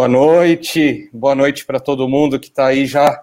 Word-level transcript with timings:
Boa 0.00 0.08
noite, 0.08 1.10
boa 1.12 1.34
noite 1.34 1.66
para 1.66 1.78
todo 1.78 2.08
mundo 2.08 2.40
que 2.40 2.48
está 2.48 2.68
aí 2.68 2.86
já 2.86 3.20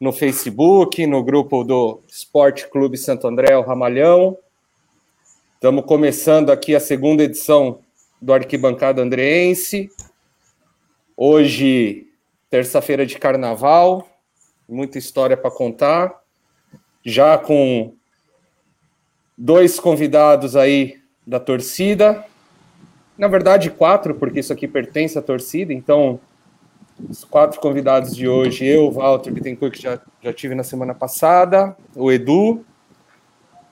no 0.00 0.14
Facebook, 0.14 1.06
no 1.06 1.22
grupo 1.22 1.62
do 1.62 2.00
Esporte 2.08 2.66
Clube 2.70 2.96
Santo 2.96 3.28
André, 3.28 3.54
o 3.54 3.60
Ramalhão. 3.60 4.38
Estamos 5.56 5.84
começando 5.84 6.48
aqui 6.48 6.74
a 6.74 6.80
segunda 6.80 7.22
edição 7.22 7.80
do 8.18 8.32
Arquibancada 8.32 9.02
Andreense. 9.02 9.90
Hoje, 11.14 12.06
terça-feira 12.48 13.04
de 13.04 13.18
carnaval, 13.18 14.08
muita 14.66 14.96
história 14.96 15.36
para 15.36 15.50
contar. 15.50 16.18
Já 17.04 17.36
com 17.36 17.92
dois 19.36 19.78
convidados 19.78 20.56
aí 20.56 20.98
da 21.26 21.38
torcida, 21.38 22.24
na 23.16 23.28
verdade, 23.28 23.70
quatro, 23.70 24.14
porque 24.14 24.40
isso 24.40 24.52
aqui 24.52 24.68
pertence 24.68 25.18
à 25.18 25.22
torcida, 25.22 25.72
então 25.72 26.20
os 27.08 27.24
quatro 27.24 27.60
convidados 27.60 28.14
de 28.14 28.26
hoje, 28.28 28.64
eu, 28.64 28.90
Walter 28.90 29.30
Bittencourt, 29.30 29.72
que 29.74 29.82
já, 29.82 30.00
já 30.22 30.32
tive 30.32 30.54
na 30.54 30.62
semana 30.62 30.94
passada, 30.94 31.76
o 31.94 32.10
Edu, 32.10 32.64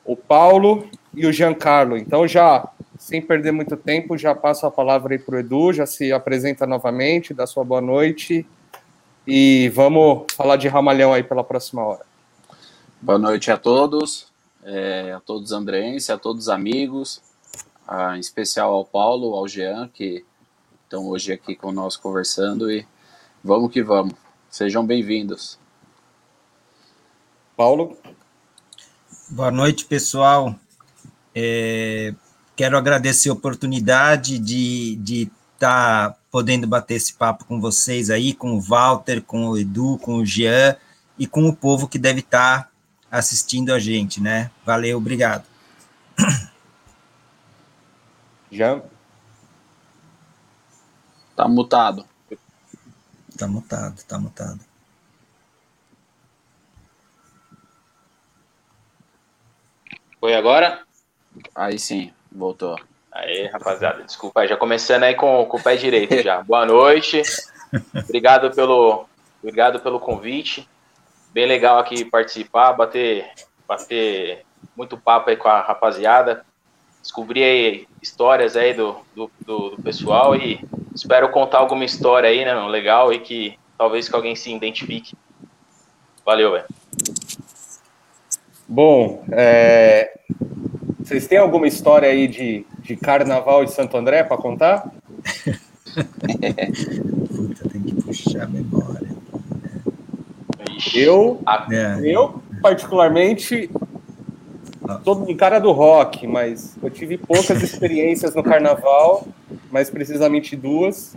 o 0.05 0.15
Paulo 0.15 0.87
e 1.15 1.27
o 1.27 1.33
Giancarlo. 1.33 1.97
Então, 1.97 2.29
já, 2.29 2.69
sem 2.99 3.23
perder 3.23 3.53
muito 3.53 3.77
tempo, 3.77 4.19
já 4.19 4.35
passo 4.35 4.67
a 4.67 4.71
palavra 4.71 5.15
aí 5.15 5.19
para 5.19 5.37
o 5.37 5.39
Edu, 5.39 5.73
já 5.73 5.87
se 5.87 6.13
apresenta 6.13 6.67
novamente, 6.67 7.33
dá 7.33 7.47
sua 7.47 7.65
boa 7.65 7.81
noite 7.81 8.47
e 9.27 9.71
vamos 9.71 10.25
falar 10.35 10.57
de 10.57 10.69
Ramalhão 10.69 11.13
aí 11.13 11.23
pela 11.23 11.43
próxima 11.43 11.83
hora. 11.83 12.05
Boa 13.01 13.19
noite 13.19 13.51
a 13.51 13.57
todos, 13.57 14.29
é, 14.63 15.13
a 15.17 15.21
todos 15.21 15.53
andrenses, 15.53 16.11
a 16.11 16.19
todos 16.19 16.49
amigos, 16.49 17.23
em 18.15 18.21
especial 18.21 18.73
ao 18.73 18.85
Paulo, 18.85 19.35
ao 19.35 19.47
Jean, 19.47 19.89
que 19.89 20.25
estão 20.85 21.09
hoje 21.09 21.33
aqui 21.33 21.55
conosco 21.55 22.03
conversando 22.03 22.71
e 22.71 22.87
vamos 23.43 23.73
que 23.73 23.83
vamos. 23.83 24.15
Sejam 24.49 24.87
bem-vindos. 24.87 25.59
Paulo? 27.57 27.97
Boa 29.29 29.51
noite, 29.51 29.85
pessoal. 29.85 30.55
É, 31.35 32.15
quero 32.57 32.77
agradecer 32.79 33.31
a 33.31 33.33
oportunidade 33.33 34.39
de 34.39 35.31
estar 35.55 36.11
tá 36.11 36.19
podendo 36.31 36.67
bater 36.67 36.95
esse 36.95 37.15
papo 37.15 37.45
com 37.45 37.61
vocês 37.61 38.11
aí, 38.11 38.33
com 38.33 38.53
o 38.53 38.61
Walter, 38.61 39.23
com 39.23 39.49
o 39.49 39.59
Edu, 39.59 39.99
com 39.99 40.17
o 40.17 40.27
Jean 40.27 40.77
e 41.19 41.27
com 41.27 41.47
o 41.49 41.55
povo 41.55 41.89
que 41.89 41.99
deve 41.99 42.21
estar 42.21 42.65
tá 42.65 42.71
assistindo 43.11 43.73
a 43.73 43.79
gente, 43.79 44.21
né? 44.21 44.51
Valeu, 44.65 44.99
obrigado. 44.99 45.45
Já. 48.55 48.81
Tá 51.35 51.49
mutado. 51.49 52.07
Tá 53.37 53.49
mutado, 53.49 54.01
tá 54.05 54.17
mutado. 54.17 54.61
Foi 60.21 60.37
agora? 60.37 60.85
Aí 61.53 61.81
sim, 61.81 62.13
voltou. 62.31 62.79
Aí, 63.11 63.49
rapaziada, 63.49 64.05
desculpa 64.05 64.43
aí, 64.43 64.49
já 64.49 64.57
começando 64.57 65.03
aí 65.03 65.17
com, 65.17 65.45
com 65.47 65.57
o 65.57 65.63
pé 65.63 65.75
direito 65.75 66.23
já. 66.23 66.41
Boa 66.47 66.65
noite. 66.65 67.23
Obrigado 68.05 68.55
pelo, 68.55 69.09
obrigado 69.43 69.81
pelo 69.81 69.99
convite. 69.99 70.69
Bem 71.33 71.47
legal 71.47 71.81
aqui 71.81 72.05
participar, 72.05 72.73
bater, 72.73 73.29
bater 73.67 74.47
muito 74.77 74.97
papo 74.97 75.31
aí 75.31 75.37
com 75.37 75.49
a 75.49 75.61
rapaziada 75.61 76.47
descobrir 77.05 77.45
aí 77.45 77.87
histórias 78.01 78.57
aí 78.57 78.73
do, 78.73 78.97
do, 79.15 79.31
do, 79.45 79.71
do, 79.77 79.83
pessoal 79.83 80.35
e 80.35 80.59
espero 80.95 81.31
contar 81.31 81.59
alguma 81.59 81.85
história 81.85 82.31
aí, 82.31 82.43
né, 82.47 82.55
legal 82.67 83.13
e 83.13 83.19
que 83.19 83.59
talvez 83.77 84.09
que 84.09 84.17
alguém 84.17 84.35
se 84.35 84.51
identifique. 84.51 85.15
Valeu, 86.25 86.53
velho. 86.53 86.65
Bom, 88.67 89.23
é... 89.31 90.19
vocês 90.99 91.27
têm 91.29 91.37
alguma 91.37 91.67
história 91.67 92.09
aí 92.09 92.27
de, 92.27 92.65
de 92.79 92.97
carnaval 92.97 93.67
de 93.67 93.73
Santo 93.73 93.99
André 93.99 94.25
para 94.25 94.39
contar? 94.39 94.91
Puta, 97.29 97.69
tem 97.69 97.83
que 97.83 98.03
puxar 98.03 98.45
a 98.45 98.47
memória. 98.47 99.15
Eu, 100.95 101.43
é. 101.71 102.01
eu 102.03 102.43
particularmente, 102.63 103.71
todo 105.05 105.31
em 105.31 105.37
cara 105.37 105.59
do 105.59 105.73
rock, 105.73 106.27
mas 106.27 106.77
eu 106.83 106.91
tive 106.91 107.17
poucas 107.19 107.61
experiências 107.65 108.35
no 108.35 108.43
carnaval, 108.43 109.27
mais 109.71 109.91
precisamente 109.91 110.57
duas. 110.57 111.17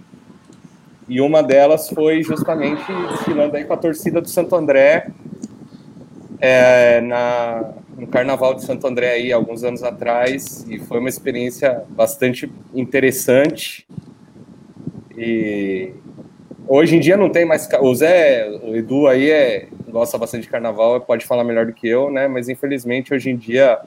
E 1.09 1.21
uma 1.21 1.41
delas 1.41 1.89
foi 1.89 2.21
justamente 2.21 2.83
desfilando 3.09 3.55
aí 3.55 3.63
com 3.63 3.73
a 3.73 3.77
torcida 3.77 4.19
do 4.19 4.27
Santo 4.27 4.55
André 4.55 5.07
é, 6.39 7.01
na, 7.01 7.73
no 7.97 8.07
Carnaval 8.07 8.53
de 8.53 8.63
Santo 8.63 8.85
André 8.85 9.11
aí 9.11 9.31
alguns 9.31 9.63
anos 9.63 9.83
atrás 9.83 10.65
e 10.67 10.77
foi 10.79 10.99
uma 10.99 11.09
experiência 11.09 11.83
bastante 11.89 12.51
interessante. 12.73 13.87
E 15.17 15.93
hoje 16.67 16.95
em 16.95 16.99
dia 16.99 17.17
não 17.17 17.29
tem 17.29 17.45
mais 17.45 17.67
o 17.81 17.95
Zé, 17.95 18.49
o 18.63 18.75
Edu 18.75 19.07
aí 19.07 19.31
é 19.31 19.67
gosta 19.97 20.15
bastante 20.15 20.43
de 20.43 20.49
carnaval, 20.49 21.01
pode 21.01 21.25
falar 21.25 21.43
melhor 21.43 21.65
do 21.65 21.73
que 21.73 21.87
eu, 21.87 22.11
né? 22.11 22.27
Mas 22.27 22.47
infelizmente 22.47 23.15
hoje 23.15 23.31
em 23.31 23.35
dia 23.35 23.79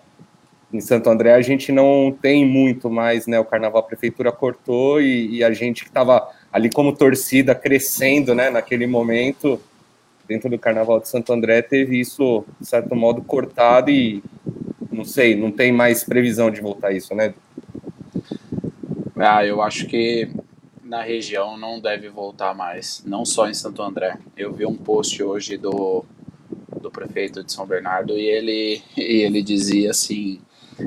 em 0.73 0.81
Santo 0.81 1.09
André 1.09 1.35
a 1.35 1.41
gente 1.41 1.71
não 1.71 2.17
tem 2.21 2.45
muito 2.45 2.91
mais, 2.91 3.29
né? 3.29 3.39
O 3.39 3.45
carnaval 3.45 3.81
a 3.81 3.85
prefeitura 3.87 4.33
cortou 4.33 5.01
e, 5.01 5.37
e 5.37 5.45
a 5.45 5.53
gente 5.53 5.85
que 5.85 5.89
estava 5.89 6.29
ali 6.53 6.69
como 6.69 6.97
torcida 6.97 7.55
crescendo, 7.55 8.35
né? 8.35 8.51
Naquele 8.51 8.89
momento 8.89 9.61
dentro 10.27 10.51
do 10.51 10.59
carnaval 10.59 10.99
de 10.99 11.09
Santo 11.09 11.33
André 11.33 11.63
teve 11.63 12.01
isso 12.01 12.45
de 12.61 12.67
certo 12.67 12.97
modo 12.97 13.23
cortado 13.23 13.89
e 13.89 14.21
não 14.91 15.05
sei, 15.05 15.37
não 15.37 15.53
tem 15.53 15.71
mais 15.71 16.03
previsão 16.03 16.51
de 16.51 16.61
voltar 16.61 16.91
isso, 16.91 17.15
né? 17.15 17.33
Ah, 19.17 19.47
eu 19.47 19.63
acho 19.63 19.87
que 19.87 20.29
na 20.91 21.03
região 21.03 21.57
não 21.57 21.79
deve 21.79 22.09
voltar 22.09 22.53
mais, 22.53 23.01
não 23.07 23.25
só 23.25 23.49
em 23.49 23.55
Santo 23.55 23.81
André. 23.81 24.19
Eu 24.37 24.53
vi 24.53 24.67
um 24.67 24.75
post 24.75 25.23
hoje 25.23 25.57
do, 25.57 26.05
do 26.81 26.91
prefeito 26.91 27.45
de 27.45 27.53
São 27.53 27.65
Bernardo 27.65 28.19
e 28.19 28.27
ele, 28.27 28.83
e 28.97 29.23
ele 29.23 29.41
dizia 29.41 29.93
assim: 29.93 30.41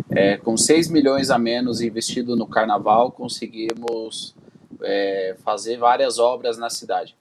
é, 0.09 0.36
com 0.36 0.58
6 0.58 0.90
milhões 0.90 1.30
a 1.30 1.40
menos 1.40 1.80
investido 1.80 2.36
no 2.36 2.46
carnaval, 2.46 3.14
conseguimos 3.14 4.36
é, 4.81 5.38
fazer 5.41 5.78
várias 5.78 6.20
obras 6.20 6.58
na 6.58 6.70
cidade. 6.70 7.16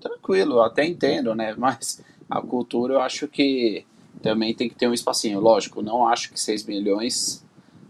Tranquilo, 0.00 0.60
até 0.60 0.84
entendo, 0.84 1.34
né? 1.34 1.52
Mas 1.58 2.04
a 2.30 2.40
cultura 2.40 2.94
eu 2.94 3.00
acho 3.00 3.26
que 3.26 3.84
também 4.22 4.54
tem 4.54 4.68
que 4.68 4.76
ter 4.76 4.86
um 4.86 4.94
espacinho. 4.94 5.40
Lógico, 5.40 5.82
não 5.82 6.06
acho 6.06 6.30
que 6.30 6.38
6 6.38 6.66
milhões 6.66 7.44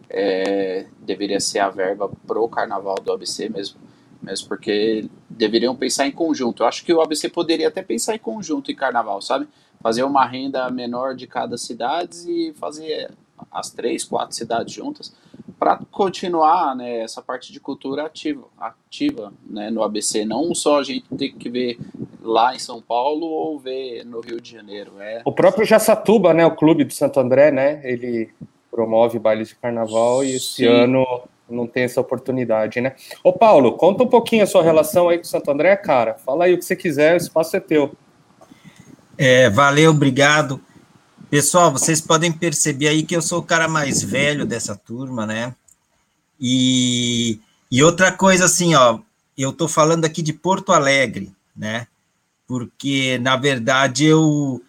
é, 0.09 0.87
deveria 1.01 1.39
ser 1.39 1.59
a 1.59 1.69
verba 1.69 2.11
pro 2.27 2.49
carnaval 2.49 2.95
do 2.95 3.13
ABC 3.13 3.51
mesmo 3.51 3.92
mesmo 4.23 4.49
porque 4.49 5.07
deveriam 5.29 5.75
pensar 5.75 6.07
em 6.07 6.13
conjunto. 6.13 6.63
Eu 6.63 6.67
acho 6.67 6.85
que 6.85 6.93
o 6.93 7.01
ABC 7.01 7.29
poderia 7.29 7.69
até 7.69 7.83
pensar 7.83 8.15
em 8.15 8.19
conjunto 8.19 8.71
em 8.71 8.75
carnaval, 8.75 9.21
sabe? 9.21 9.49
Fazer 9.83 10.05
uma 10.05 10.25
renda 10.25 10.71
menor 10.71 11.15
de 11.15 11.27
cada 11.27 11.59
cidade 11.59 12.31
e 12.31 12.53
fazer 12.55 13.11
as 13.51 13.71
três, 13.71 14.05
quatro 14.05 14.35
cidades 14.37 14.73
juntas 14.73 15.13
para 15.59 15.79
continuar 15.91 16.75
né, 16.75 17.01
essa 17.01 17.23
parte 17.23 17.53
de 17.53 17.61
cultura 17.61 18.07
ativa, 18.07 18.45
ativa 18.59 19.33
né, 19.49 19.71
no 19.71 19.83
ABC. 19.83 20.25
Não 20.25 20.53
só 20.55 20.81
a 20.81 20.83
gente 20.83 21.07
tem 21.17 21.33
que 21.33 21.49
ver 21.49 21.79
lá 22.21 22.55
em 22.55 22.59
São 22.59 22.81
Paulo 22.81 23.27
ou 23.27 23.59
ver 23.59 24.05
no 24.05 24.21
Rio 24.21 24.41
de 24.41 24.51
Janeiro. 24.51 25.01
É... 25.01 25.23
O 25.25 25.33
próprio 25.33 25.65
Jaçatuba, 25.65 26.35
né, 26.35 26.45
o 26.45 26.57
clube 26.57 26.85
do 26.85 26.93
Santo 26.93 27.21
André, 27.21 27.53
né, 27.53 27.81
ele 27.85 28.31
promove 28.73 29.19
bailes 29.19 29.51
de 29.51 29.55
carnaval 29.55 30.25
e 30.25 30.35
esse 30.35 30.65
Sim. 30.65 30.67
ano 30.67 31.07
não 31.53 31.67
tem 31.67 31.85
essa 31.85 32.01
oportunidade, 32.01 32.81
né? 32.81 32.95
Ô 33.23 33.33
Paulo, 33.33 33.73
conta 33.73 34.03
um 34.03 34.09
pouquinho 34.09 34.43
a 34.43 34.47
sua 34.47 34.63
relação 34.63 35.09
aí 35.09 35.19
com 35.19 35.25
Santo 35.25 35.51
André, 35.51 35.77
cara. 35.77 36.15
Fala 36.15 36.45
aí 36.45 36.55
o 36.55 36.59
que 36.59 36.65
você 36.65 36.75
quiser, 36.75 37.15
o 37.15 37.17
espaço 37.17 37.57
é 37.57 37.61
teu. 37.61 37.95
É, 39.17 39.51
valeu, 39.51 39.91
obrigado. 39.91 40.61
Pessoal, 41.31 41.71
vocês 41.73 42.01
podem 42.01 42.31
perceber 42.31 42.89
aí 42.89 43.03
que 43.03 43.17
eu 43.17 43.23
sou 43.23 43.41
o 43.41 43.45
cara 43.45 43.69
mais 43.69 44.03
velho 44.03 44.45
dessa 44.45 44.77
turma, 44.77 45.25
né? 45.25 45.55
E, 46.39 47.41
e 47.71 47.83
outra 47.83 48.13
coisa 48.13 48.47
assim, 48.47 48.75
ó, 48.75 48.99
eu 49.37 49.53
tô 49.53 49.69
falando 49.69 50.05
aqui 50.05 50.21
de 50.21 50.33
Porto 50.33 50.73
Alegre, 50.73 51.33
né? 51.57 51.87
Porque, 52.47 53.19
na 53.23 53.37
verdade, 53.37 54.05
eu 54.05 54.61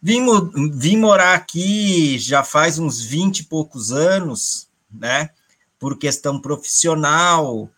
vim, 0.00 0.24
vim 0.72 0.96
morar 0.96 1.34
aqui 1.34 2.18
já 2.18 2.44
faz 2.44 2.78
uns 2.78 3.02
20 3.02 3.40
e 3.40 3.44
poucos 3.44 3.92
anos, 3.92 4.68
né? 4.90 5.30
Por 5.78 5.98
questão 5.98 6.40
profissional, 6.40 7.68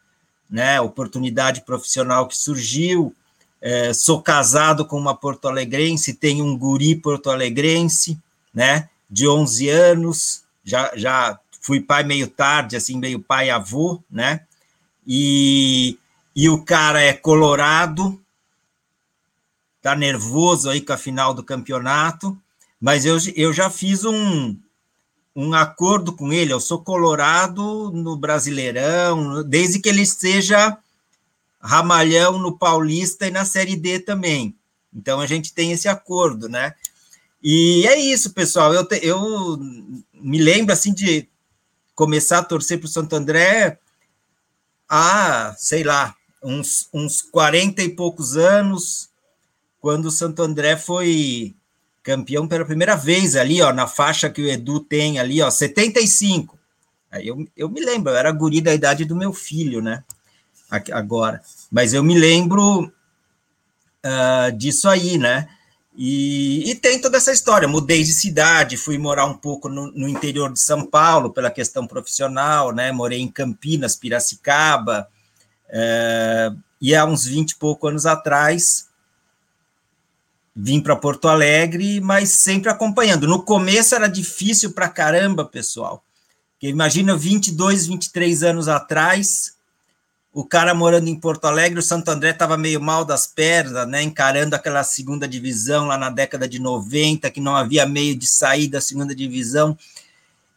né, 0.49 0.81
oportunidade 0.81 1.63
profissional 1.63 2.27
que 2.27 2.37
surgiu. 2.37 3.15
É, 3.61 3.93
sou 3.93 4.23
casado 4.23 4.87
com 4.87 4.97
uma 4.97 5.17
porto-alegrense, 5.17 6.15
tenho 6.15 6.45
um 6.45 6.57
guri 6.57 6.95
porto-alegrense, 6.95 8.19
né, 8.55 8.89
de 9.11 9.27
11 9.27 9.69
anos, 9.69 10.45
já, 10.65 10.93
já 10.97 11.39
fui 11.61 11.81
pai 11.81 12.05
meio 12.05 12.29
tarde, 12.29 12.77
assim, 12.77 12.97
meio 12.99 13.21
pai 13.21 13.51
avô, 13.51 14.01
né, 14.11 14.43
e, 15.07 15.99
e 16.37 16.49
o 16.49 16.63
cara 16.63 17.01
é 17.01 17.13
colorado, 17.13 18.21
tá 19.83 19.97
nervoso 19.97 20.71
aí 20.71 20.81
com 20.81 20.93
a 20.93 20.99
final 20.99 21.35
do 21.35 21.43
campeonato, 21.43 22.39
mas 22.81 23.05
eu, 23.05 23.17
eu 23.35 23.53
já 23.53 23.69
fiz 23.69 24.05
um, 24.05 24.57
um 25.41 25.55
acordo 25.55 26.13
com 26.13 26.33
ele, 26.33 26.53
eu 26.53 26.59
sou 26.59 26.83
colorado 26.83 27.93
no 27.93 28.17
Brasileirão, 28.17 29.45
desde 29.45 29.79
que 29.79 29.89
ele 29.89 30.05
seja 30.05 30.77
ramalhão 31.61 32.41
no 32.41 32.59
Paulista 32.59 33.25
e 33.25 33.31
na 33.31 33.45
Série 33.45 33.77
D 33.77 34.01
também. 34.01 34.57
Então 34.93 35.21
a 35.21 35.27
gente 35.29 35.55
tem 35.55 35.71
esse 35.71 35.87
acordo, 35.87 36.49
né? 36.49 36.75
E 37.41 37.87
é 37.87 37.97
isso, 37.97 38.33
pessoal. 38.33 38.75
Eu, 38.75 38.85
te, 38.85 38.99
eu 39.01 39.57
me 40.13 40.39
lembro 40.39 40.73
assim 40.73 40.93
de 40.93 41.29
começar 41.95 42.39
a 42.39 42.45
torcer 42.45 42.81
para 42.81 42.87
o 42.87 42.91
Santo 42.91 43.15
André 43.15 43.79
há, 44.89 45.55
sei 45.57 45.85
lá, 45.85 46.17
uns, 46.43 46.89
uns 46.93 47.23
40 47.23 47.81
e 47.81 47.89
poucos 47.91 48.37
anos, 48.37 49.09
quando 49.81 50.07
o 50.07 50.11
Santo 50.11 50.43
André 50.43 50.77
foi 50.77 51.55
campeão 52.09 52.49
pela 52.49 52.65
primeira 52.65 52.97
vez 52.97 53.37
ali, 53.37 53.61
ó, 53.61 53.71
na 53.71 53.87
faixa 53.87 54.31
que 54.31 54.41
o 54.41 54.49
Edu 54.49 54.81
tem 54.81 55.19
ali, 55.19 55.43
ó, 55.43 55.51
75. 55.51 56.59
Aí 57.11 57.29
eu, 57.29 57.47
eu 57.55 57.69
me 57.69 57.85
lembro, 57.85 58.11
eu 58.11 58.17
era 58.17 58.33
guri 58.33 58.63
da 58.63 58.73
idade 58.73 59.05
do 59.05 59.15
meu 59.15 59.31
filho, 59.35 59.83
né? 59.83 60.03
Agora. 60.71 61.43
Mas 61.71 61.93
eu 61.93 62.03
me 62.03 62.19
lembro 62.19 62.85
uh, 62.85 64.53
disso 64.57 64.89
aí, 64.89 65.19
né? 65.19 65.51
E, 65.95 66.71
e, 66.71 66.75
tem 66.77 66.99
toda 66.99 67.19
essa 67.19 67.33
história. 67.33 67.69
Mudei 67.69 68.03
de 68.03 68.13
cidade, 68.13 68.79
fui 68.79 68.97
morar 68.97 69.27
um 69.27 69.37
pouco 69.37 69.69
no, 69.69 69.93
no, 69.93 70.09
interior 70.09 70.51
de 70.51 70.61
São 70.61 70.87
Paulo 70.87 71.31
pela 71.31 71.51
questão 71.51 71.87
profissional, 71.87 72.73
né? 72.73 72.91
Morei 72.91 73.21
em 73.21 73.29
Campinas, 73.29 73.97
Piracicaba, 73.97 75.09
é, 75.69 76.51
e 76.81 76.95
há 76.95 77.05
uns 77.05 77.27
20 77.27 77.51
e 77.51 77.57
poucos 77.57 77.91
anos 77.91 78.07
atrás 78.07 78.88
vim 80.61 80.81
para 80.81 80.97
Porto 80.97 81.29
Alegre, 81.29 82.01
mas 82.01 82.31
sempre 82.31 82.69
acompanhando. 82.69 83.29
No 83.29 83.45
começo 83.45 83.95
era 83.95 84.09
difícil 84.09 84.73
para 84.73 84.89
caramba, 84.89 85.45
pessoal. 85.45 86.03
Porque 86.55 86.67
imagina 86.67 87.17
22, 87.17 87.87
23 87.87 88.43
anos 88.43 88.67
atrás, 88.67 89.55
o 90.33 90.45
cara 90.45 90.75
morando 90.75 91.07
em 91.07 91.15
Porto 91.15 91.45
Alegre, 91.45 91.79
o 91.79 91.83
Santo 91.83 92.09
André 92.09 92.31
estava 92.31 92.57
meio 92.57 92.81
mal 92.81 93.05
das 93.05 93.25
pernas, 93.25 93.87
né, 93.87 94.03
encarando 94.03 94.57
aquela 94.57 94.83
segunda 94.83 95.29
divisão 95.29 95.87
lá 95.87 95.97
na 95.97 96.11
década 96.11 96.49
de 96.49 96.59
90, 96.59 97.31
que 97.31 97.41
não 97.41 97.55
havia 97.55 97.87
meio 97.87 98.17
de 98.17 98.27
sair 98.27 98.67
da 98.67 98.81
segunda 98.81 99.15
divisão 99.15 99.79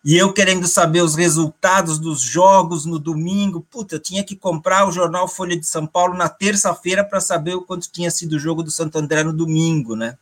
e 0.03 0.17
eu 0.17 0.33
querendo 0.33 0.67
saber 0.67 1.01
os 1.01 1.15
resultados 1.15 1.99
dos 1.99 2.21
jogos 2.21 2.85
no 2.85 2.97
domingo, 2.97 3.61
puta, 3.69 3.95
eu 3.95 3.99
tinha 3.99 4.23
que 4.23 4.35
comprar 4.35 4.87
o 4.87 4.91
jornal 4.91 5.27
Folha 5.27 5.55
de 5.55 5.65
São 5.67 5.85
Paulo 5.85 6.15
na 6.15 6.27
terça-feira 6.27 7.03
para 7.03 7.21
saber 7.21 7.53
o 7.53 7.61
quanto 7.61 7.91
tinha 7.91 8.09
sido 8.09 8.33
o 8.33 8.39
jogo 8.39 8.63
do 8.63 8.71
Santo 8.71 8.97
André 8.97 9.23
no 9.23 9.31
domingo, 9.31 9.95
né? 9.95 10.17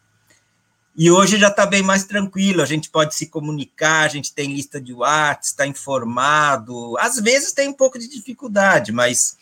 E 0.98 1.10
hoje 1.10 1.40
já 1.40 1.48
está 1.48 1.66
bem 1.66 1.82
mais 1.82 2.04
tranquilo, 2.04 2.62
a 2.62 2.66
gente 2.66 2.90
pode 2.90 3.16
se 3.16 3.28
comunicar, 3.28 4.02
a 4.02 4.10
gente 4.10 4.34
tem 4.34 4.54
lista 4.54 4.82
de 4.82 4.94
WhatsApp, 4.94 5.46
está 5.46 5.66
informado. 5.66 6.98
Às 6.98 7.18
vezes 7.18 7.54
tem 7.54 7.70
um 7.70 7.74
pouco 7.74 7.98
de 7.98 8.10
dificuldade, 8.10 8.92
mas 8.92 9.38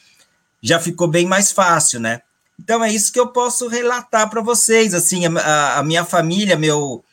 já 0.61 0.79
ficou 0.79 1.07
bem 1.07 1.25
mais 1.25 1.51
fácil, 1.51 1.99
né? 1.99 2.21
Então 2.59 2.83
é 2.83 2.93
isso 2.93 3.11
que 3.11 3.19
eu 3.19 3.29
posso 3.29 3.67
relatar 3.67 4.29
para 4.29 4.41
vocês. 4.41 4.93
Assim, 4.93 5.25
a, 5.25 5.79
a 5.79 5.83
minha 5.83 6.05
família, 6.05 6.55
meu 6.55 7.03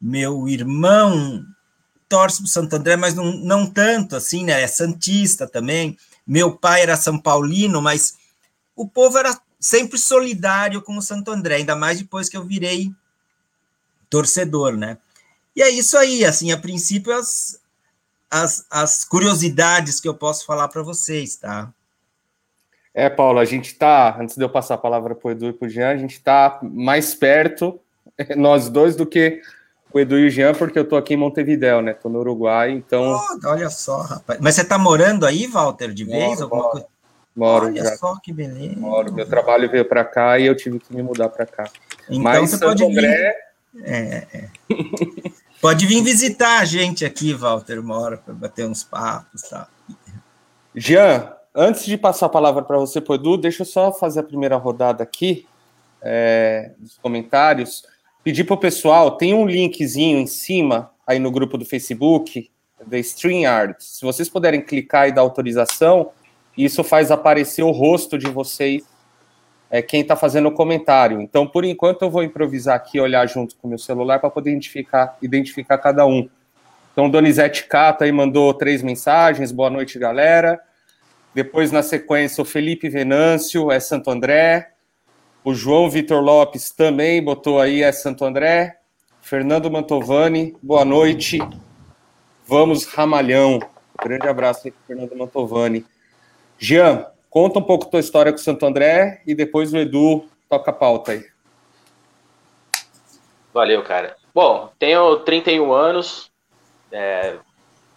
meu 0.00 0.48
irmão 0.48 1.44
torce 2.08 2.38
para 2.38 2.46
o 2.46 2.48
Santo 2.48 2.76
André, 2.76 2.96
mas 2.96 3.14
não, 3.14 3.32
não 3.32 3.66
tanto 3.66 4.16
assim, 4.16 4.44
né? 4.44 4.62
É 4.62 4.66
santista 4.66 5.46
também. 5.46 5.96
Meu 6.26 6.56
pai 6.56 6.82
era 6.82 6.96
São 6.96 7.18
Paulino, 7.18 7.82
mas 7.82 8.14
o 8.74 8.88
povo 8.88 9.18
era 9.18 9.38
sempre 9.58 9.98
solidário 9.98 10.82
com 10.82 10.96
o 10.96 11.02
Santo 11.02 11.30
André, 11.30 11.56
ainda 11.56 11.74
mais 11.74 11.98
depois 11.98 12.28
que 12.28 12.36
eu 12.36 12.44
virei 12.44 12.90
torcedor, 14.10 14.76
né? 14.76 14.98
E 15.56 15.62
é 15.62 15.70
isso 15.70 15.96
aí, 15.96 16.24
assim, 16.24 16.52
a 16.52 16.58
princípio 16.58 17.12
as, 17.12 17.60
as, 18.30 18.66
as 18.70 19.04
curiosidades 19.04 20.00
que 20.00 20.08
eu 20.08 20.14
posso 20.14 20.44
falar 20.44 20.68
para 20.68 20.82
vocês, 20.82 21.36
tá? 21.36 21.72
É, 22.92 23.10
Paulo, 23.10 23.38
a 23.38 23.44
gente 23.44 23.66
está, 23.66 24.16
antes 24.20 24.36
de 24.36 24.44
eu 24.44 24.48
passar 24.48 24.74
a 24.74 24.78
palavra 24.78 25.14
para 25.14 25.28
o 25.28 25.30
Edu 25.32 25.46
e 25.46 25.52
para 25.52 25.66
o 25.66 25.68
Jean, 25.68 25.90
a 25.90 25.96
gente 25.96 26.12
está 26.12 26.60
mais 26.62 27.14
perto, 27.14 27.80
nós 28.36 28.68
dois, 28.68 28.94
do 28.94 29.04
que 29.04 29.40
o 29.94 30.00
Edu 30.00 30.18
e 30.18 30.26
o 30.26 30.30
Jean, 30.30 30.52
porque 30.52 30.76
eu 30.76 30.84
tô 30.84 30.96
aqui 30.96 31.14
em 31.14 31.16
Montevidéu, 31.16 31.80
né? 31.80 31.94
Tô 31.94 32.08
no 32.08 32.18
Uruguai, 32.18 32.72
então. 32.72 33.14
Oh, 33.14 33.48
olha 33.48 33.70
só, 33.70 33.98
rapaz. 34.02 34.40
Mas 34.42 34.56
você 34.56 34.64
tá 34.64 34.76
morando 34.76 35.24
aí, 35.24 35.46
Walter, 35.46 35.92
de 35.94 36.04
vez? 36.04 36.40
Moro, 36.40 36.56
moro, 36.56 36.70
coisa? 36.70 36.86
moro 37.36 37.66
olha 37.66 37.84
já. 37.84 37.96
só 37.96 38.16
que 38.20 38.32
beleza. 38.32 38.74
Moro. 38.76 39.14
Meu 39.14 39.24
trabalho 39.24 39.70
veio 39.70 39.84
para 39.84 40.04
cá 40.04 40.36
e 40.36 40.46
eu 40.46 40.56
tive 40.56 40.80
que 40.80 40.94
me 40.94 41.00
mudar 41.00 41.28
para 41.28 41.46
cá. 41.46 41.70
Então 42.08 42.22
Mas 42.22 42.50
você 42.50 42.58
pode 42.58 42.84
André... 42.84 43.36
vir. 43.72 43.84
É, 43.84 44.26
é. 44.32 44.48
pode 45.62 45.86
vir 45.86 46.02
visitar 46.02 46.58
a 46.58 46.64
gente 46.64 47.04
aqui, 47.04 47.32
Walter, 47.32 47.78
uma 47.78 47.96
hora, 47.96 48.16
para 48.16 48.34
bater 48.34 48.66
uns 48.66 48.82
papos 48.82 49.44
e 49.44 49.50
tal. 49.50 49.68
Jean, 50.74 51.32
antes 51.54 51.84
de 51.86 51.96
passar 51.96 52.26
a 52.26 52.30
palavra 52.30 52.62
para 52.62 52.78
você, 52.78 53.00
pro 53.00 53.14
Edu, 53.14 53.36
deixa 53.36 53.62
eu 53.62 53.66
só 53.66 53.92
fazer 53.92 54.20
a 54.20 54.24
primeira 54.24 54.56
rodada 54.56 55.04
aqui 55.04 55.46
é, 56.02 56.72
dos 56.78 56.98
comentários 56.98 57.93
pedir 58.24 58.44
para 58.44 58.54
o 58.54 58.58
pessoal, 58.58 59.18
tem 59.18 59.34
um 59.34 59.46
linkzinho 59.46 60.18
em 60.18 60.26
cima 60.26 60.90
aí 61.06 61.18
no 61.18 61.30
grupo 61.30 61.58
do 61.58 61.64
Facebook 61.66 62.50
da 62.84 62.98
StreamYard. 62.98 63.76
Se 63.78 64.02
vocês 64.02 64.28
puderem 64.28 64.62
clicar 64.62 65.08
e 65.08 65.12
dar 65.12 65.20
autorização, 65.20 66.10
isso 66.56 66.82
faz 66.82 67.10
aparecer 67.10 67.62
o 67.62 67.70
rosto 67.70 68.18
de 68.18 68.26
vocês, 68.26 68.82
é, 69.70 69.82
quem 69.82 70.00
está 70.00 70.16
fazendo 70.16 70.48
o 70.48 70.52
comentário. 70.52 71.20
Então, 71.20 71.46
por 71.46 71.64
enquanto, 71.64 72.02
eu 72.02 72.10
vou 72.10 72.22
improvisar 72.22 72.76
aqui, 72.76 72.98
olhar 72.98 73.26
junto 73.26 73.56
com 73.56 73.66
o 73.66 73.70
meu 73.70 73.78
celular 73.78 74.18
para 74.18 74.30
poder 74.30 74.50
identificar, 74.50 75.16
identificar 75.20 75.78
cada 75.78 76.06
um. 76.06 76.28
Então, 76.92 77.10
Donizete 77.10 77.66
Cata 77.66 78.04
aí 78.04 78.12
mandou 78.12 78.54
três 78.54 78.82
mensagens. 78.82 79.52
Boa 79.52 79.68
noite, 79.68 79.98
galera. 79.98 80.60
Depois, 81.34 81.72
na 81.72 81.82
sequência, 81.82 82.40
o 82.40 82.44
Felipe 82.44 82.88
Venâncio, 82.88 83.70
é 83.70 83.80
Santo 83.80 84.10
André. 84.10 84.73
O 85.46 85.52
João 85.52 85.90
Vitor 85.90 86.22
Lopes 86.22 86.70
também 86.70 87.22
botou 87.22 87.60
aí, 87.60 87.82
é 87.82 87.92
Santo 87.92 88.24
André. 88.24 88.78
Fernando 89.20 89.70
Mantovani, 89.70 90.56
boa 90.62 90.86
noite. 90.86 91.38
Vamos, 92.46 92.86
Ramalhão. 92.86 93.60
Grande 94.02 94.26
abraço 94.26 94.62
aí 94.64 94.70
para 94.70 94.86
Fernando 94.86 95.14
Mantovani. 95.14 95.84
Jean, 96.58 97.06
conta 97.28 97.58
um 97.58 97.62
pouco 97.62 97.90
tua 97.90 98.00
história 98.00 98.32
com 98.32 98.38
o 98.38 98.40
Santo 98.40 98.64
André 98.64 99.20
e 99.26 99.34
depois 99.34 99.70
o 99.74 99.76
Edu 99.76 100.26
toca 100.48 100.70
a 100.70 100.74
pauta 100.74 101.12
aí. 101.12 101.26
Valeu, 103.52 103.82
cara. 103.84 104.16
Bom, 104.34 104.72
tenho 104.78 105.18
31 105.18 105.70
anos, 105.74 106.30
é, 106.90 107.36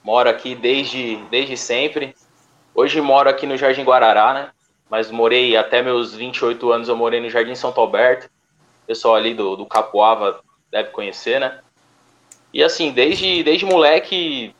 moro 0.03 0.29
aqui 0.29 0.53
desde, 0.53 1.15
desde 1.31 1.55
sempre. 1.55 2.13
Hoje 2.75 2.99
moro 2.99 3.29
aqui 3.29 3.47
no 3.47 3.55
Jardim 3.55 3.85
Guarará, 3.85 4.33
né? 4.33 4.49
Mas 4.89 5.11
morei 5.11 5.55
até 5.57 5.81
meus 5.81 6.13
28 6.15 6.71
anos, 6.71 6.89
eu 6.89 6.95
morei 6.95 7.19
no 7.19 7.29
Jardim 7.29 7.55
Santo 7.55 7.79
Alberto. 7.79 8.29
Pessoal 8.85 9.15
ali 9.15 9.33
do, 9.33 9.55
do 9.55 9.65
Capoava 9.65 10.39
deve 10.71 10.91
conhecer, 10.91 11.39
né? 11.39 11.59
E 12.53 12.63
assim, 12.63 12.91
desde, 12.91 13.43
desde 13.43 13.65
moleque, 13.65 14.55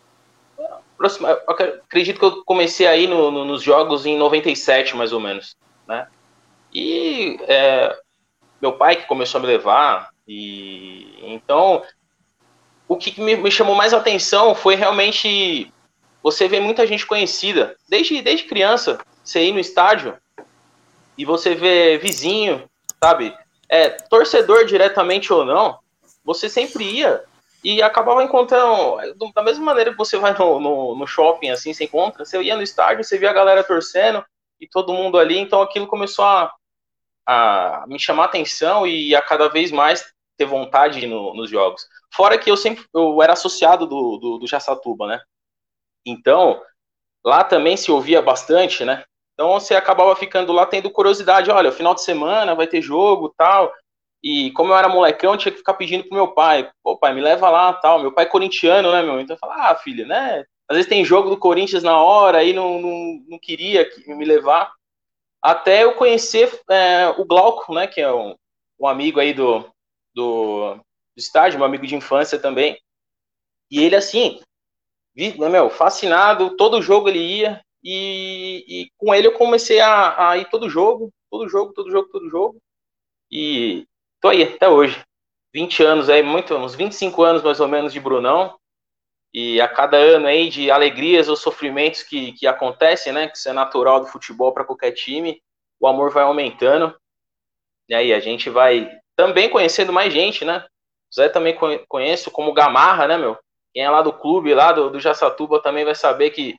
acredito 1.48 2.20
que 2.20 2.26
eu 2.26 2.44
comecei 2.44 2.88
aí 2.88 3.08
no, 3.08 3.32
no, 3.32 3.46
nos 3.46 3.64
jogos 3.64 4.06
em 4.06 4.18
97, 4.18 4.96
mais 4.96 5.14
ou 5.14 5.20
menos, 5.20 5.56
né? 5.88 6.08
E 6.74 7.40
é, 7.48 7.98
meu 8.62 8.74
pai 8.74 8.98
que 8.98 9.08
começou 9.08 9.40
a 9.40 9.42
me 9.42 9.48
levar, 9.48 10.10
e 10.28 11.18
então 11.22 11.82
o 12.88 12.98
que 12.98 13.20
me, 13.22 13.36
me 13.36 13.52
chamou 13.52 13.76
mais 13.76 13.94
atenção 13.94 14.54
foi 14.54 14.76
realmente 14.76 15.72
você 16.22 16.48
ver 16.48 16.60
muita 16.60 16.86
gente 16.86 17.06
conhecida, 17.06 17.78
desde, 17.88 18.22
desde 18.22 18.46
criança, 18.46 19.00
você 19.28 19.44
ir 19.44 19.52
no 19.52 19.60
estádio 19.60 20.18
e 21.18 21.26
você 21.26 21.54
vê 21.54 21.98
vizinho, 21.98 22.70
sabe? 23.04 23.38
É, 23.68 23.90
torcedor 23.90 24.66
diretamente 24.66 25.34
ou 25.34 25.44
não, 25.44 25.80
você 26.24 26.48
sempre 26.48 26.86
ia 26.86 27.22
e 27.62 27.82
acabava 27.82 28.24
encontrando, 28.24 28.98
da 29.36 29.44
mesma 29.44 29.66
maneira 29.66 29.92
que 29.92 29.98
você 29.98 30.18
vai 30.18 30.34
no, 30.38 30.60
no, 30.62 30.96
no, 30.96 31.06
shopping, 31.06 31.50
assim, 31.50 31.74
você 31.74 31.84
encontra, 31.84 32.24
você 32.24 32.42
ia 32.42 32.56
no 32.56 32.62
estádio, 32.62 33.04
você 33.04 33.18
via 33.18 33.30
a 33.30 33.34
galera 33.34 33.64
torcendo 33.64 34.24
e 34.62 34.68
todo 34.68 34.94
mundo 34.94 35.20
ali, 35.20 35.38
então 35.38 35.62
aquilo 35.62 35.88
começou 35.88 36.24
a, 36.24 36.54
a 37.26 37.84
me 37.88 38.00
chamar 38.00 38.24
a 38.24 38.28
atenção 38.28 38.88
e 38.88 39.14
a 39.14 39.22
cada 39.22 39.50
vez 39.50 39.72
mais 39.72 40.06
ter 40.38 40.46
vontade 40.46 41.06
no, 41.06 41.34
nos 41.34 41.50
jogos. 41.50 41.86
Fora 42.14 42.38
que 42.38 42.50
eu 42.50 42.56
sempre 42.56 42.86
eu 42.94 43.22
era 43.22 43.34
associado 43.34 43.86
do, 43.86 44.18
do, 44.18 44.38
do 44.38 45.06
né? 45.08 45.22
Então, 46.06 46.62
lá 47.26 47.44
também 47.44 47.76
se 47.76 47.92
ouvia 47.92 48.22
bastante, 48.22 48.86
né? 48.86 49.04
Então 49.38 49.52
você 49.52 49.76
acabava 49.76 50.16
ficando 50.16 50.52
lá 50.52 50.66
tendo 50.66 50.90
curiosidade, 50.90 51.52
olha, 51.52 51.72
final 51.72 51.94
de 51.94 52.02
semana 52.02 52.56
vai 52.56 52.66
ter 52.66 52.82
jogo, 52.82 53.32
tal. 53.38 53.72
E 54.24 54.50
como 54.54 54.72
eu 54.74 54.78
era 54.78 54.90
molecão, 54.90 55.34
eu 55.34 55.38
tinha 55.38 55.52
que 55.52 55.60
ficar 55.60 55.76
pedindo 55.76 56.06
pro 56.06 56.16
meu 56.16 56.30
pai, 56.30 56.72
pô, 56.84 56.98
pai, 56.98 57.14
me 57.14 57.22
leva 57.22 57.48
lá, 57.48 57.72
tal. 57.72 58.00
Meu 58.00 58.12
pai 58.12 58.26
é 58.26 58.28
corintiano, 58.28 58.92
né, 58.92 59.04
meu? 59.04 59.20
Então 59.20 59.36
eu 59.36 59.40
falava, 59.40 59.70
ah, 59.70 59.76
filha, 59.76 60.08
né? 60.08 60.44
Às 60.68 60.76
vezes 60.76 60.90
tem 60.90 61.06
jogo 61.06 61.30
do 61.30 61.38
Corinthians 61.38 61.84
na 61.84 62.02
hora, 62.02 62.40
aí 62.40 62.52
não, 62.52 62.82
não, 62.82 63.24
não 63.28 63.40
queria 63.40 63.88
me 64.08 64.26
levar. 64.26 64.74
até 65.42 65.84
eu 65.84 65.94
conhecer 65.94 66.52
é, 66.72 67.10
o 67.18 67.24
Glauco, 67.24 67.74
né, 67.76 67.86
que 67.86 68.02
é 68.02 68.12
um, 68.12 68.36
um 68.80 68.88
amigo 68.88 69.20
aí 69.20 69.34
do, 69.34 69.60
do, 70.16 70.76
do 70.76 70.84
estádio, 71.16 71.60
meu 71.60 71.68
amigo 71.68 71.86
de 71.86 71.96
infância 71.96 72.40
também. 72.40 72.76
E 73.70 73.84
ele, 73.84 73.96
assim, 73.96 74.42
né, 75.16 75.48
meu, 75.48 75.70
fascinado, 75.70 76.58
todo 76.58 76.82
jogo 76.82 77.08
ele 77.08 77.20
ia, 77.20 77.62
e, 77.84 78.66
e 78.68 78.92
com 78.98 79.14
ele 79.14 79.28
eu 79.28 79.34
comecei 79.34 79.80
a, 79.80 80.30
a, 80.30 80.38
ir 80.38 80.50
todo 80.50 80.70
jogo, 80.70 81.12
todo 81.30 81.48
jogo, 81.48 81.74
todo 81.74 81.92
jogo, 81.92 82.10
todo 82.10 82.30
jogo, 82.30 82.62
e 83.32 83.86
tô 84.22 84.30
aí 84.30 84.44
até 84.44 84.68
hoje. 84.70 85.02
20 85.54 85.84
anos 85.84 86.10
aí, 86.10 86.22
muito, 86.22 86.56
uns 86.56 86.76
25 86.76 87.24
anos 87.24 87.42
mais 87.42 87.60
ou 87.60 87.68
menos 87.68 87.94
de 87.94 88.00
Brunão, 88.00 88.58
e 89.34 89.60
a 89.62 89.68
cada 89.68 89.98
ano 89.98 90.28
aí 90.28 90.50
de 90.50 90.70
alegrias 90.70 91.30
ou 91.30 91.36
sofrimentos 91.36 92.04
que, 92.04 92.34
que 92.34 92.48
acontecem, 92.48 93.14
né, 93.14 93.28
que 93.28 93.38
isso 93.38 93.50
é 93.50 93.54
natural 93.54 94.02
do 94.02 94.08
futebol 94.08 94.54
para 94.54 94.66
qualquer 94.66 94.92
time, 94.92 95.42
o 95.80 95.88
amor 95.88 96.12
vai 96.12 96.24
aumentando, 96.24 96.96
e 97.90 97.96
aí 97.96 98.14
a 98.14 98.20
gente 98.20 98.50
vai 98.50 98.90
também 99.16 99.50
conhecendo 99.50 99.94
mais 99.94 100.14
gente, 100.14 100.44
né, 100.46 100.66
Zé 101.14 101.30
também 101.30 101.58
conheço 101.88 102.30
como 102.30 102.54
Gamarra, 102.54 103.08
né, 103.08 103.18
meu, 103.18 103.38
quem 103.74 103.84
é 103.84 103.90
lá 103.90 104.02
do 104.02 104.14
clube, 104.14 104.54
lá 104.54 104.72
do, 104.72 104.90
do 104.90 105.00
Jaçatuba, 105.00 105.62
também 105.62 105.86
vai 105.86 105.96
saber 105.96 106.32
que 106.32 106.58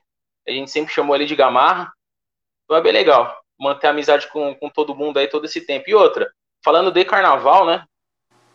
a 0.49 0.53
gente 0.53 0.71
sempre 0.71 0.93
chamou 0.93 1.15
ele 1.15 1.25
de 1.25 1.35
Gamarra. 1.35 1.91
Então 2.65 2.77
é 2.77 2.81
bem 2.81 2.91
legal 2.91 3.39
manter 3.59 3.87
amizade 3.87 4.27
com, 4.29 4.55
com 4.55 4.69
todo 4.69 4.95
mundo 4.95 5.17
aí 5.17 5.27
todo 5.27 5.45
esse 5.45 5.61
tempo. 5.61 5.89
E 5.89 5.93
outra, 5.93 6.31
falando 6.63 6.91
de 6.91 7.03
carnaval, 7.03 7.65
né? 7.65 7.83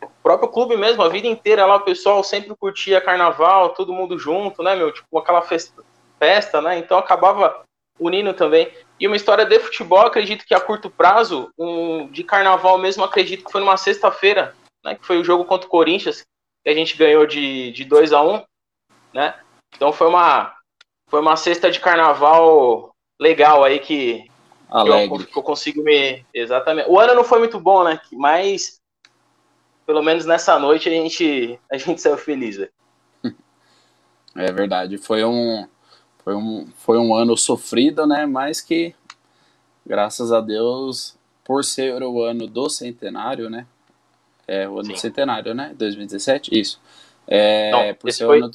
O 0.01 0.09
próprio 0.23 0.49
clube 0.49 0.75
mesmo, 0.75 1.03
a 1.03 1.09
vida 1.09 1.27
inteira 1.27 1.65
lá, 1.65 1.75
o 1.75 1.85
pessoal 1.85 2.23
sempre 2.23 2.55
curtia 2.55 2.99
carnaval, 2.99 3.69
todo 3.69 3.93
mundo 3.93 4.17
junto, 4.17 4.63
né, 4.63 4.75
meu? 4.75 4.91
Tipo, 4.91 5.17
aquela 5.19 5.41
festa, 5.41 5.83
festa 6.19 6.61
né? 6.61 6.77
Então 6.79 6.97
acabava 6.97 7.63
unindo 7.99 8.33
também. 8.33 8.71
E 8.99 9.07
uma 9.07 9.15
história 9.15 9.45
de 9.45 9.59
futebol, 9.59 10.05
acredito 10.05 10.45
que 10.45 10.53
a 10.53 10.59
curto 10.59 10.89
prazo, 10.89 11.51
um, 11.57 12.07
de 12.07 12.23
carnaval 12.23 12.77
mesmo, 12.77 13.03
acredito 13.03 13.45
que 13.45 13.51
foi 13.51 13.61
numa 13.61 13.77
sexta-feira, 13.77 14.55
né? 14.83 14.95
Que 14.95 15.05
foi 15.05 15.19
o 15.19 15.23
jogo 15.23 15.45
contra 15.45 15.67
o 15.67 15.71
Corinthians, 15.71 16.25
que 16.63 16.69
a 16.69 16.73
gente 16.73 16.97
ganhou 16.97 17.25
de, 17.27 17.71
de 17.71 17.85
2 17.85 18.11
a 18.11 18.21
1 18.21 18.33
um, 18.33 18.43
né? 19.13 19.39
Então 19.75 19.93
foi 19.93 20.07
uma 20.07 20.54
foi 21.07 21.21
uma 21.21 21.35
cesta 21.35 21.69
de 21.69 21.79
carnaval 21.79 22.93
legal 23.19 23.63
aí 23.63 23.79
que, 23.79 24.27
eu, 24.71 25.27
eu 25.35 25.43
consigo 25.43 25.83
me 25.83 26.25
exatamente. 26.33 26.89
O 26.89 26.99
ano 26.99 27.15
não 27.15 27.23
foi 27.23 27.39
muito 27.39 27.59
bom, 27.59 27.83
né? 27.83 27.99
Mas 28.11 28.81
pelo 29.85 30.01
menos 30.01 30.25
nessa 30.25 30.57
noite 30.59 30.89
a 30.89 30.91
gente 30.91 31.59
a 31.71 31.77
gente 31.77 32.01
saiu 32.01 32.17
feliz. 32.17 32.57
Véio. 32.57 32.71
É 34.37 34.51
verdade, 34.51 34.97
foi 34.97 35.23
um 35.23 35.65
foi 36.21 36.35
um 36.35 36.67
foi 36.79 36.97
um 36.97 37.15
ano 37.15 37.37
sofrido, 37.37 38.05
né? 38.05 38.25
Mas 38.25 38.59
que 38.59 38.93
graças 39.85 40.33
a 40.33 40.41
Deus 40.41 41.15
por 41.41 41.63
ser 41.63 42.03
o 42.03 42.21
ano 42.21 42.45
do 42.45 42.69
centenário, 42.69 43.49
né? 43.49 43.65
É 44.45 44.67
o 44.67 44.73
ano 44.73 44.87
Sim. 44.87 44.91
do 44.91 44.97
centenário, 44.97 45.53
né? 45.53 45.73
2017, 45.77 46.59
isso. 46.59 46.81
É, 47.25 47.71
Não, 47.71 47.93
por 47.95 48.11
ser 48.11 48.25
foi... 48.25 48.39
ano 48.39 48.51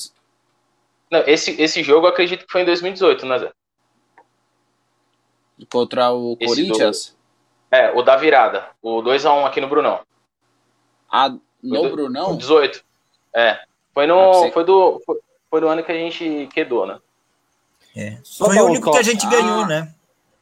não, 1.11 1.21
esse, 1.27 1.61
esse 1.61 1.83
jogo 1.83 2.07
eu 2.07 2.11
acredito 2.11 2.47
que 2.47 2.53
foi 2.53 2.63
em 2.63 2.67
2018, 2.67 3.27
né, 3.27 3.39
Zé? 3.39 3.53
Contra 5.71 6.13
o 6.13 6.37
esse 6.41 6.55
Corinthians? 6.55 7.17
Do... 7.71 7.77
É, 7.77 7.93
o 7.93 8.03
da 8.03 8.17
virada. 8.17 8.69
O 8.81 9.03
2x1 9.03 9.47
aqui 9.47 9.61
no 9.61 9.69
Brunão. 9.69 10.01
Ah, 11.11 11.31
no 11.63 11.83
do... 11.83 11.91
Brunão? 11.91 12.37
18. 12.37 12.83
É. 13.35 13.61
Foi 13.93 14.07
no, 14.07 14.45
ah, 14.45 14.53
foi, 14.53 14.65
do, 14.65 15.03
foi, 15.05 15.19
foi, 15.51 15.61
no 15.61 15.69
ano 15.69 15.83
que 15.83 15.93
a 15.93 15.97
gente 15.97 16.49
quedou, 16.55 16.87
né? 16.87 16.99
É. 17.97 18.19
Foi 18.39 18.57
o 18.57 18.67
único 18.67 18.91
que 18.93 18.99
a 18.99 19.03
gente 19.03 19.27
ah, 19.27 19.31
ganhou, 19.31 19.67
né? 19.67 19.93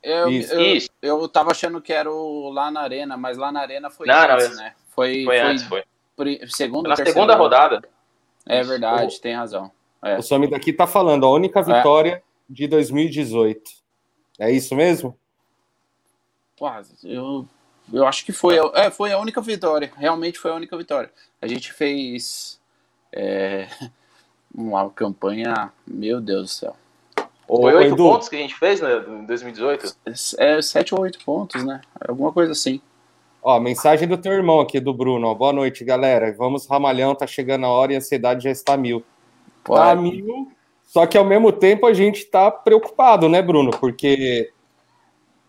Eu, 0.03 0.29
Isso. 0.29 0.53
Eu, 0.53 0.61
Isso. 0.61 0.89
eu 1.01 1.29
tava 1.29 1.51
achando 1.51 1.81
que 1.81 1.93
era 1.93 2.11
o 2.11 2.51
lá 2.51 2.71
na 2.71 2.83
Arena, 2.83 3.17
mas 3.17 3.37
lá 3.37 3.51
na 3.51 3.61
Arena 3.61 3.91
foi 3.91 4.07
não, 4.07 4.15
antes, 4.15 4.51
não, 4.51 4.57
né? 4.57 4.75
Foi, 4.91 5.25
foi, 5.25 5.25
foi 5.25 5.41
antes, 5.41 5.65
foi. 5.65 5.85
Segundo, 6.49 6.89
na 6.89 6.97
segunda 6.97 7.35
rodada. 7.35 7.83
É 8.47 8.63
verdade, 8.63 9.21
tem 9.21 9.35
razão. 9.35 9.71
É. 10.03 10.19
O 10.19 10.23
Sami 10.23 10.49
daqui 10.49 10.71
está 10.71 10.87
falando, 10.87 11.27
a 11.27 11.31
única 11.31 11.63
vitória 11.63 12.13
é. 12.13 12.23
de 12.49 12.67
2018. 12.67 13.71
É 14.39 14.51
isso 14.51 14.75
mesmo? 14.75 15.19
Quase. 16.59 16.95
Eu, 17.03 17.47
eu 17.93 18.07
acho 18.07 18.25
que 18.25 18.33
foi, 18.33 18.57
é, 18.75 18.91
foi 18.91 19.13
a 19.13 19.19
única 19.19 19.41
vitória. 19.41 19.91
Realmente 19.97 20.39
foi 20.39 20.51
a 20.51 20.55
única 20.55 20.77
vitória. 20.77 21.11
A 21.41 21.47
gente 21.47 21.73
fez 21.73 22.61
é, 23.13 23.69
uma 24.55 24.89
campanha, 24.91 25.73
meu 25.87 26.21
Deus 26.21 26.43
do 26.43 26.49
céu. 26.49 26.77
Foi 27.47 27.75
oito 27.75 27.97
pontos 27.97 28.29
que 28.29 28.37
a 28.37 28.41
gente 28.41 28.55
fez 28.55 28.81
né, 28.81 29.03
em 29.09 29.25
2018? 29.25 29.97
É, 30.37 30.61
sete 30.61 30.95
ou 30.95 31.01
oito 31.01 31.19
pontos, 31.25 31.65
né? 31.65 31.81
Alguma 32.07 32.31
coisa 32.31 32.53
assim. 32.53 32.81
Ó, 33.43 33.59
mensagem 33.59 34.07
do 34.07 34.19
teu 34.19 34.33
irmão 34.33 34.61
aqui, 34.61 34.79
do 34.79 34.93
Bruno. 34.93 35.35
Boa 35.35 35.53
noite, 35.53 35.83
galera. 35.83 36.35
Vamos, 36.37 36.67
Ramalhão, 36.67 37.15
tá 37.15 37.27
chegando 37.27 37.65
a 37.65 37.71
hora 37.71 37.93
e 37.93 37.95
a 37.95 37.99
ansiedade 37.99 38.45
já 38.45 38.51
está 38.51 38.77
mil. 38.77 39.03
Tá 39.75 39.95
mil, 39.95 40.49
só 40.89 41.07
que 41.07 41.19
ao 41.19 41.25
mesmo 41.25 41.53
tempo 41.53 41.87
a 41.87 41.93
gente 41.93 42.25
tá 42.25 42.51
preocupado, 42.51 43.29
né, 43.29 43.43
Bruno? 43.43 43.71
Porque, 43.71 44.51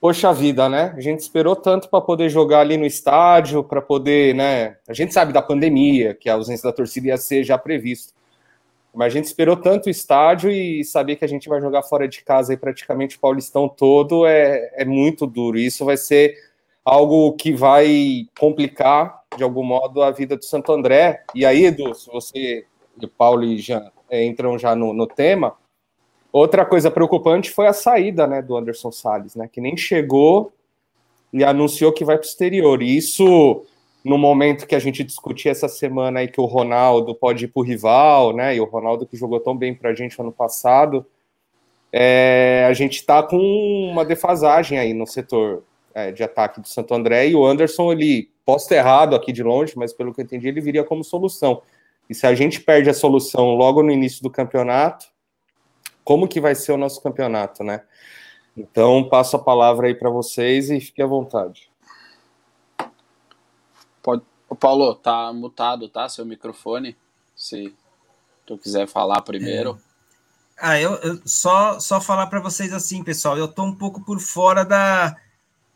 poxa 0.01 0.33
vida, 0.33 0.67
né? 0.67 0.93
A 0.97 0.99
gente 0.99 1.19
esperou 1.19 1.55
tanto 1.55 1.89
para 1.89 2.01
poder 2.01 2.29
jogar 2.29 2.59
ali 2.59 2.75
no 2.75 2.85
estádio, 2.85 3.63
para 3.63 3.81
poder, 3.81 4.35
né? 4.35 4.75
A 4.87 4.93
gente 4.93 5.13
sabe 5.13 5.31
da 5.31 5.41
pandemia, 5.41 6.13
que 6.13 6.29
a 6.29 6.33
ausência 6.33 6.69
da 6.69 6.75
torcida 6.75 7.07
ia 7.07 7.17
ser 7.17 7.45
já 7.45 7.57
previsto. 7.57 8.13
Mas 8.93 9.13
a 9.13 9.15
gente 9.17 9.25
esperou 9.25 9.55
tanto 9.55 9.85
o 9.85 9.89
estádio 9.89 10.51
e 10.51 10.83
saber 10.83 11.15
que 11.15 11.23
a 11.23 11.27
gente 11.27 11.47
vai 11.47 11.61
jogar 11.61 11.83
fora 11.83 12.07
de 12.07 12.21
casa 12.21 12.51
aí 12.51 12.57
praticamente 12.57 13.15
o 13.15 13.19
Paulistão 13.19 13.69
todo 13.69 14.25
é, 14.25 14.71
é 14.75 14.83
muito 14.83 15.25
duro. 15.25 15.57
E 15.57 15.65
isso 15.65 15.85
vai 15.85 15.95
ser 15.95 16.35
algo 16.83 17.31
que 17.33 17.53
vai 17.53 18.25
complicar, 18.37 19.21
de 19.37 19.43
algum 19.43 19.63
modo, 19.63 20.01
a 20.01 20.11
vida 20.11 20.35
do 20.35 20.43
Santo 20.43 20.71
André. 20.73 21.23
E 21.35 21.45
aí, 21.45 21.65
Edu, 21.65 21.93
se 21.93 22.09
você, 22.09 22.65
Paulo 23.17 23.43
e 23.43 23.57
Jean, 23.57 23.89
entram 24.11 24.57
já 24.57 24.75
no, 24.75 24.93
no, 24.93 25.07
tema. 25.07 25.55
Outra 26.31 26.65
coisa 26.65 26.91
preocupante 26.91 27.49
foi 27.49 27.67
a 27.67 27.73
saída 27.73 28.27
né, 28.27 28.41
do 28.41 28.55
Anderson 28.55 28.91
Salles, 28.91 29.35
né, 29.35 29.49
que 29.51 29.59
nem 29.59 29.75
chegou 29.75 30.51
e 31.33 31.43
anunciou 31.43 31.91
que 31.91 32.05
vai 32.05 32.17
para 32.17 32.25
o 32.25 32.27
exterior. 32.27 32.81
E 32.81 32.95
isso, 32.95 33.63
no 34.03 34.17
momento 34.17 34.67
que 34.67 34.75
a 34.75 34.79
gente 34.79 35.03
discutia 35.03 35.51
essa 35.51 35.67
semana 35.67 36.19
aí 36.19 36.27
que 36.27 36.41
o 36.41 36.45
Ronaldo 36.45 37.15
pode 37.15 37.45
ir 37.45 37.47
para 37.47 37.61
o 37.61 37.63
rival, 37.63 38.33
né, 38.33 38.55
e 38.55 38.61
o 38.61 38.65
Ronaldo 38.65 39.05
que 39.05 39.17
jogou 39.17 39.39
tão 39.39 39.55
bem 39.55 39.73
para 39.73 39.89
a 39.89 39.95
gente 39.95 40.19
ano 40.19 40.31
passado, 40.31 41.05
é, 41.91 42.65
a 42.69 42.73
gente 42.73 42.97
está 42.97 43.23
com 43.23 43.37
uma 43.91 44.05
defasagem 44.05 44.77
aí 44.77 44.93
no 44.93 45.07
setor 45.07 45.63
é, 45.93 46.11
de 46.11 46.23
ataque 46.23 46.61
do 46.61 46.67
Santo 46.67 46.93
André 46.93 47.29
e 47.29 47.35
o 47.35 47.43
Anderson, 47.45 47.91
ele, 47.91 48.29
posso 48.49 48.67
ter 48.67 48.75
errado 48.75 49.15
aqui 49.15 49.31
de 49.31 49.43
longe, 49.43 49.73
mas 49.75 49.93
pelo 49.93 50.11
que 50.11 50.21
eu 50.21 50.25
entendi, 50.25 50.47
ele 50.47 50.59
viria 50.59 50.83
como 50.83 51.03
solução. 51.03 51.61
E 52.09 52.15
se 52.15 52.25
a 52.25 52.33
gente 52.33 52.59
perde 52.59 52.89
a 52.89 52.93
solução 52.93 53.55
logo 53.55 53.83
no 53.83 53.91
início 53.91 54.23
do 54.23 54.29
campeonato, 54.29 55.05
como 56.03 56.27
que 56.27 56.41
vai 56.41 56.55
ser 56.55 56.71
o 56.71 56.77
nosso 56.77 57.01
campeonato, 57.03 57.63
né? 57.63 57.83
Então, 58.57 59.07
passo 59.07 59.35
a 59.35 59.39
palavra 59.39 59.87
aí 59.87 59.93
para 59.93 60.09
vocês 60.09 60.71
e 60.71 60.81
fique 60.81 61.01
à 61.01 61.05
vontade. 61.05 61.69
Pode... 64.01 64.23
O 64.49 64.55
Paulo, 64.55 64.95
tá 64.95 65.31
mutado, 65.31 65.87
tá? 65.87 66.09
Seu 66.09 66.25
microfone, 66.25 66.97
se 67.35 67.73
tu 68.45 68.57
quiser 68.57 68.87
falar 68.87 69.21
primeiro. 69.21 69.79
É. 69.85 69.89
Ah, 70.61 70.81
eu, 70.81 70.95
eu, 70.95 71.21
só 71.25 71.79
só 71.79 72.01
falar 72.01 72.27
para 72.27 72.41
vocês 72.41 72.73
assim, 72.73 73.01
pessoal, 73.03 73.37
eu 73.37 73.47
tô 73.47 73.63
um 73.63 73.73
pouco 73.73 74.03
por 74.03 74.19
fora 74.19 74.65
da 74.65 75.15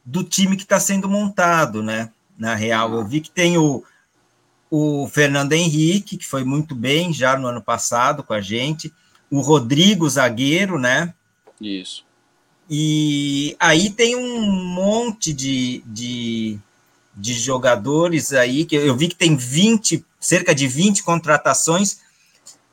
do 0.04 0.24
time 0.24 0.58
que 0.58 0.64
está 0.64 0.80
sendo 0.80 1.08
montado, 1.08 1.82
né? 1.82 2.12
Na 2.38 2.56
real, 2.56 2.94
eu 2.94 3.06
vi 3.06 3.22
que 3.22 3.32
tem 3.32 3.58
o, 3.58 3.84
o 4.76 5.08
Fernando 5.08 5.54
Henrique, 5.54 6.18
que 6.18 6.26
foi 6.26 6.44
muito 6.44 6.74
bem 6.74 7.14
já 7.14 7.38
no 7.38 7.46
ano 7.46 7.62
passado 7.62 8.24
com 8.24 8.34
a 8.34 8.42
gente, 8.42 8.92
o 9.30 9.40
Rodrigo 9.40 10.10
Zagueiro, 10.10 10.80
né? 10.80 11.14
Isso. 11.62 12.04
E 12.68 13.56
aí 13.60 13.92
tem 13.92 14.16
um 14.16 14.42
monte 14.42 15.32
de, 15.32 15.84
de, 15.86 16.58
de 17.16 17.34
jogadores 17.36 18.34
aí, 18.34 18.66
que 18.66 18.76
eu 18.76 18.98
vi 18.98 19.10
que 19.10 19.16
tem 19.16 19.36
20, 19.36 20.04
cerca 20.20 20.56
de 20.56 20.68
20 20.68 21.04
contratações, 21.04 22.00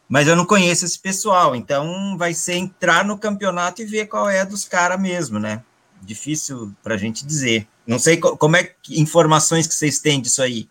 mas 0.09 0.27
eu 0.27 0.35
não 0.35 0.47
conheço 0.47 0.87
esse 0.87 0.99
pessoal, 0.99 1.55
então 1.55 2.17
vai 2.17 2.33
ser 2.33 2.55
entrar 2.55 3.05
no 3.05 3.19
campeonato 3.19 3.83
e 3.83 3.85
ver 3.85 4.07
qual 4.07 4.27
é 4.27 4.43
dos 4.47 4.65
caras 4.65 4.99
mesmo, 4.99 5.39
né? 5.39 5.63
Difícil 6.01 6.75
para 6.83 6.95
a 6.95 6.99
gente 6.99 7.27
dizer. 7.27 7.69
Não 7.87 7.99
sei 7.99 8.17
como 8.17 8.57
é 8.57 8.65
que 8.65 8.99
informações 8.99 9.67
que 9.67 9.75
vocês 9.75 9.99
têm 9.99 10.19
disso 10.19 10.43
aí. 10.43 10.67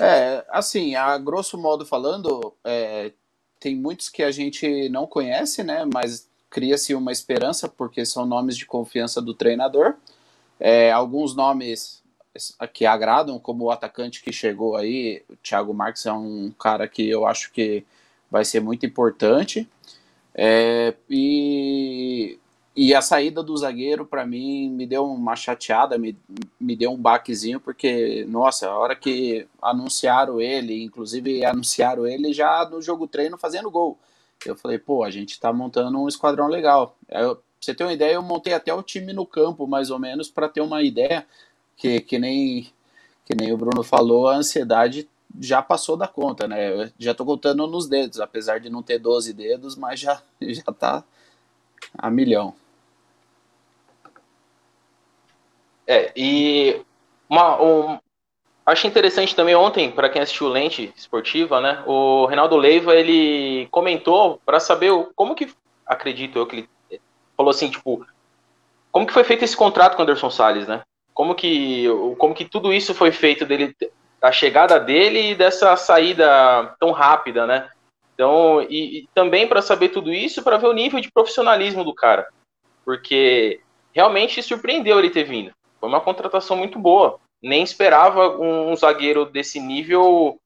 É, 0.00 0.44
assim, 0.50 0.94
a 0.94 1.16
grosso 1.18 1.58
modo 1.58 1.84
falando, 1.84 2.54
é, 2.64 3.12
tem 3.58 3.74
muitos 3.76 4.08
que 4.08 4.22
a 4.22 4.30
gente 4.30 4.88
não 4.88 5.06
conhece, 5.06 5.62
né? 5.62 5.84
Mas 5.92 6.28
cria-se 6.50 6.94
uma 6.94 7.12
esperança 7.12 7.68
porque 7.68 8.04
são 8.06 8.24
nomes 8.24 8.56
de 8.56 8.66
confiança 8.66 9.20
do 9.20 9.34
treinador. 9.34 9.94
É, 10.60 10.90
alguns 10.92 11.34
nomes 11.34 12.02
que 12.72 12.86
agradam, 12.86 13.38
como 13.38 13.64
o 13.64 13.70
atacante 13.70 14.22
que 14.22 14.32
chegou 14.32 14.76
aí, 14.76 15.24
o 15.28 15.36
Thiago 15.36 15.74
Marques 15.74 16.06
é 16.06 16.12
um 16.12 16.52
cara 16.58 16.86
que 16.86 17.08
eu 17.08 17.26
acho 17.26 17.50
que 17.52 17.84
vai 18.30 18.44
ser 18.44 18.60
muito 18.60 18.86
importante. 18.86 19.68
É, 20.34 20.94
e, 21.10 22.38
e 22.80 22.94
a 22.94 23.02
saída 23.02 23.42
do 23.42 23.56
zagueiro, 23.56 24.06
para 24.06 24.24
mim, 24.24 24.70
me 24.70 24.86
deu 24.86 25.04
uma 25.04 25.34
chateada, 25.34 25.98
me, 25.98 26.16
me 26.60 26.76
deu 26.76 26.92
um 26.92 26.96
baquezinho, 26.96 27.58
porque, 27.58 28.24
nossa, 28.28 28.68
a 28.68 28.78
hora 28.78 28.94
que 28.94 29.48
anunciaram 29.60 30.40
ele, 30.40 30.84
inclusive 30.84 31.44
anunciaram 31.44 32.06
ele 32.06 32.32
já 32.32 32.64
no 32.70 32.80
jogo 32.80 33.08
treino 33.08 33.36
fazendo 33.36 33.68
gol. 33.68 33.98
Eu 34.46 34.54
falei, 34.54 34.78
pô, 34.78 35.02
a 35.02 35.10
gente 35.10 35.40
tá 35.40 35.52
montando 35.52 35.98
um 35.98 36.06
esquadrão 36.06 36.46
legal. 36.46 36.96
Eu, 37.08 37.34
pra 37.34 37.44
você 37.60 37.74
ter 37.74 37.82
uma 37.82 37.92
ideia, 37.92 38.14
eu 38.14 38.22
montei 38.22 38.54
até 38.54 38.72
o 38.72 38.80
time 38.80 39.12
no 39.12 39.26
campo, 39.26 39.66
mais 39.66 39.90
ou 39.90 39.98
menos, 39.98 40.30
para 40.30 40.48
ter 40.48 40.60
uma 40.60 40.80
ideia, 40.80 41.26
que, 41.76 41.98
que, 41.98 42.16
nem, 42.16 42.72
que 43.26 43.34
nem 43.34 43.52
o 43.52 43.56
Bruno 43.56 43.82
falou, 43.82 44.28
a 44.28 44.36
ansiedade 44.36 45.08
já 45.40 45.60
passou 45.60 45.96
da 45.96 46.06
conta, 46.06 46.46
né? 46.46 46.72
Eu 46.72 46.88
já 46.96 47.12
tô 47.12 47.24
contando 47.24 47.66
nos 47.66 47.88
dedos, 47.88 48.20
apesar 48.20 48.60
de 48.60 48.70
não 48.70 48.84
ter 48.84 49.00
12 49.00 49.32
dedos, 49.32 49.74
mas 49.74 49.98
já, 49.98 50.22
já 50.40 50.72
tá 50.72 51.02
a 51.92 52.08
milhão. 52.08 52.54
É, 55.88 56.12
e 56.14 56.82
uma, 57.30 57.60
um, 57.62 57.98
acho 58.66 58.86
interessante 58.86 59.34
também 59.34 59.54
ontem, 59.54 59.90
para 59.90 60.10
quem 60.10 60.20
assistiu 60.20 60.48
Lente 60.48 60.92
Esportiva, 60.94 61.62
né? 61.62 61.82
O 61.86 62.26
Reinaldo 62.26 62.58
Leiva, 62.58 62.94
ele 62.94 63.66
comentou 63.70 64.38
para 64.44 64.60
saber 64.60 64.92
como 65.16 65.34
que, 65.34 65.50
acredito 65.86 66.38
eu, 66.38 66.46
que 66.46 66.56
ele 66.90 67.00
falou 67.34 67.48
assim, 67.48 67.70
tipo, 67.70 68.06
como 68.92 69.06
que 69.06 69.14
foi 69.14 69.24
feito 69.24 69.44
esse 69.44 69.56
contrato 69.56 69.96
com 69.96 70.02
o 70.02 70.04
Anderson 70.04 70.28
Salles, 70.28 70.68
né? 70.68 70.82
Como 71.14 71.34
que, 71.34 71.86
como 72.18 72.34
que 72.34 72.44
tudo 72.44 72.70
isso 72.70 72.94
foi 72.94 73.10
feito 73.10 73.46
dele, 73.46 73.74
da 74.20 74.30
chegada 74.30 74.78
dele 74.78 75.30
e 75.30 75.34
dessa 75.34 75.74
saída 75.74 76.76
tão 76.78 76.90
rápida, 76.90 77.46
né? 77.46 77.70
Então, 78.12 78.60
e, 78.68 78.98
e 78.98 79.08
também 79.14 79.48
para 79.48 79.62
saber 79.62 79.88
tudo 79.88 80.12
isso, 80.12 80.42
para 80.42 80.58
ver 80.58 80.66
o 80.66 80.74
nível 80.74 81.00
de 81.00 81.10
profissionalismo 81.10 81.82
do 81.82 81.94
cara, 81.94 82.28
porque 82.84 83.60
realmente 83.92 84.42
surpreendeu 84.42 84.98
ele 84.98 85.08
ter 85.08 85.24
vindo. 85.24 85.52
Foi 85.80 85.88
uma 85.88 86.00
contratação 86.00 86.56
muito 86.56 86.78
boa. 86.78 87.18
Nem 87.42 87.62
esperava 87.62 88.30
um, 88.38 88.72
um 88.72 88.76
zagueiro 88.76 89.24
desse 89.24 89.60
nível 89.60 90.38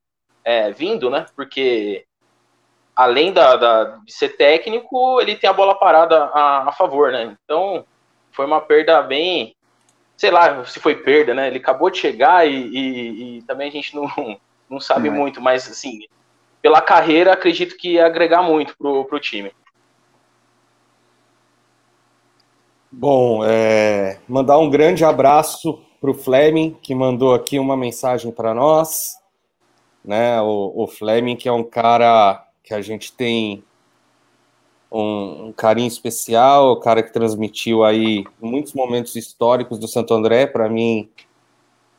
é, 0.43 0.71
vindo, 0.71 1.09
né? 1.09 1.25
Porque 1.35 2.05
além 2.95 3.33
da, 3.33 3.55
da, 3.55 3.83
de 4.05 4.13
ser 4.13 4.37
técnico, 4.37 5.19
ele 5.19 5.35
tem 5.35 5.49
a 5.49 5.53
bola 5.53 5.75
parada 5.75 6.25
a, 6.25 6.69
a, 6.69 6.71
favor, 6.71 7.11
né? 7.11 7.35
Então 7.43 7.85
foi 8.31 8.45
uma 8.45 8.61
perda 8.61 9.01
bem, 9.01 9.55
sei 10.15 10.29
lá, 10.31 10.63
se 10.65 10.79
foi 10.79 10.95
perda, 10.95 11.33
né? 11.33 11.47
Ele 11.47 11.57
acabou 11.57 11.89
de 11.89 11.97
chegar 11.97 12.47
e, 12.47 12.53
e, 12.53 13.37
e 13.37 13.41
também 13.43 13.69
a 13.69 13.71
gente 13.71 13.95
não, 13.95 14.07
não 14.69 14.79
sabe 14.79 15.09
não 15.09 15.15
é. 15.15 15.19
muito, 15.19 15.41
mas 15.41 15.69
assim, 15.69 16.01
pela 16.61 16.81
carreira, 16.81 17.33
acredito 17.33 17.75
que 17.75 17.93
ia 17.93 18.05
agregar 18.05 18.41
muito 18.43 18.75
pro, 18.77 19.05
pro 19.05 19.19
time. 19.19 19.51
Bom, 22.95 23.43
é, 23.43 24.19
mandar 24.27 24.59
um 24.59 24.69
grande 24.69 25.03
abraço 25.03 25.79
para 25.99 26.11
o 26.11 26.13
Fleming, 26.13 26.77
que 26.79 26.93
mandou 26.93 27.33
aqui 27.33 27.57
uma 27.57 27.75
mensagem 27.75 28.31
para 28.31 28.53
nós. 28.53 29.15
Né? 30.05 30.39
O, 30.43 30.83
o, 30.83 30.87
Fleming, 30.87 31.35
que 31.35 31.49
é 31.49 31.51
um 31.51 31.63
cara 31.63 32.45
que 32.63 32.71
a 32.71 32.81
gente 32.81 33.11
tem 33.11 33.63
um, 34.91 35.47
um, 35.47 35.53
carinho 35.53 35.87
especial, 35.87 36.73
o 36.73 36.79
cara 36.79 37.01
que 37.01 37.11
transmitiu 37.11 37.83
aí 37.83 38.25
muitos 38.39 38.73
momentos 38.73 39.15
históricos 39.15 39.79
do 39.79 39.87
Santo 39.87 40.13
André, 40.13 40.45
para 40.45 40.69
mim, 40.69 41.09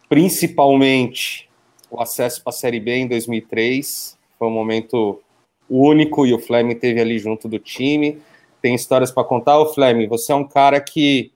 principalmente 0.08 1.50
o 1.90 2.00
acesso 2.00 2.40
para 2.40 2.50
a 2.50 2.56
Série 2.56 2.78
B 2.78 2.98
em 2.98 3.08
2003. 3.08 4.16
Foi 4.38 4.46
um 4.46 4.52
momento 4.52 5.20
único 5.68 6.24
e 6.24 6.32
o 6.32 6.38
Fleming 6.38 6.76
teve 6.76 7.00
ali 7.00 7.18
junto 7.18 7.48
do 7.48 7.58
time 7.58 8.22
tem 8.64 8.74
histórias 8.74 9.10
para 9.10 9.24
contar. 9.24 9.58
O 9.58 9.74
Fleme, 9.74 10.06
você 10.06 10.32
é 10.32 10.34
um 10.34 10.48
cara 10.48 10.80
que 10.80 11.30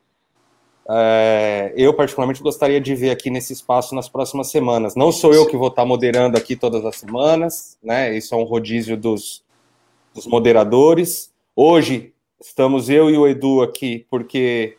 é, 0.89 1.75
eu 1.77 1.93
particularmente 1.93 2.43
gostaria 2.43 2.81
de 2.81 2.95
ver 2.95 3.11
aqui 3.11 3.29
nesse 3.29 3.53
espaço 3.53 3.95
nas 3.95 4.09
próximas 4.09 4.51
semanas. 4.51 4.95
Não 4.95 5.13
sou 5.13 5.35
eu 5.35 5.45
que 5.47 5.55
vou 5.55 5.69
estar 5.69 5.85
moderando 5.85 6.39
aqui 6.39 6.57
todas 6.57 6.83
as 6.87 6.97
semanas, 6.97 7.77
né? 7.83 8.17
Isso 8.17 8.35
é 8.35 8.39
um 8.39 8.45
rodízio 8.45 8.97
dos, 8.97 9.45
dos 10.15 10.27
moderadores. 10.27 11.31
Hoje 11.55 12.15
estamos 12.41 12.89
eu 12.89 13.11
e 13.11 13.19
o 13.19 13.29
Edu 13.29 13.61
aqui 13.61 14.07
porque 14.09 14.79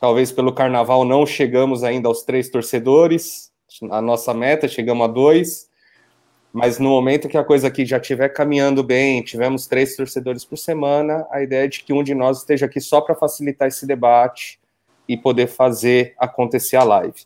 talvez 0.00 0.32
pelo 0.32 0.52
carnaval 0.52 1.04
não 1.04 1.24
chegamos 1.24 1.84
ainda 1.84 2.08
aos 2.08 2.24
três 2.24 2.48
torcedores. 2.48 3.52
A 3.88 4.02
nossa 4.02 4.34
meta, 4.34 4.66
chegamos 4.66 5.04
a 5.04 5.12
dois. 5.12 5.70
Mas 6.54 6.78
no 6.78 6.88
momento 6.88 7.28
que 7.28 7.36
a 7.36 7.42
coisa 7.42 7.66
aqui 7.66 7.84
já 7.84 7.98
estiver 7.98 8.28
caminhando 8.28 8.84
bem, 8.84 9.20
tivemos 9.24 9.66
três 9.66 9.96
torcedores 9.96 10.44
por 10.44 10.56
semana, 10.56 11.26
a 11.32 11.42
ideia 11.42 11.64
é 11.64 11.68
de 11.68 11.82
que 11.82 11.92
um 11.92 12.00
de 12.00 12.14
nós 12.14 12.38
esteja 12.38 12.66
aqui 12.66 12.80
só 12.80 13.00
para 13.00 13.16
facilitar 13.16 13.66
esse 13.66 13.84
debate 13.84 14.60
e 15.08 15.16
poder 15.16 15.48
fazer 15.48 16.14
acontecer 16.16 16.76
a 16.76 16.84
live. 16.84 17.22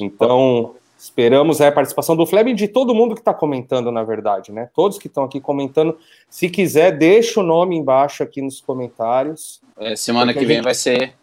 Então, 0.00 0.74
esperamos 0.98 1.60
a 1.60 1.70
participação 1.70 2.16
do 2.16 2.26
Fleb 2.26 2.50
e 2.50 2.54
de 2.54 2.66
todo 2.66 2.96
mundo 2.96 3.14
que 3.14 3.20
está 3.20 3.32
comentando, 3.32 3.92
na 3.92 4.02
verdade, 4.02 4.50
né? 4.50 4.68
Todos 4.74 4.98
que 4.98 5.06
estão 5.06 5.22
aqui 5.22 5.40
comentando. 5.40 5.96
Se 6.28 6.50
quiser, 6.50 6.98
deixa 6.98 7.38
o 7.38 7.44
nome 7.44 7.76
embaixo 7.76 8.24
aqui 8.24 8.42
nos 8.42 8.60
comentários. 8.60 9.62
É, 9.78 9.94
semana 9.94 10.32
que 10.32 10.44
vem 10.44 10.56
gente... 10.56 10.64
vai 10.64 10.74
ser 10.74 11.14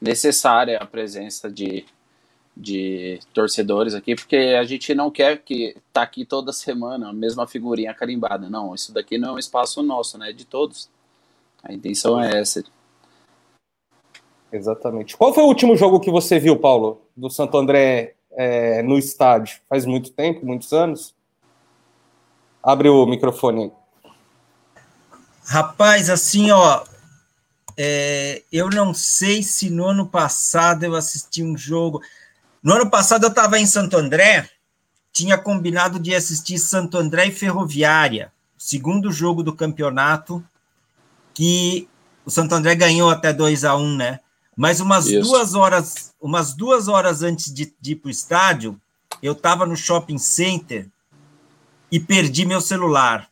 necessária 0.00 0.78
a 0.78 0.86
presença 0.86 1.50
de 1.50 1.84
de 2.56 3.18
torcedores 3.32 3.94
aqui, 3.94 4.14
porque 4.14 4.36
a 4.36 4.64
gente 4.64 4.94
não 4.94 5.10
quer 5.10 5.38
que 5.38 5.76
tá 5.92 6.02
aqui 6.02 6.24
toda 6.24 6.52
semana 6.52 7.08
a 7.08 7.12
mesma 7.12 7.46
figurinha 7.46 7.92
carimbada. 7.92 8.48
Não, 8.48 8.74
isso 8.74 8.92
daqui 8.92 9.18
não 9.18 9.30
é 9.30 9.32
um 9.32 9.38
espaço 9.38 9.82
nosso, 9.82 10.16
né? 10.18 10.30
É 10.30 10.32
de 10.32 10.44
todos. 10.44 10.88
A 11.62 11.72
intenção 11.72 12.20
é 12.20 12.40
essa. 12.40 12.62
Exatamente. 14.52 15.16
Qual 15.16 15.34
foi 15.34 15.42
o 15.42 15.48
último 15.48 15.76
jogo 15.76 15.98
que 15.98 16.10
você 16.10 16.38
viu, 16.38 16.56
Paulo, 16.56 17.02
do 17.16 17.28
Santo 17.28 17.56
André 17.58 18.14
é, 18.30 18.82
no 18.82 18.96
estádio? 18.96 19.58
Faz 19.68 19.84
muito 19.84 20.12
tempo, 20.12 20.46
muitos 20.46 20.72
anos? 20.72 21.12
Abre 22.62 22.88
o 22.88 23.04
microfone. 23.04 23.72
Rapaz, 25.44 26.08
assim, 26.08 26.52
ó, 26.52 26.84
é, 27.76 28.42
eu 28.52 28.70
não 28.70 28.94
sei 28.94 29.42
se 29.42 29.68
no 29.70 29.86
ano 29.86 30.06
passado 30.06 30.84
eu 30.84 30.94
assisti 30.94 31.42
um 31.42 31.56
jogo. 31.56 32.00
No 32.64 32.72
ano 32.72 32.88
passado 32.88 33.24
eu 33.24 33.28
estava 33.28 33.58
em 33.58 33.66
Santo 33.66 33.94
André, 33.94 34.48
tinha 35.12 35.36
combinado 35.36 35.98
de 35.98 36.14
assistir 36.14 36.58
Santo 36.58 36.96
André 36.96 37.26
e 37.26 37.30
Ferroviária, 37.30 38.32
segundo 38.56 39.12
jogo 39.12 39.42
do 39.42 39.54
campeonato, 39.54 40.42
que 41.34 41.86
o 42.24 42.30
Santo 42.30 42.54
André 42.54 42.74
ganhou 42.74 43.10
até 43.10 43.34
2 43.34 43.66
a 43.66 43.76
1 43.76 43.96
né? 43.96 44.20
Mas 44.56 44.80
umas 44.80 45.06
Isso. 45.06 45.28
duas 45.28 45.54
horas, 45.54 46.14
umas 46.18 46.54
duas 46.54 46.88
horas 46.88 47.22
antes 47.22 47.52
de, 47.52 47.74
de 47.78 47.92
ir 47.92 47.96
para 47.96 48.08
o 48.08 48.10
estádio, 48.10 48.80
eu 49.22 49.34
estava 49.34 49.66
no 49.66 49.76
shopping 49.76 50.16
center 50.16 50.88
e 51.92 52.00
perdi 52.00 52.46
meu 52.46 52.62
celular. 52.62 53.28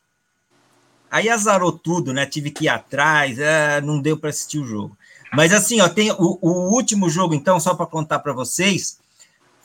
Aí 1.10 1.30
azarou 1.30 1.72
tudo, 1.72 2.12
né? 2.12 2.26
Tive 2.26 2.50
que 2.50 2.64
ir 2.64 2.68
atrás, 2.68 3.38
é, 3.38 3.80
não 3.80 3.98
deu 3.98 4.18
para 4.18 4.28
assistir 4.28 4.58
o 4.58 4.66
jogo. 4.66 4.94
Mas 5.32 5.54
assim, 5.54 5.80
ó, 5.80 5.88
tem 5.88 6.10
o, 6.10 6.38
o 6.42 6.74
último 6.74 7.08
jogo, 7.08 7.34
então, 7.34 7.58
só 7.58 7.74
para 7.74 7.86
contar 7.86 8.18
para 8.18 8.34
vocês, 8.34 9.00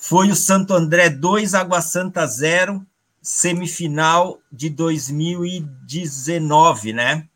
foi 0.08 0.32
o 0.32 0.36
Santo 0.38 0.74
André 0.74 1.10
2, 1.10 1.54
Água 1.54 1.82
Santa 1.82 2.26
0, 2.26 2.82
semifinal 3.22 4.40
de 4.50 4.70
2019, 4.70 6.94
né? 6.94 7.28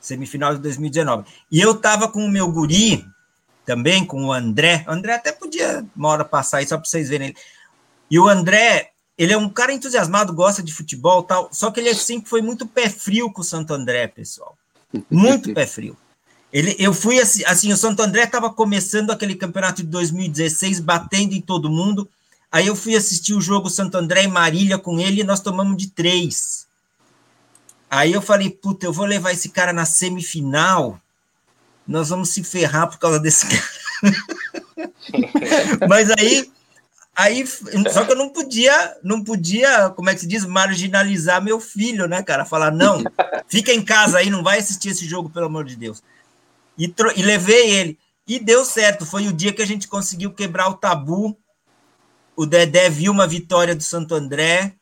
Semifinal 0.00 0.54
de 0.54 0.62
2019. 0.62 1.24
E 1.50 1.60
eu 1.60 1.74
tava 1.74 2.08
com 2.08 2.24
o 2.24 2.28
meu 2.28 2.52
guri, 2.52 3.04
também 3.66 4.04
com 4.04 4.26
o 4.26 4.32
André. 4.32 4.84
O 4.86 4.92
André 4.92 5.14
até 5.14 5.32
podia 5.32 5.84
uma 5.96 6.10
hora 6.10 6.24
passar 6.24 6.58
aí 6.58 6.68
só 6.68 6.78
para 6.78 6.88
vocês 6.88 7.08
verem 7.08 7.30
ele. 7.30 7.36
E 8.08 8.16
o 8.16 8.28
André, 8.28 8.92
ele 9.18 9.32
é 9.32 9.36
um 9.36 9.48
cara 9.48 9.72
entusiasmado, 9.72 10.32
gosta 10.32 10.62
de 10.62 10.72
futebol 10.72 11.24
tal, 11.24 11.48
só 11.50 11.72
que 11.72 11.80
ele 11.80 11.92
sempre 11.96 12.30
foi 12.30 12.40
muito 12.40 12.64
pé 12.64 12.88
frio 12.88 13.32
com 13.32 13.40
o 13.40 13.44
Santo 13.44 13.74
André, 13.74 14.06
pessoal. 14.06 14.56
Muito 15.10 15.52
pé 15.52 15.66
frio. 15.66 15.96
Ele, 16.52 16.74
eu 16.78 16.94
fui 16.94 17.20
assim, 17.20 17.44
assim, 17.44 17.72
o 17.72 17.76
Santo 17.76 18.00
André 18.02 18.24
estava 18.24 18.50
começando 18.50 19.10
aquele 19.10 19.34
campeonato 19.34 19.82
de 19.82 19.88
2016, 19.88 20.80
batendo 20.80 21.34
em 21.34 21.40
todo 21.40 21.70
mundo. 21.70 22.08
Aí 22.50 22.66
eu 22.66 22.74
fui 22.74 22.96
assistir 22.96 23.34
o 23.34 23.40
jogo 23.40 23.68
Santo 23.68 23.96
André 23.96 24.24
e 24.24 24.28
Marília 24.28 24.78
com 24.78 24.98
ele 24.98 25.20
e 25.20 25.24
nós 25.24 25.40
tomamos 25.40 25.76
de 25.76 25.88
três. 25.88 26.66
Aí 27.90 28.12
eu 28.12 28.22
falei, 28.22 28.48
puta, 28.48 28.86
eu 28.86 28.92
vou 28.92 29.04
levar 29.04 29.32
esse 29.32 29.50
cara 29.50 29.72
na 29.72 29.84
semifinal. 29.84 30.98
Nós 31.86 32.08
vamos 32.08 32.30
se 32.30 32.42
ferrar 32.42 32.88
por 32.88 32.98
causa 32.98 33.20
desse 33.20 33.46
cara. 33.48 33.62
Mas 35.86 36.10
aí, 36.10 36.50
aí, 37.14 37.46
só 37.92 38.04
que 38.06 38.12
eu 38.12 38.16
não 38.16 38.30
podia, 38.30 38.96
não 39.02 39.22
podia, 39.22 39.90
como 39.90 40.08
é 40.08 40.14
que 40.14 40.20
se 40.20 40.26
diz, 40.26 40.46
marginalizar 40.46 41.42
meu 41.42 41.60
filho, 41.60 42.06
né, 42.06 42.22
cara? 42.22 42.46
Falar, 42.46 42.70
não, 42.70 43.02
fica 43.48 43.72
em 43.72 43.82
casa 43.82 44.18
aí, 44.18 44.30
não 44.30 44.42
vai 44.42 44.58
assistir 44.58 44.90
esse 44.90 45.06
jogo, 45.06 45.28
pelo 45.28 45.46
amor 45.46 45.64
de 45.64 45.76
Deus 45.76 46.02
e, 46.78 46.92
e 47.16 47.22
levei 47.22 47.70
ele. 47.70 47.98
E 48.26 48.38
deu 48.38 48.64
certo, 48.64 49.06
foi 49.06 49.26
o 49.26 49.32
dia 49.32 49.52
que 49.52 49.62
a 49.62 49.66
gente 49.66 49.88
conseguiu 49.88 50.32
quebrar 50.32 50.68
o 50.68 50.74
tabu. 50.74 51.36
O 52.36 52.46
Dedé 52.46 52.88
viu 52.88 53.10
uma 53.10 53.26
vitória 53.26 53.74
do 53.74 53.82
Santo 53.82 54.14
André 54.14 54.74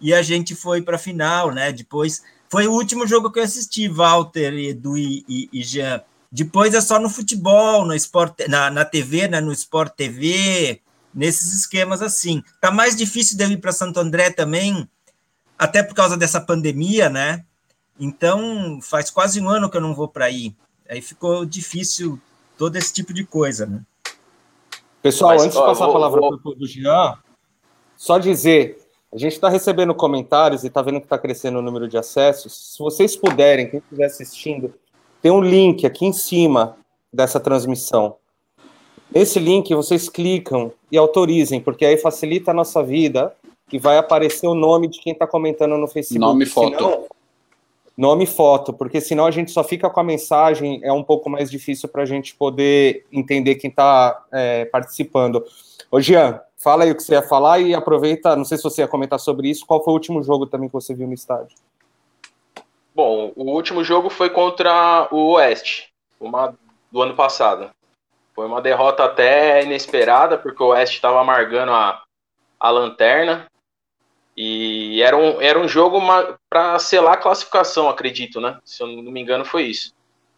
e 0.00 0.14
a 0.14 0.22
gente 0.22 0.54
foi 0.54 0.80
para 0.80 0.96
a 0.96 0.98
final, 0.98 1.50
né? 1.50 1.72
Depois 1.72 2.22
foi 2.48 2.66
o 2.68 2.72
último 2.72 3.06
jogo 3.06 3.30
que 3.30 3.40
eu 3.40 3.42
assisti, 3.42 3.88
Walter, 3.88 4.54
Edu 4.54 4.96
e, 4.96 5.24
e, 5.28 5.48
e 5.52 5.62
Jean. 5.62 6.00
Depois 6.30 6.72
é 6.74 6.80
só 6.80 6.98
no 6.98 7.10
futebol, 7.10 7.84
no 7.84 7.94
esporte, 7.94 8.48
na, 8.48 8.70
na 8.70 8.84
TV, 8.84 9.28
né, 9.28 9.40
no 9.40 9.52
Sport 9.52 9.94
TV, 9.94 10.80
nesses 11.14 11.52
esquemas 11.52 12.02
assim. 12.02 12.42
Tá 12.60 12.70
mais 12.70 12.96
difícil 12.96 13.36
de 13.36 13.44
eu 13.44 13.50
ir 13.50 13.58
para 13.58 13.72
Santo 13.72 14.00
André 14.00 14.30
também, 14.30 14.88
até 15.58 15.82
por 15.82 15.94
causa 15.94 16.16
dessa 16.16 16.40
pandemia, 16.40 17.08
né? 17.08 17.44
Então, 17.98 18.80
faz 18.82 19.10
quase 19.10 19.40
um 19.40 19.48
ano 19.48 19.70
que 19.70 19.76
eu 19.76 19.80
não 19.80 19.94
vou 19.94 20.08
para 20.08 20.24
aí. 20.24 20.54
Aí 20.88 21.00
ficou 21.00 21.44
difícil 21.44 22.18
todo 22.58 22.76
esse 22.76 22.92
tipo 22.92 23.12
de 23.12 23.24
coisa, 23.24 23.66
né? 23.66 23.80
Pessoal, 25.02 25.32
Mas, 25.32 25.44
antes 25.44 25.56
ó, 25.56 25.60
de 25.60 25.66
passar 25.66 25.86
vou, 25.86 25.90
a 25.90 25.92
palavra 25.92 26.20
para 26.38 26.50
o 26.50 26.66
Jean, 26.66 27.18
só 27.96 28.18
dizer, 28.18 28.78
a 29.12 29.18
gente 29.18 29.32
está 29.32 29.48
recebendo 29.48 29.94
comentários 29.94 30.64
e 30.64 30.68
está 30.68 30.82
vendo 30.82 31.00
que 31.00 31.06
está 31.06 31.18
crescendo 31.18 31.58
o 31.58 31.62
número 31.62 31.88
de 31.88 31.96
acessos. 31.96 32.74
Se 32.74 32.78
vocês 32.78 33.14
puderem, 33.14 33.68
quem 33.68 33.80
estiver 33.80 34.06
assistindo, 34.06 34.74
tem 35.22 35.30
um 35.30 35.40
link 35.40 35.86
aqui 35.86 36.04
em 36.04 36.12
cima 36.12 36.76
dessa 37.12 37.38
transmissão. 37.38 38.16
Nesse 39.10 39.38
link 39.38 39.74
vocês 39.74 40.08
clicam 40.08 40.72
e 40.90 40.98
autorizem, 40.98 41.60
porque 41.60 41.84
aí 41.84 41.96
facilita 41.96 42.50
a 42.50 42.54
nossa 42.54 42.82
vida, 42.82 43.34
que 43.68 43.78
vai 43.78 43.96
aparecer 43.96 44.46
o 44.46 44.54
nome 44.54 44.88
de 44.88 45.00
quem 45.00 45.12
está 45.12 45.26
comentando 45.26 45.78
no 45.78 45.86
Facebook. 45.86 46.20
Nome 46.20 46.44
e 46.44 46.48
foto. 46.48 46.76
Senão, 46.76 47.06
nome 47.96 48.24
e 48.24 48.26
foto, 48.26 48.72
porque 48.72 49.00
senão 49.00 49.26
a 49.26 49.30
gente 49.30 49.50
só 49.50 49.62
fica 49.62 49.88
com 49.88 50.00
a 50.00 50.04
mensagem, 50.04 50.80
é 50.82 50.92
um 50.92 51.02
pouco 51.02 51.30
mais 51.30 51.50
difícil 51.50 51.88
para 51.88 52.02
a 52.02 52.06
gente 52.06 52.34
poder 52.34 53.06
entender 53.12 53.54
quem 53.56 53.70
está 53.70 54.24
é, 54.32 54.64
participando. 54.64 55.44
Ô, 55.90 56.00
Jean, 56.00 56.40
fala 56.56 56.84
aí 56.84 56.90
o 56.90 56.96
que 56.96 57.02
você 57.02 57.14
ia 57.14 57.22
falar 57.22 57.60
e 57.60 57.74
aproveita, 57.74 58.34
não 58.34 58.44
sei 58.44 58.58
se 58.58 58.64
você 58.64 58.82
ia 58.82 58.88
comentar 58.88 59.20
sobre 59.20 59.48
isso, 59.48 59.66
qual 59.66 59.82
foi 59.82 59.92
o 59.92 59.94
último 59.94 60.22
jogo 60.22 60.46
também 60.46 60.68
que 60.68 60.74
você 60.74 60.94
viu 60.94 61.06
no 61.06 61.14
estádio? 61.14 61.56
Bom, 62.94 63.32
o 63.34 63.50
último 63.50 63.82
jogo 63.82 64.08
foi 64.08 64.30
contra 64.30 65.08
o 65.10 65.32
Oeste, 65.32 65.92
uma 66.20 66.54
do 66.90 67.02
ano 67.02 67.14
passado. 67.14 67.70
Foi 68.34 68.46
uma 68.46 68.60
derrota 68.60 69.04
até 69.04 69.62
inesperada, 69.64 70.38
porque 70.38 70.62
o 70.62 70.68
Oeste 70.68 70.96
estava 70.96 71.20
amargando 71.20 71.72
a, 71.72 72.02
a 72.58 72.70
lanterna. 72.70 73.46
E 74.36 75.00
era 75.02 75.16
um, 75.16 75.40
era 75.40 75.58
um 75.58 75.68
jogo 75.68 76.00
para 76.48 76.78
selar 76.78 77.14
a 77.14 77.18
classificação, 77.18 77.88
acredito, 77.88 78.40
né? 78.40 78.58
Se 78.64 78.82
eu 78.82 78.86
não 78.88 79.12
me 79.12 79.20
engano, 79.20 79.44
foi 79.44 79.64
isso. 79.64 79.94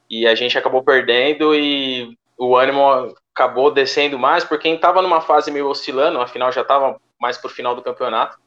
E 0.09 0.27
a 0.27 0.35
gente 0.35 0.57
acabou 0.59 0.83
perdendo 0.83 1.55
e 1.55 2.17
o 2.39 2.57
ânimo 2.57 3.15
acabou 3.35 3.71
descendo 3.71 4.19
mais, 4.19 4.45
porque 4.45 4.65
quem 4.65 4.75
estava 4.75 5.01
numa 5.01 5.21
fase 5.21 5.51
meio 5.51 5.69
oscilando, 5.69 6.21
afinal 6.21 6.53
já 6.53 6.61
estava 6.61 7.01
mais 7.21 7.39
para 7.39 7.49
o 7.49 7.53
final 7.53 7.75
do 7.75 7.83
campeonato. 7.83 8.39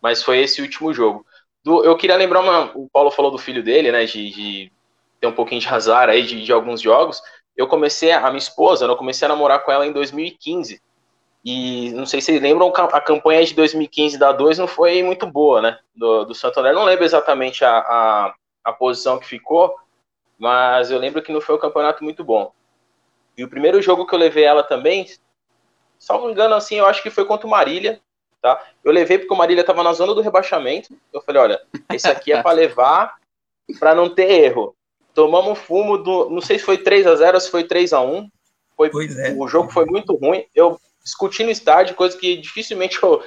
Mas 0.00 0.22
foi 0.22 0.38
esse 0.38 0.62
último 0.62 0.92
jogo. 0.92 1.24
Do, 1.62 1.84
eu 1.84 1.96
queria 1.96 2.16
lembrar, 2.16 2.40
uma, 2.40 2.72
o 2.74 2.88
Paulo 2.90 3.10
falou 3.10 3.30
do 3.30 3.38
filho 3.38 3.62
dele, 3.62 3.92
né? 3.92 4.04
De, 4.04 4.30
de 4.30 4.72
ter 5.20 5.26
um 5.26 5.32
pouquinho 5.32 5.60
de 5.60 5.68
azar 5.68 6.08
aí 6.08 6.22
de, 6.22 6.42
de 6.42 6.52
alguns 6.52 6.80
jogos 6.80 7.22
eu 7.56 7.66
comecei, 7.66 8.12
a 8.12 8.20
minha 8.22 8.38
esposa, 8.38 8.86
eu 8.86 8.96
comecei 8.96 9.26
a 9.26 9.28
namorar 9.28 9.64
com 9.64 9.70
ela 9.70 9.86
em 9.86 9.92
2015. 9.92 10.80
E 11.44 11.90
não 11.92 12.06
sei 12.06 12.20
se 12.20 12.26
vocês 12.26 12.42
lembram, 12.42 12.72
a 12.74 13.00
campanha 13.00 13.44
de 13.44 13.54
2015 13.54 14.16
da 14.16 14.30
2 14.30 14.58
não 14.58 14.68
foi 14.68 15.02
muito 15.02 15.26
boa, 15.26 15.60
né? 15.60 15.78
Do, 15.94 16.24
do 16.24 16.34
Santo 16.34 16.60
André. 16.60 16.72
Não 16.72 16.84
lembro 16.84 17.04
exatamente 17.04 17.64
a, 17.64 17.78
a, 17.78 18.34
a, 18.64 18.72
posição 18.72 19.18
que 19.18 19.26
ficou, 19.26 19.74
mas 20.38 20.90
eu 20.90 20.98
lembro 20.98 21.20
que 21.20 21.32
não 21.32 21.40
foi 21.40 21.56
um 21.56 21.60
campeonato 21.60 22.04
muito 22.04 22.22
bom. 22.22 22.52
E 23.36 23.42
o 23.42 23.48
primeiro 23.48 23.82
jogo 23.82 24.06
que 24.06 24.14
eu 24.14 24.18
levei 24.18 24.44
ela 24.44 24.62
também, 24.62 25.06
salvo 25.98 26.30
engano, 26.30 26.54
assim, 26.54 26.76
eu 26.76 26.86
acho 26.86 27.02
que 27.02 27.10
foi 27.10 27.24
contra 27.24 27.46
o 27.46 27.50
Marília, 27.50 28.00
tá? 28.40 28.62
Eu 28.84 28.92
levei 28.92 29.18
porque 29.18 29.34
o 29.34 29.36
Marília 29.36 29.62
estava 29.62 29.82
na 29.82 29.92
zona 29.92 30.14
do 30.14 30.20
rebaixamento. 30.20 30.96
Eu 31.12 31.20
falei, 31.22 31.42
olha, 31.42 31.62
esse 31.92 32.08
aqui 32.08 32.32
é 32.32 32.40
para 32.40 32.52
levar 32.52 33.16
para 33.80 33.94
não 33.94 34.08
ter 34.08 34.30
erro. 34.30 34.76
Tomamos 35.14 35.58
fumo 35.58 35.98
do. 35.98 36.30
Não 36.30 36.40
sei 36.40 36.58
se 36.58 36.64
foi 36.64 36.78
3 36.78 37.06
a 37.06 37.16
0 37.16 37.34
ou 37.34 37.40
se 37.40 37.50
foi 37.50 37.64
3 37.64 37.92
a 37.92 38.00
1 38.00 38.30
foi, 38.76 38.90
é. 39.18 39.32
O 39.36 39.46
jogo 39.46 39.70
foi 39.70 39.84
muito 39.84 40.14
ruim. 40.16 40.44
Eu 40.54 40.80
discuti 41.02 41.44
no 41.44 41.50
estádio, 41.50 41.94
coisa 41.94 42.16
que 42.16 42.36
dificilmente 42.36 43.02
eu. 43.02 43.22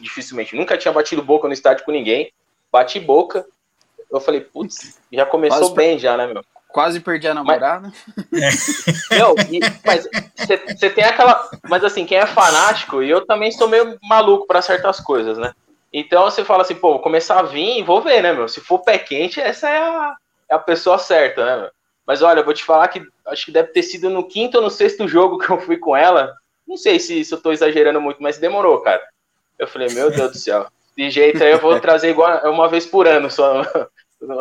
Dificilmente, 0.00 0.56
nunca 0.56 0.78
tinha 0.78 0.92
batido 0.92 1.22
boca 1.22 1.46
no 1.46 1.52
estádio 1.52 1.84
com 1.84 1.92
ninguém. 1.92 2.32
Bati 2.72 2.98
boca. 2.98 3.44
Eu 4.10 4.18
falei, 4.18 4.40
putz, 4.40 4.98
já 5.12 5.26
começou 5.26 5.58
Quase 5.58 5.74
bem, 5.74 5.90
per... 5.92 5.98
já, 5.98 6.16
né, 6.16 6.26
meu? 6.26 6.42
Quase 6.72 7.00
perdi 7.00 7.28
a 7.28 7.34
namorada. 7.34 7.92
Mas, 8.30 8.84
não, 9.10 9.34
e, 9.50 9.60
mas 9.84 10.08
você 10.36 10.88
tem 10.88 11.04
aquela. 11.04 11.48
Mas 11.68 11.84
assim, 11.84 12.06
quem 12.06 12.18
é 12.18 12.26
fanático, 12.26 13.02
e 13.02 13.10
eu 13.10 13.26
também 13.26 13.50
sou 13.50 13.68
meio 13.68 13.98
maluco 14.02 14.46
para 14.46 14.62
certas 14.62 15.00
coisas, 15.00 15.36
né? 15.36 15.52
Então 15.92 16.22
você 16.22 16.44
fala 16.44 16.62
assim, 16.62 16.76
pô, 16.76 16.92
vou 16.92 17.00
começar 17.00 17.40
a 17.40 17.42
vir 17.42 17.78
e 17.78 17.82
vou 17.82 18.00
ver, 18.00 18.22
né, 18.22 18.32
meu? 18.32 18.48
Se 18.48 18.60
for 18.60 18.78
pé 18.78 18.98
quente, 18.98 19.40
essa 19.40 19.68
é 19.68 19.78
a, 19.78 20.16
é 20.48 20.54
a 20.54 20.58
pessoa 20.58 20.98
certa, 20.98 21.44
né? 21.44 21.70
Mas 22.06 22.22
olha, 22.22 22.40
eu 22.40 22.44
vou 22.44 22.54
te 22.54 22.64
falar 22.64 22.88
que 22.88 23.02
acho 23.26 23.46
que 23.46 23.52
deve 23.52 23.72
ter 23.72 23.82
sido 23.82 24.08
no 24.08 24.26
quinto 24.26 24.58
ou 24.58 24.62
no 24.62 24.70
sexto 24.70 25.06
jogo 25.08 25.38
que 25.38 25.50
eu 25.50 25.60
fui 25.60 25.76
com 25.76 25.96
ela. 25.96 26.32
Não 26.70 26.76
sei 26.76 27.00
se, 27.00 27.24
se 27.24 27.34
eu 27.34 27.42
tô 27.42 27.50
exagerando 27.50 28.00
muito, 28.00 28.22
mas 28.22 28.38
demorou, 28.38 28.80
cara. 28.80 29.02
Eu 29.58 29.66
falei, 29.66 29.88
meu 29.88 30.08
Deus 30.08 30.30
do 30.30 30.38
céu. 30.38 30.68
De 30.96 31.10
jeito 31.10 31.42
aí 31.42 31.50
eu 31.50 31.58
vou 31.58 31.80
trazer 31.80 32.10
igual 32.10 32.48
uma 32.48 32.68
vez 32.68 32.86
por 32.86 33.08
ano 33.08 33.28
só 33.28 33.54
no, 34.22 34.28
no 34.28 34.36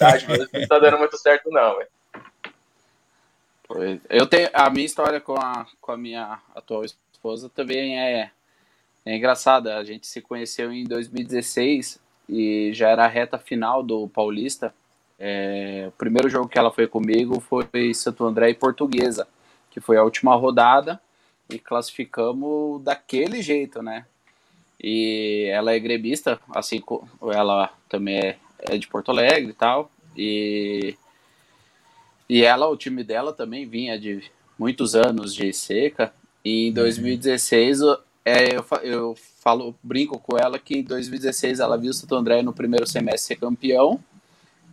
mas 0.00 0.24
não 0.52 0.68
tá 0.68 0.78
dando 0.78 0.98
muito 0.98 1.18
certo, 1.18 1.50
não, 1.50 1.76
velho. 1.76 1.90
Eu 4.08 4.28
tenho 4.28 4.48
a 4.52 4.70
minha 4.70 4.86
história 4.86 5.20
com 5.20 5.34
a, 5.34 5.66
com 5.80 5.90
a 5.90 5.96
minha 5.96 6.38
atual 6.54 6.84
esposa 6.84 7.50
também 7.52 7.98
é, 7.98 8.30
é 9.04 9.16
engraçada. 9.16 9.76
A 9.76 9.82
gente 9.82 10.06
se 10.06 10.20
conheceu 10.20 10.72
em 10.72 10.84
2016 10.84 11.98
e 12.28 12.70
já 12.72 12.90
era 12.90 13.06
a 13.06 13.08
reta 13.08 13.38
final 13.38 13.82
do 13.82 14.06
Paulista. 14.06 14.72
É, 15.18 15.86
o 15.88 15.92
primeiro 15.92 16.28
jogo 16.28 16.48
que 16.48 16.58
ela 16.58 16.70
foi 16.70 16.86
comigo 16.86 17.40
foi 17.40 17.92
Santo 17.92 18.24
André 18.24 18.50
e 18.50 18.54
Portuguesa, 18.54 19.26
que 19.68 19.80
foi 19.80 19.96
a 19.96 20.04
última 20.04 20.36
rodada 20.36 21.00
e 21.52 21.58
classificamos 21.58 22.82
daquele 22.82 23.42
jeito, 23.42 23.82
né? 23.82 24.06
E 24.82 25.48
ela 25.52 25.72
é 25.72 25.78
gremista, 25.78 26.40
assim 26.50 26.80
como 26.80 27.08
ela 27.32 27.72
também 27.88 28.18
é, 28.18 28.36
é 28.58 28.76
de 28.76 28.88
Porto 28.88 29.10
Alegre 29.10 29.50
e 29.50 29.54
tal. 29.54 29.90
E, 30.16 30.96
e 32.28 32.42
ela, 32.42 32.68
o 32.68 32.76
time 32.76 33.04
dela 33.04 33.32
também 33.32 33.66
vinha 33.66 33.98
de 33.98 34.30
muitos 34.58 34.94
anos 34.94 35.34
de 35.34 35.52
seca. 35.52 36.12
E 36.44 36.68
em 36.68 36.72
2016 36.72 37.80
uhum. 37.80 37.96
é, 38.24 38.56
eu, 38.56 38.64
eu 38.82 39.14
falo, 39.40 39.74
brinco 39.82 40.18
com 40.18 40.36
ela 40.36 40.58
que 40.58 40.78
em 40.78 40.82
2016 40.82 41.60
ela 41.60 41.78
viu 41.78 41.90
o 41.90 41.94
Santo 41.94 42.16
André 42.16 42.42
no 42.42 42.52
primeiro 42.52 42.86
semestre 42.86 43.34
ser 43.34 43.36
campeão 43.36 44.02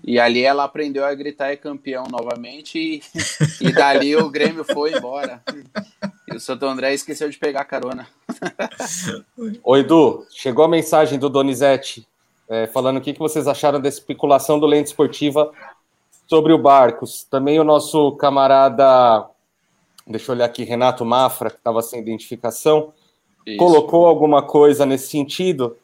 e 0.04 0.20
ali 0.20 0.44
ela 0.44 0.64
aprendeu 0.64 1.06
a 1.06 1.14
gritar 1.14 1.52
é 1.52 1.56
campeão 1.56 2.06
novamente 2.10 2.80
e, 2.80 3.02
e 3.62 3.72
dali 3.72 4.16
o 4.16 4.30
Grêmio 4.30 4.64
foi 4.64 4.94
embora. 4.96 5.42
O 6.40 6.42
Santo 6.42 6.66
André 6.66 6.94
esqueceu 6.94 7.30
de 7.30 7.38
pegar 7.38 7.66
carona. 7.66 8.08
Oi, 9.62 9.80
Edu, 9.82 10.26
chegou 10.32 10.64
a 10.64 10.70
mensagem 10.70 11.20
do 11.20 11.30
Donizete 11.30 12.08
é, 12.48 12.66
falando 12.66 12.96
o 12.96 13.02
que, 13.02 13.12
que 13.12 13.20
vocês 13.20 13.46
acharam 13.46 13.82
da 13.82 13.90
especulação 13.90 14.58
do 14.58 14.66
Lente 14.66 14.88
Esportiva 14.88 15.52
sobre 16.30 16.54
o 16.54 16.58
Barcos. 16.58 17.26
Também 17.30 17.60
o 17.60 17.64
nosso 17.66 18.14
camarada, 18.14 19.28
deixa 20.08 20.32
eu 20.32 20.36
olhar 20.38 20.46
aqui, 20.46 20.64
Renato 20.64 21.04
Mafra, 21.04 21.50
que 21.50 21.58
estava 21.58 21.82
sem 21.82 22.00
identificação, 22.00 22.94
Isso. 23.46 23.58
colocou 23.58 24.06
alguma 24.06 24.42
coisa 24.42 24.86
nesse 24.86 25.10
sentido. 25.10 25.76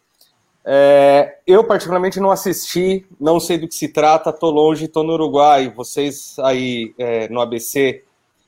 É, 0.63 1.38
eu, 1.46 1.65
particularmente, 1.65 2.18
não 2.22 2.32
assisti, 2.32 3.06
não 3.20 3.41
sei 3.41 3.58
do 3.58 3.68
que 3.68 3.76
se 3.76 3.89
trata, 3.89 4.32
tô 4.32 4.50
longe, 4.50 4.88
tô 4.88 5.04
no 5.04 5.15
Uruguai. 5.15 5.68
Vocês 5.68 6.39
aí 6.39 6.96
é, 6.98 7.28
no 7.28 7.41
ABC 7.41 8.06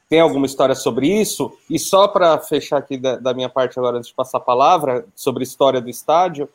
tem 0.10 0.20
alguma 0.20 0.46
história 0.46 0.76
sobre 0.76 1.08
isso? 1.08 1.52
E 1.70 1.78
só 1.78 2.08
para 2.08 2.38
fechar 2.39 2.78
aqui 2.78 2.98
da, 2.98 3.17
da, 3.17 3.34
minha 3.34 3.50
parte 3.50 3.78
agora, 3.78 3.98
antes 3.98 4.10
de 4.10 4.15
passar 4.15 4.38
a 4.38 4.41
palavra, 4.41 5.06
sobre 5.13 5.43
a 5.43 5.48
história 5.48 5.82
do 5.82 5.89
estádio, 5.89 6.50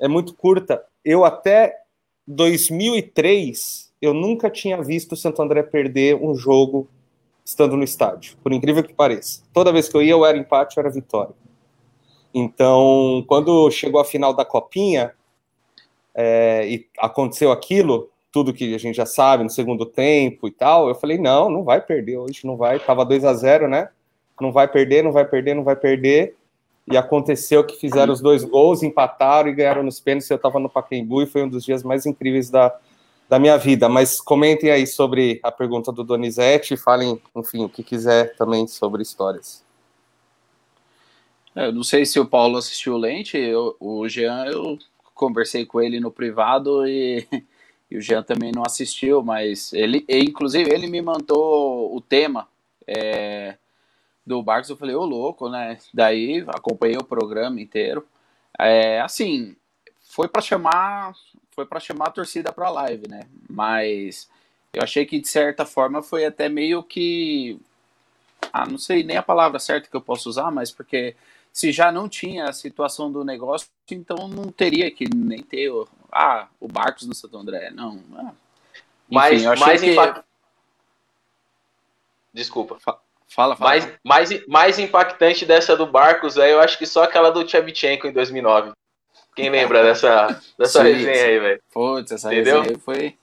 é 0.00 0.08
muito 0.08 0.34
curta. 0.34 0.84
Eu 1.04 1.24
até 1.24 1.76
2003, 2.26 3.92
eu 4.00 4.12
nunca 4.12 4.50
tinha 4.50 4.82
visto 4.82 5.12
o 5.12 5.16
Santo 5.16 5.40
André 5.42 5.62
perder 5.62 6.16
um 6.16 6.34
jogo 6.34 6.88
estando 7.44 7.76
no 7.76 7.84
estádio, 7.84 8.36
por 8.42 8.52
incrível 8.52 8.82
que 8.82 8.94
pareça. 8.94 9.42
Toda 9.52 9.72
vez 9.72 9.88
que 9.88 9.96
eu 9.96 10.02
ia, 10.02 10.16
ou 10.16 10.26
era 10.26 10.38
empate 10.38 10.78
ou 10.78 10.84
era 10.84 10.92
vitória. 10.92 11.34
Então, 12.34 13.24
quando 13.26 13.70
chegou 13.70 14.00
a 14.00 14.04
final 14.04 14.32
da 14.32 14.44
Copinha 14.44 15.12
é, 16.14 16.66
e 16.66 16.86
aconteceu 16.98 17.52
aquilo, 17.52 18.10
tudo 18.32 18.54
que 18.54 18.74
a 18.74 18.78
gente 18.78 18.96
já 18.96 19.04
sabe 19.04 19.44
no 19.44 19.50
segundo 19.50 19.84
tempo 19.84 20.48
e 20.48 20.50
tal, 20.50 20.88
eu 20.88 20.94
falei, 20.94 21.18
não, 21.18 21.50
não 21.50 21.62
vai 21.62 21.82
perder 21.82 22.16
hoje, 22.16 22.46
não 22.46 22.56
vai. 22.56 22.80
Tava 22.80 23.04
2 23.04 23.24
a 23.26 23.34
0 23.34 23.68
né? 23.68 23.90
Não 24.40 24.50
vai 24.50 24.66
perder, 24.66 25.04
não 25.04 25.12
vai 25.12 25.26
perder, 25.26 25.54
não 25.54 25.62
vai 25.62 25.76
perder. 25.76 26.34
E 26.90 26.96
aconteceu 26.96 27.62
que 27.62 27.76
fizeram 27.76 28.12
os 28.12 28.20
dois 28.20 28.42
gols, 28.42 28.82
empataram 28.82 29.50
e 29.50 29.54
ganharam 29.54 29.82
nos 29.82 30.00
pênaltis. 30.00 30.30
Eu 30.30 30.36
estava 30.36 30.58
no 30.58 30.70
Pacaembu 30.70 31.22
e 31.22 31.26
foi 31.26 31.42
um 31.42 31.48
dos 31.48 31.62
dias 31.62 31.82
mais 31.82 32.06
incríveis 32.06 32.50
da, 32.50 32.74
da 33.28 33.38
minha 33.38 33.56
vida. 33.58 33.88
Mas 33.88 34.20
comentem 34.20 34.70
aí 34.70 34.86
sobre 34.86 35.38
a 35.42 35.52
pergunta 35.52 35.92
do 35.92 36.02
Donizete 36.02 36.76
falem, 36.76 37.20
enfim, 37.36 37.64
o 37.64 37.68
que 37.68 37.84
quiser 37.84 38.34
também 38.34 38.66
sobre 38.66 39.02
histórias. 39.02 39.62
É, 41.54 41.66
eu 41.66 41.72
não 41.72 41.84
sei 41.84 42.06
se 42.06 42.18
o 42.18 42.26
Paulo 42.26 42.56
assistiu 42.56 42.94
o 42.94 42.98
Lente, 42.98 43.36
eu, 43.36 43.76
o 43.78 44.08
Jean, 44.08 44.46
eu 44.46 44.78
conversei 45.14 45.66
com 45.66 45.82
ele 45.82 46.00
no 46.00 46.10
privado 46.10 46.86
e, 46.88 47.26
e 47.92 47.98
o 47.98 48.00
Jean 48.00 48.22
também 48.22 48.50
não 48.52 48.62
assistiu, 48.64 49.22
mas 49.22 49.70
ele, 49.74 50.02
inclusive, 50.08 50.72
ele 50.72 50.86
me 50.86 51.02
mandou 51.02 51.94
o 51.94 52.00
tema 52.00 52.48
é, 52.86 53.58
do 54.26 54.42
Barcos. 54.42 54.70
Eu 54.70 54.78
falei, 54.78 54.94
ô 54.96 55.04
louco, 55.04 55.50
né? 55.50 55.76
Daí 55.92 56.42
acompanhei 56.48 56.96
o 56.96 57.04
programa 57.04 57.60
inteiro. 57.60 58.06
É, 58.58 58.98
assim, 59.02 59.54
foi 60.00 60.26
para 60.26 60.40
chamar, 60.40 61.12
foi 61.50 61.66
para 61.66 61.80
chamar 61.80 62.06
a 62.06 62.12
torcida 62.12 62.50
para 62.50 62.68
a 62.68 62.70
live, 62.70 63.06
né? 63.08 63.24
Mas 63.46 64.26
eu 64.72 64.82
achei 64.82 65.04
que 65.04 65.20
de 65.20 65.28
certa 65.28 65.66
forma 65.66 66.02
foi 66.02 66.24
até 66.24 66.48
meio 66.48 66.82
que, 66.82 67.60
ah, 68.50 68.64
não 68.64 68.78
sei 68.78 69.02
nem 69.02 69.18
a 69.18 69.22
palavra 69.22 69.58
certa 69.58 69.86
que 69.86 69.96
eu 69.96 70.00
posso 70.00 70.30
usar, 70.30 70.50
mas 70.50 70.70
porque 70.70 71.14
se 71.52 71.70
já 71.70 71.92
não 71.92 72.08
tinha 72.08 72.46
a 72.46 72.52
situação 72.52 73.12
do 73.12 73.24
negócio, 73.24 73.68
então 73.90 74.26
não 74.26 74.50
teria 74.50 74.90
que 74.90 75.04
nem 75.14 75.42
ter 75.42 75.68
o, 75.68 75.86
ah, 76.10 76.48
o 76.58 76.66
Barcos 76.66 77.06
no 77.06 77.14
Santo 77.14 77.36
André. 77.36 77.70
Não. 77.70 78.00
Ah. 78.16 78.32
Enfim, 79.10 79.44
mais, 79.44 79.60
mais 79.60 79.80
que... 79.80 79.90
impact... 79.90 80.24
Desculpa. 82.32 82.78
Fala, 82.78 83.56
fala. 83.56 83.56
Mais, 83.58 83.88
mais, 84.02 84.46
mais 84.46 84.78
impactante 84.78 85.44
dessa 85.44 85.76
do 85.76 85.86
Barcos, 85.86 86.38
aí 86.38 86.50
eu 86.50 86.60
acho 86.60 86.78
que 86.78 86.86
só 86.86 87.02
aquela 87.04 87.30
do 87.30 87.44
Tchevchenko 87.44 88.06
em 88.06 88.12
2009. 88.12 88.72
Quem 89.34 89.50
lembra 89.50 89.82
dessa, 89.82 90.40
dessa 90.58 90.80
sim, 90.84 90.92
resenha 90.92 91.24
aí, 91.24 91.38
velho? 91.38 91.62
Putz, 91.72 92.12
essa 92.12 92.32
Entendeu? 92.32 92.62
resenha 92.62 92.76
aí 92.76 92.80
foi 92.80 93.18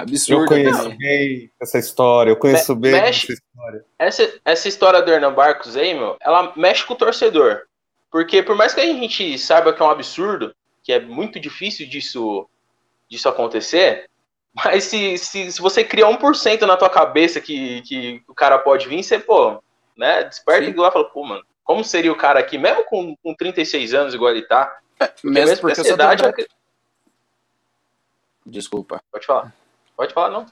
absurda. 0.00 0.42
Eu 0.42 0.48
conheço 0.48 0.82
também. 0.82 0.98
bem 0.98 1.52
essa 1.60 1.78
história, 1.78 2.30
eu 2.30 2.36
conheço 2.36 2.74
Me 2.74 2.82
bem 2.82 2.92
mexe, 2.92 3.32
essa 3.32 3.32
história. 3.32 3.84
Essa, 3.98 4.40
essa 4.44 4.68
história 4.68 5.02
do 5.02 5.10
Hernan 5.10 5.32
Barcos 5.32 5.76
aí, 5.76 5.94
meu, 5.94 6.16
ela 6.20 6.52
mexe 6.56 6.84
com 6.84 6.94
o 6.94 6.96
torcedor. 6.96 7.62
Porque 8.10 8.42
por 8.42 8.56
mais 8.56 8.74
que 8.74 8.80
a 8.80 8.84
gente 8.84 9.38
saiba 9.38 9.72
que 9.72 9.80
é 9.80 9.84
um 9.84 9.90
absurdo, 9.90 10.54
que 10.82 10.92
é 10.92 11.00
muito 11.00 11.38
difícil 11.38 11.86
disso, 11.86 12.48
disso 13.08 13.28
acontecer, 13.28 14.08
mas 14.52 14.84
se, 14.84 15.16
se, 15.18 15.52
se 15.52 15.60
você 15.60 15.84
cria 15.84 16.06
1% 16.06 16.62
na 16.62 16.76
tua 16.76 16.90
cabeça 16.90 17.40
que, 17.40 17.82
que 17.82 18.22
o 18.26 18.34
cara 18.34 18.58
pode 18.58 18.88
vir, 18.88 19.02
você, 19.02 19.18
pô, 19.18 19.62
né, 19.96 20.24
desperta 20.24 20.64
Sim. 20.64 20.72
e 20.72 20.76
lá 20.76 20.88
e 20.88 20.92
fala, 20.92 21.04
pô, 21.04 21.24
mano, 21.24 21.44
como 21.62 21.84
seria 21.84 22.10
o 22.10 22.16
cara 22.16 22.40
aqui, 22.40 22.58
mesmo 22.58 22.84
com, 22.84 23.14
com 23.22 23.34
36 23.34 23.94
anos 23.94 24.14
igual 24.14 24.32
ele 24.32 24.42
tá? 24.42 24.78
É, 24.98 25.12
mesmo 25.22 25.58
porque 25.58 25.80
essa 25.80 25.94
idade... 25.94 26.22
Desculpa. 28.44 29.00
Pode 29.12 29.26
falar. 29.26 29.54
Pode 30.00 30.14
falar, 30.14 30.30
não, 30.30 30.46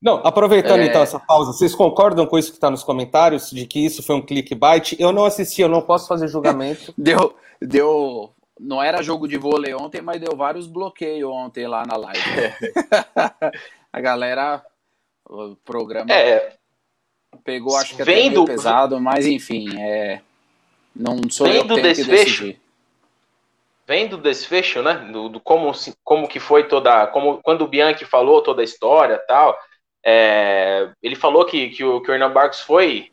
Não, 0.00 0.26
aproveitando 0.26 0.80
é... 0.80 0.86
então 0.86 1.02
essa 1.02 1.20
pausa, 1.20 1.52
vocês 1.52 1.74
concordam 1.74 2.26
com 2.26 2.38
isso 2.38 2.50
que 2.50 2.56
está 2.56 2.70
nos 2.70 2.82
comentários, 2.82 3.50
de 3.50 3.66
que 3.66 3.78
isso 3.78 4.02
foi 4.02 4.16
um 4.16 4.22
clickbait? 4.22 4.96
Eu 4.98 5.12
não 5.12 5.26
assisti, 5.26 5.60
eu 5.60 5.68
não 5.68 5.82
posso 5.82 6.08
fazer 6.08 6.28
julgamento. 6.28 6.94
deu, 6.96 7.36
deu, 7.60 8.32
não 8.58 8.82
era 8.82 9.02
jogo 9.02 9.28
de 9.28 9.36
vôlei 9.36 9.74
ontem, 9.74 10.00
mas 10.00 10.18
deu 10.18 10.34
vários 10.34 10.66
bloqueios 10.66 11.30
ontem 11.30 11.66
lá 11.68 11.84
na 11.86 11.94
live. 11.94 12.22
a 13.92 14.00
galera, 14.00 14.64
o 15.28 15.56
programa 15.56 16.10
é, 16.10 16.54
pegou, 17.44 17.76
acho 17.76 17.96
que 17.96 18.00
até 18.00 18.30
do, 18.30 18.46
pesado, 18.46 18.98
mas 18.98 19.26
enfim, 19.26 19.78
é, 19.78 20.22
não 20.94 21.20
sou 21.28 21.46
eu 21.48 21.64
que 21.64 21.74
tenho 21.74 21.82
desfecho, 21.82 22.06
que 22.06 22.52
decidir 22.52 22.65
vem 23.86 24.08
do 24.08 24.16
desfecho, 24.16 24.82
né? 24.82 24.94
Do, 25.12 25.28
do, 25.28 25.40
como, 25.40 25.72
como 26.02 26.28
que 26.28 26.40
foi 26.40 26.64
toda. 26.64 27.06
Como, 27.06 27.40
quando 27.42 27.62
o 27.62 27.68
Bianchi 27.68 28.04
falou 28.04 28.42
toda 28.42 28.60
a 28.60 28.64
história 28.64 29.18
tal. 29.26 29.56
É, 30.04 30.90
ele 31.02 31.16
falou 31.16 31.44
que, 31.44 31.70
que, 31.70 31.82
o, 31.82 32.00
que 32.00 32.10
o 32.10 32.14
Hernan 32.14 32.30
Barcos 32.30 32.60
foi 32.60 33.10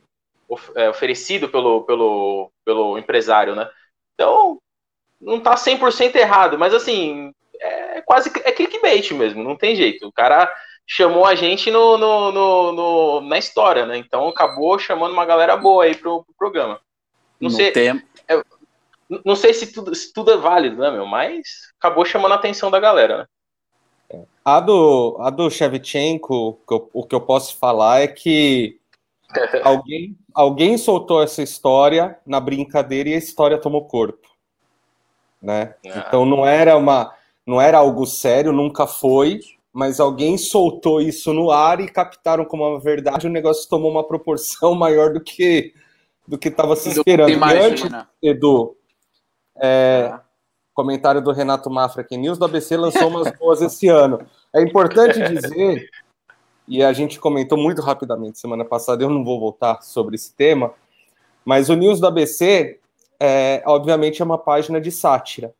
of, 0.47 0.71
é, 0.75 0.89
oferecido 0.89 1.49
pelo, 1.49 1.83
pelo, 1.83 2.51
pelo 2.63 2.97
empresário, 2.97 3.55
né? 3.55 3.67
Então, 4.13 4.59
não 5.19 5.39
tá 5.39 5.55
100% 5.55 6.15
errado, 6.15 6.59
mas 6.59 6.73
assim, 6.73 7.33
é 7.59 8.01
quase 8.01 8.31
é 8.43 8.51
clickbait 8.51 9.11
mesmo, 9.11 9.43
não 9.43 9.55
tem 9.55 9.75
jeito. 9.75 10.07
O 10.07 10.11
cara 10.11 10.53
chamou 10.85 11.25
a 11.25 11.33
gente 11.33 11.71
no, 11.71 11.97
no, 11.97 12.31
no, 12.31 12.71
no 12.71 13.21
na 13.21 13.37
história, 13.37 13.85
né? 13.85 13.97
Então 13.97 14.27
acabou 14.27 14.77
chamando 14.77 15.13
uma 15.13 15.25
galera 15.25 15.55
boa 15.57 15.85
aí 15.85 15.95
pro, 15.95 16.23
pro 16.23 16.35
programa. 16.37 16.79
Não 17.39 17.49
sei. 17.49 17.71
Tem, 17.71 18.01
não 19.25 19.35
sei 19.35 19.53
se 19.53 19.71
tudo, 19.73 19.93
se 19.93 20.13
tudo 20.13 20.31
é 20.31 20.37
válido, 20.37 20.77
né, 20.77 20.91
meu? 20.91 21.05
Mas 21.05 21.71
acabou 21.79 22.05
chamando 22.05 22.31
a 22.33 22.35
atenção 22.35 22.71
da 22.71 22.79
galera, 22.79 23.17
né? 23.19 23.25
A 24.45 24.59
do, 24.59 25.17
a 25.19 25.29
do 25.29 25.49
Shevchenko, 25.49 26.59
o 26.93 27.05
que 27.05 27.15
eu 27.15 27.21
posso 27.21 27.57
falar 27.57 28.01
é 28.01 28.07
que 28.07 28.77
alguém, 29.63 30.17
alguém 30.33 30.77
soltou 30.77 31.23
essa 31.23 31.41
história 31.41 32.17
na 32.25 32.39
brincadeira 32.39 33.09
e 33.09 33.13
a 33.13 33.17
história 33.17 33.57
tomou 33.57 33.85
corpo. 33.85 34.27
Né? 35.41 35.75
Ah. 35.85 36.05
Então 36.07 36.25
não 36.25 36.45
era 36.45 36.77
uma 36.77 37.13
não 37.45 37.59
era 37.59 37.77
algo 37.77 38.05
sério, 38.05 38.53
nunca 38.53 38.87
foi, 38.87 39.41
mas 39.73 39.99
alguém 39.99 40.37
soltou 40.37 41.01
isso 41.01 41.33
no 41.33 41.51
ar 41.51 41.81
e 41.81 41.89
captaram 41.89 42.45
como 42.45 42.65
uma 42.65 42.79
verdade, 42.79 43.27
o 43.27 43.29
negócio 43.29 43.67
tomou 43.67 43.91
uma 43.91 44.03
proporção 44.03 44.75
maior 44.75 45.11
do 45.11 45.21
que 45.21 45.73
do 46.25 46.37
que 46.37 46.47
estava 46.47 46.73
se 46.75 46.89
esperando. 46.89 47.43
Antes, 47.43 47.89
Edu, 48.21 48.77
é, 49.61 50.19
comentário 50.73 51.21
do 51.21 51.31
Renato 51.31 51.69
Mafra 51.69 52.01
aqui. 52.01 52.17
News 52.17 52.37
do 52.37 52.45
ABC 52.45 52.75
lançou 52.75 53.07
umas 53.07 53.31
boas 53.37 53.61
esse 53.61 53.87
ano. 53.87 54.25
É 54.53 54.61
importante 54.61 55.19
dizer, 55.19 55.89
e 56.67 56.83
a 56.83 56.93
gente 56.93 57.19
comentou 57.19 57.57
muito 57.57 57.81
rapidamente 57.81 58.39
semana 58.39 58.65
passada, 58.65 59.03
eu 59.03 59.09
não 59.09 59.23
vou 59.23 59.39
voltar 59.39 59.81
sobre 59.81 60.15
esse 60.15 60.33
tema, 60.33 60.73
mas 61.45 61.69
o 61.69 61.75
News 61.75 61.99
do 61.99 62.07
ABC, 62.07 62.79
é, 63.19 63.61
obviamente, 63.65 64.21
é 64.21 64.25
uma 64.25 64.37
página 64.37 64.79
de 64.79 64.91
sátira. 64.91 65.53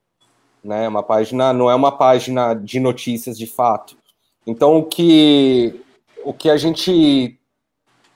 Né? 0.63 0.87
Uma 0.87 1.03
página, 1.03 1.51
não 1.51 1.69
é 1.69 1.75
uma 1.75 1.91
página 1.91 2.53
de 2.53 2.79
notícias 2.79 3.37
de 3.37 3.45
fato. 3.45 3.97
Então, 4.47 4.77
o 4.77 4.83
que, 4.83 5.81
o 6.23 6.33
que 6.33 6.49
a 6.49 6.57
gente 6.57 7.39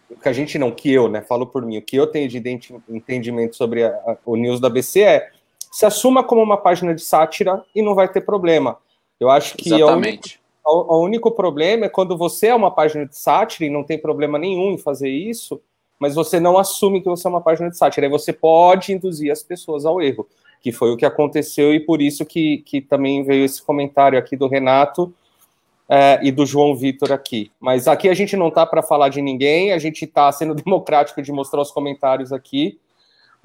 o 0.09 0.15
que 0.15 0.29
a 0.29 0.33
gente 0.33 0.57
não, 0.57 0.71
que 0.71 0.91
eu, 0.91 1.09
né, 1.09 1.21
falo 1.21 1.45
por 1.45 1.65
mim, 1.65 1.77
o 1.77 1.81
que 1.81 1.97
eu 1.97 2.07
tenho 2.07 2.29
de 2.29 2.41
entendimento 2.87 3.57
sobre 3.57 3.83
a, 3.83 3.89
a, 3.89 4.17
o 4.25 4.37
News 4.37 4.61
da 4.61 4.67
ABC 4.67 5.01
é 5.01 5.31
se 5.71 5.85
assuma 5.85 6.23
como 6.23 6.41
uma 6.41 6.57
página 6.57 6.93
de 6.93 7.01
sátira 7.01 7.63
e 7.73 7.81
não 7.81 7.95
vai 7.95 8.07
ter 8.07 8.21
problema. 8.21 8.77
Eu 9.19 9.29
acho 9.29 9.57
que 9.57 9.73
Exatamente. 9.73 10.39
O, 10.65 10.71
único, 10.77 10.93
o, 10.93 10.95
o 10.95 11.03
único 11.03 11.31
problema 11.31 11.85
é 11.85 11.89
quando 11.89 12.17
você 12.17 12.47
é 12.47 12.55
uma 12.55 12.71
página 12.71 13.05
de 13.05 13.17
sátira 13.17 13.65
e 13.65 13.69
não 13.69 13.83
tem 13.83 13.97
problema 13.97 14.37
nenhum 14.37 14.71
em 14.71 14.77
fazer 14.77 15.09
isso, 15.09 15.61
mas 15.99 16.15
você 16.15 16.39
não 16.39 16.57
assume 16.57 17.01
que 17.01 17.09
você 17.09 17.27
é 17.27 17.29
uma 17.29 17.41
página 17.41 17.69
de 17.69 17.77
sátira. 17.77 18.05
Aí 18.05 18.11
você 18.11 18.31
pode 18.31 18.93
induzir 18.93 19.31
as 19.31 19.41
pessoas 19.41 19.85
ao 19.85 20.01
erro, 20.01 20.27
que 20.61 20.71
foi 20.71 20.91
o 20.91 20.97
que 20.97 21.05
aconteceu 21.05 21.73
e 21.73 21.79
por 21.79 22.01
isso 22.01 22.25
que, 22.25 22.59
que 22.59 22.81
também 22.81 23.23
veio 23.23 23.45
esse 23.45 23.61
comentário 23.61 24.17
aqui 24.17 24.35
do 24.35 24.47
Renato 24.47 25.13
é, 25.89 26.19
e 26.21 26.31
do 26.31 26.45
João 26.45 26.75
Vitor 26.75 27.11
aqui. 27.11 27.51
Mas 27.59 27.87
aqui 27.87 28.09
a 28.09 28.13
gente 28.13 28.35
não 28.35 28.51
tá 28.51 28.65
para 28.65 28.83
falar 28.83 29.09
de 29.09 29.21
ninguém, 29.21 29.71
a 29.71 29.79
gente 29.79 30.05
está 30.05 30.31
sendo 30.31 30.53
democrático 30.55 31.21
de 31.21 31.31
mostrar 31.31 31.61
os 31.61 31.71
comentários 31.71 32.31
aqui 32.31 32.79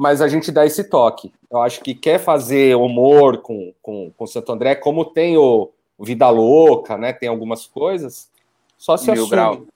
mas 0.03 0.21
a 0.21 0.27
gente 0.27 0.51
dá 0.51 0.67
esse 0.67 0.83
toque. 0.83 1.33
Eu 1.49 1.63
acho 1.63 1.81
que 1.81 1.95
quer 1.95 2.19
fazer 2.19 2.75
humor 2.75 3.39
com, 3.39 3.73
com, 3.81 4.11
com 4.11 4.27
Santo 4.27 4.51
André, 4.51 4.75
como 4.75 5.05
tem 5.05 5.37
o, 5.37 5.71
Vida 5.97 6.29
Louca, 6.29 6.99
né? 6.99 7.13
Tem 7.13 7.29
algumas 7.29 7.69
coisas, 7.69 8.29
só 8.77 8.97
se 8.97 9.05
Mil 9.13 9.23
assume. 9.23 9.31
grau. 9.31 9.67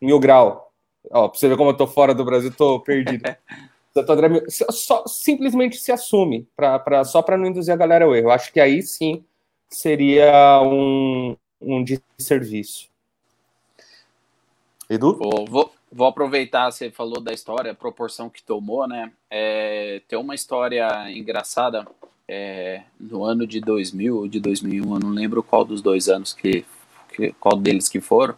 Mil 0.00 0.20
grau. 0.20 0.70
Ó, 1.10 1.26
pra 1.26 1.36
você 1.36 1.48
ver 1.48 1.56
como 1.56 1.70
eu 1.70 1.76
tô 1.76 1.88
fora 1.88 2.14
do 2.14 2.24
Brasil, 2.24 2.54
tô 2.56 2.78
perdido. 2.78 3.24
Santo 3.92 4.12
André 4.12 4.44
só, 4.48 5.02
simplesmente 5.08 5.76
se 5.78 5.90
assume, 5.90 6.46
pra, 6.54 6.78
pra, 6.78 7.04
só 7.04 7.20
para 7.20 7.36
não 7.36 7.46
induzir 7.46 7.74
a 7.74 7.76
galera 7.76 8.04
ao 8.04 8.14
erro. 8.14 8.28
Eu 8.28 8.30
acho 8.30 8.52
que 8.52 8.60
aí 8.60 8.80
sim 8.80 9.24
seria 9.68 10.62
um, 10.62 11.36
um 11.60 11.82
desserviço. 11.82 12.88
Edu? 14.88 15.18
Vou, 15.18 15.44
vou, 15.46 15.72
Vou 15.96 16.08
aproveitar, 16.08 16.72
você 16.72 16.90
falou 16.90 17.20
da 17.20 17.32
história, 17.32 17.70
a 17.70 17.74
proporção 17.74 18.28
que 18.28 18.42
tomou, 18.42 18.84
né? 18.88 19.12
É, 19.30 20.02
tem 20.08 20.18
uma 20.18 20.34
história 20.34 21.08
engraçada 21.12 21.86
é, 22.26 22.82
no 22.98 23.22
ano 23.22 23.46
de 23.46 23.60
2000 23.60 24.16
ou 24.16 24.26
de 24.26 24.40
2001, 24.40 24.92
eu 24.92 24.98
não 24.98 25.10
lembro 25.10 25.40
qual 25.40 25.64
dos 25.64 25.80
dois 25.80 26.08
anos 26.08 26.32
que, 26.32 26.64
que 27.14 27.32
qual 27.38 27.56
deles 27.56 27.88
que 27.88 28.00
foram. 28.00 28.34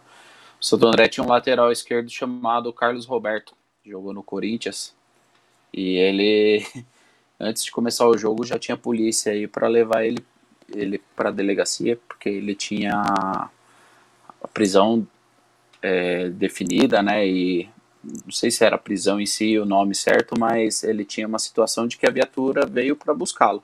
O 0.61 0.63
Santo 0.63 0.85
André 0.85 1.07
tinha 1.07 1.23
um 1.23 1.29
lateral 1.29 1.71
esquerdo 1.71 2.11
chamado 2.11 2.71
Carlos 2.71 3.07
Roberto, 3.07 3.55
jogou 3.83 4.13
no 4.13 4.21
Corinthians. 4.21 4.93
E 5.73 5.97
ele, 5.97 6.63
antes 7.39 7.65
de 7.65 7.71
começar 7.71 8.07
o 8.07 8.15
jogo, 8.19 8.45
já 8.45 8.59
tinha 8.59 8.77
polícia 8.77 9.31
aí 9.31 9.47
para 9.47 9.67
levar 9.67 10.05
ele, 10.05 10.23
ele 10.75 11.01
para 11.15 11.31
delegacia, 11.31 11.99
porque 12.07 12.29
ele 12.29 12.53
tinha 12.53 13.01
a 13.01 14.47
prisão 14.53 15.07
é, 15.81 16.29
definida, 16.29 17.01
né? 17.01 17.27
E 17.27 17.69
não 18.03 18.31
sei 18.31 18.49
se 18.51 18.63
era 18.63 18.77
prisão 18.77 19.19
em 19.19 19.25
si 19.25 19.57
o 19.57 19.65
nome 19.65 19.93
certo, 19.93 20.35
mas 20.39 20.83
ele 20.83 21.03
tinha 21.03 21.27
uma 21.27 21.39
situação 21.39 21.87
de 21.87 21.97
que 21.97 22.07
a 22.07 22.11
viatura 22.11 22.65
veio 22.65 22.95
para 22.95 23.13
buscá-lo. 23.13 23.63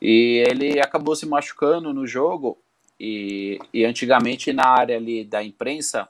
E 0.00 0.44
ele 0.48 0.80
acabou 0.80 1.14
se 1.14 1.26
machucando 1.26 1.92
no 1.92 2.06
jogo. 2.06 2.58
E, 2.98 3.58
e 3.72 3.84
antigamente 3.84 4.52
na 4.52 4.66
área 4.66 4.96
ali 4.96 5.24
da 5.24 5.42
imprensa, 5.42 6.08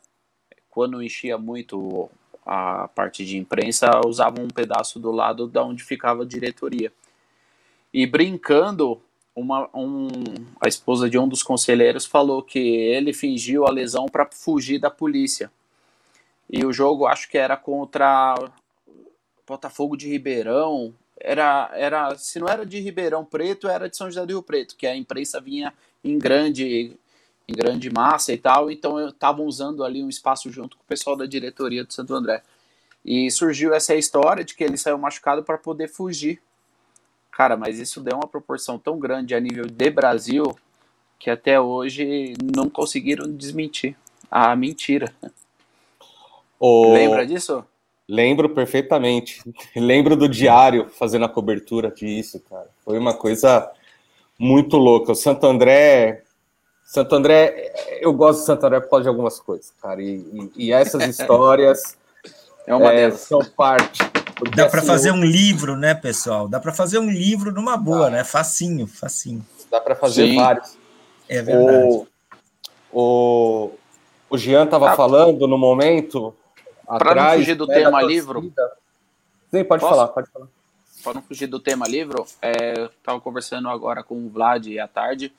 quando 0.69 1.03
enchia 1.03 1.39
muito 1.39 2.11
a 2.45 2.89
parte 2.89 3.25
de 3.25 3.39
imprensa, 3.39 3.89
usava 4.07 4.41
um 4.41 4.49
pedaço 4.49 4.99
do 4.99 5.11
lado 5.11 5.47
da 5.47 5.63
onde 5.63 5.85
ficava 5.85 6.23
a 6.23 6.27
diretoria. 6.27 6.93
E 7.93 8.07
brincando, 8.07 9.01
uma, 9.35 9.69
um, 9.75 10.09
a 10.61 10.69
esposa 10.69 11.09
de 11.09 11.19
um 11.19 11.27
dos 11.27 11.43
conselheiros 11.43 12.05
falou 12.05 12.43
que 12.43 12.59
ele 12.59 13.13
fingiu 13.13 13.67
a 13.67 13.71
lesão 13.71 14.07
para 14.07 14.29
fugir 14.31 14.79
da 14.79 14.91
polícia. 14.91 15.51
E 16.51 16.65
o 16.67 16.73
jogo 16.73 17.07
acho 17.07 17.31
que 17.31 17.39
era 17.39 17.57
contra 17.57 18.35
Botafogo 19.47 19.97
de 19.97 20.09
Ribeirão. 20.09 20.95
Era, 21.19 21.71
era, 21.75 22.17
se 22.17 22.39
não 22.39 22.49
era 22.49 22.67
de 22.67 22.79
Ribeirão 22.81 23.25
Preto, 23.25 23.69
era 23.69 23.89
de 23.89 23.97
São 23.97 24.09
José 24.09 24.25
do 24.27 24.31
Rio 24.31 24.43
Preto, 24.43 24.77
que 24.77 24.87
a 24.87 24.95
imprensa 24.95 25.41
vinha 25.41 25.73
em 26.05 26.19
grande, 26.19 26.97
em 27.49 27.55
grande 27.55 27.91
massa 27.91 28.33
e 28.33 28.39
tal. 28.39 28.71
Então 28.71 29.09
estavam 29.09 29.47
usando 29.47 29.83
ali 29.83 30.03
um 30.03 30.09
espaço 30.09 30.51
junto 30.51 30.77
com 30.77 30.83
o 30.83 30.87
pessoal 30.87 31.17
da 31.17 31.25
diretoria 31.25 31.85
do 31.85 31.93
Santo 31.93 32.15
André. 32.15 32.43
E 33.05 33.31
surgiu 33.31 33.73
essa 33.73 33.95
história 33.95 34.45
de 34.45 34.55
que 34.55 34.63
ele 34.63 34.77
saiu 34.77 34.99
machucado 34.99 35.43
para 35.43 35.59
poder 35.59 35.89
fugir. 35.89 36.41
Cara, 37.33 37.57
mas 37.57 37.79
isso 37.79 38.01
deu 38.01 38.17
uma 38.17 38.29
proporção 38.29 38.79
tão 38.79 38.99
grande 38.99 39.35
a 39.35 39.41
nível 39.41 39.65
de 39.67 39.91
Brasil 39.91 40.55
que 41.19 41.31
até 41.31 41.59
hoje 41.59 42.35
não 42.55 42.69
conseguiram 42.69 43.27
desmentir 43.27 43.97
a 44.31 44.55
mentira. 44.55 45.13
Lembra 46.61 47.27
disso? 47.27 47.65
Lembro 48.09 48.51
perfeitamente. 48.51 49.41
Lembro 49.75 50.17
do 50.17 50.29
diário 50.29 50.89
fazendo 50.91 51.25
a 51.25 51.29
cobertura 51.29 51.91
disso, 51.91 52.41
cara. 52.49 52.69
Foi 52.85 52.99
uma 52.99 53.15
coisa 53.15 53.71
muito 54.39 54.77
louca. 54.77 55.13
O 55.13 55.15
Santo 55.15 55.47
André. 55.47 56.23
Santo 56.85 57.15
André, 57.15 57.73
eu 58.01 58.13
gosto 58.13 58.41
de 58.41 58.47
Santo 58.47 58.67
André 58.67 58.81
por 58.81 58.91
causa 58.91 59.05
de 59.05 59.09
algumas 59.09 59.41
coisas, 59.41 59.73
cara. 59.81 60.03
E, 60.03 60.51
e, 60.57 60.73
essas 60.73 61.03
histórias 61.09 61.97
é 62.67 62.75
uma 62.75 62.93
é, 62.93 63.11
são 63.13 63.41
parte. 63.57 64.03
Dá 64.51 64.69
para 64.69 64.79
assim, 64.81 64.87
fazer 64.87 65.11
eu... 65.11 65.15
um 65.15 65.25
livro, 65.25 65.77
né, 65.77 65.95
pessoal? 65.95 66.49
Dá 66.49 66.59
para 66.59 66.73
fazer 66.73 66.99
um 66.99 67.11
livro 67.11 67.53
numa 67.53 67.77
boa, 67.77 68.11
né? 68.11 68.25
Facinho, 68.25 68.87
facinho. 68.87 69.45
Dá 69.71 69.81
para 69.81 69.95
fazer 69.95 70.29
Sim. 70.29 70.37
vários. 70.37 70.77
É 71.29 71.43
verdade. 71.43 71.89
O, 71.89 72.07
o, 72.93 73.73
o 74.31 74.39
Jean 74.39 74.65
estava 74.65 74.93
ah, 74.93 74.97
falando 74.97 75.47
no 75.47 75.57
momento. 75.57 76.35
Para 76.87 77.15
não 77.15 77.39
fugir 77.39 77.55
do 77.55 77.67
tema 77.67 78.03
livro. 78.03 78.53
Sim, 79.51 79.65
pode 79.65 79.81
Posso? 79.81 79.95
falar, 79.95 80.09
pode 80.09 80.31
falar. 80.31 80.47
Para 81.03 81.15
não 81.15 81.23
fugir 81.23 81.47
do 81.47 81.59
tema 81.59 81.87
livro, 81.89 82.25
é, 82.41 82.85
estava 82.85 83.21
conversando 83.21 83.69
agora 83.69 84.03
com 84.03 84.15
o 84.15 84.29
Vlad 84.29 84.67
à 84.79 84.87
tarde. 84.87 85.33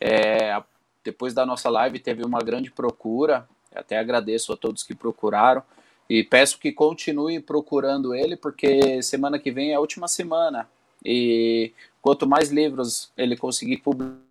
É, 0.00 0.60
depois 1.04 1.32
da 1.32 1.46
nossa 1.46 1.70
live, 1.70 1.98
teve 1.98 2.24
uma 2.24 2.40
grande 2.40 2.70
procura. 2.70 3.48
Até 3.74 3.98
agradeço 3.98 4.52
a 4.52 4.56
todos 4.56 4.82
que 4.82 4.94
procuraram. 4.94 5.62
E 6.08 6.22
peço 6.22 6.58
que 6.58 6.72
continue 6.72 7.40
procurando 7.40 8.14
ele, 8.14 8.36
porque 8.36 9.02
semana 9.02 9.38
que 9.38 9.50
vem 9.50 9.72
é 9.72 9.74
a 9.74 9.80
última 9.80 10.06
semana. 10.06 10.68
E 11.04 11.72
quanto 12.00 12.26
mais 12.26 12.50
livros 12.50 13.10
ele 13.16 13.36
conseguir 13.36 13.78
publicar, 13.78 14.22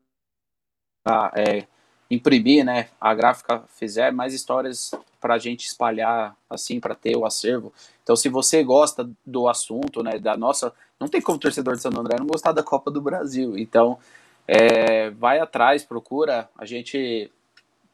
é, 1.36 1.68
imprimir, 2.10 2.64
né, 2.64 2.90
a 3.00 3.14
gráfica 3.14 3.64
fizer, 3.68 4.12
mais 4.12 4.34
histórias 4.34 4.92
para 5.20 5.34
a 5.34 5.40
gente 5.40 5.66
espalhar, 5.66 6.36
assim, 6.50 6.80
para 6.80 6.96
ter 6.96 7.18
o 7.18 7.26
acervo. 7.26 7.74
Então, 8.04 8.16
se 8.16 8.30
você 8.30 8.64
gosta 8.64 9.10
do 9.26 9.48
assunto, 9.48 10.04
né, 10.04 10.20
da 10.20 10.38
nossa. 10.38 10.72
Não 11.00 11.08
tem 11.08 11.20
como 11.20 11.40
torcedor 11.40 11.76
de 11.76 11.82
Santo 11.82 12.00
André 12.00 12.16
não 12.18 12.28
gostar 12.28 12.52
da 12.52 12.64
Copa 12.64 12.90
do 12.90 13.02
Brasil. 13.02 13.58
Então, 13.58 13.98
é, 14.48 15.10
vai 15.10 15.40
atrás, 15.40 15.84
procura. 15.84 16.48
A 16.58 16.66
gente 16.66 17.32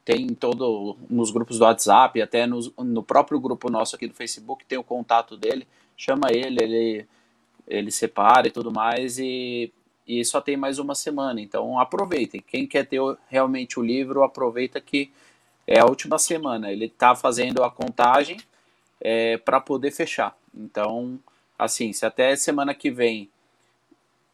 tem 0.04 0.28
todo 0.28 0.96
nos 1.08 1.30
grupos 1.30 1.58
do 1.58 1.64
WhatsApp, 1.64 2.20
até 2.20 2.46
no, 2.46 2.60
no 2.78 3.02
próprio 3.02 3.38
grupo 3.38 3.70
nosso 3.70 3.94
aqui 3.94 4.06
do 4.06 4.14
Facebook, 4.14 4.64
tem 4.64 4.78
o 4.78 4.84
contato 4.84 5.36
dele, 5.36 5.66
chama 5.96 6.28
ele, 6.30 6.62
ele, 6.62 7.06
ele 7.68 7.90
separa 7.90 8.48
e 8.48 8.50
tudo 8.50 8.72
mais, 8.72 9.18
e, 9.18 9.72
e 10.06 10.24
só 10.24 10.40
tem 10.40 10.56
mais 10.56 10.78
uma 10.78 10.94
semana, 10.94 11.40
então 11.40 11.78
aproveitem. 11.78 12.42
Quem 12.44 12.66
quer 12.66 12.86
ter 12.86 13.00
realmente 13.28 13.78
o 13.78 13.82
livro, 13.82 14.22
aproveita 14.22 14.80
que 14.80 15.10
é 15.66 15.80
a 15.80 15.86
última 15.86 16.18
semana. 16.18 16.72
Ele 16.72 16.86
está 16.86 17.14
fazendo 17.14 17.62
a 17.62 17.70
contagem 17.70 18.38
é, 19.00 19.36
para 19.38 19.60
poder 19.60 19.90
fechar. 19.90 20.36
Então, 20.54 21.18
assim, 21.58 21.92
se 21.92 22.04
até 22.04 22.34
semana 22.36 22.74
que 22.74 22.90
vem 22.90 23.30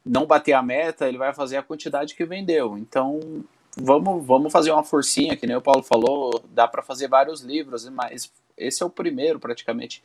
não 0.05 0.27
bater 0.27 0.55
a 0.55 0.63
meta, 0.63 1.07
ele 1.07 1.19
vai 1.19 1.35
fazer 1.35 1.59
a 1.59 1.63
quantidade 1.63 2.15
que 2.15 2.25
vendeu. 2.25 2.79
Então, 2.79 3.45
vamos, 3.81 4.25
vamos 4.25 4.53
fazer 4.53 4.73
uma 4.73 4.85
forcinha, 4.85 5.37
que 5.37 5.47
nem 5.47 5.57
o 5.57 5.61
Paulo 5.61 5.83
falou, 5.83 6.43
dá 6.51 6.67
para 6.67 6.83
fazer 6.83 7.09
vários 7.09 7.41
livros, 7.41 7.89
mas 7.89 8.31
esse 8.57 8.83
é 8.83 8.87
o 8.87 8.91
primeiro 8.91 9.39
praticamente 9.39 10.03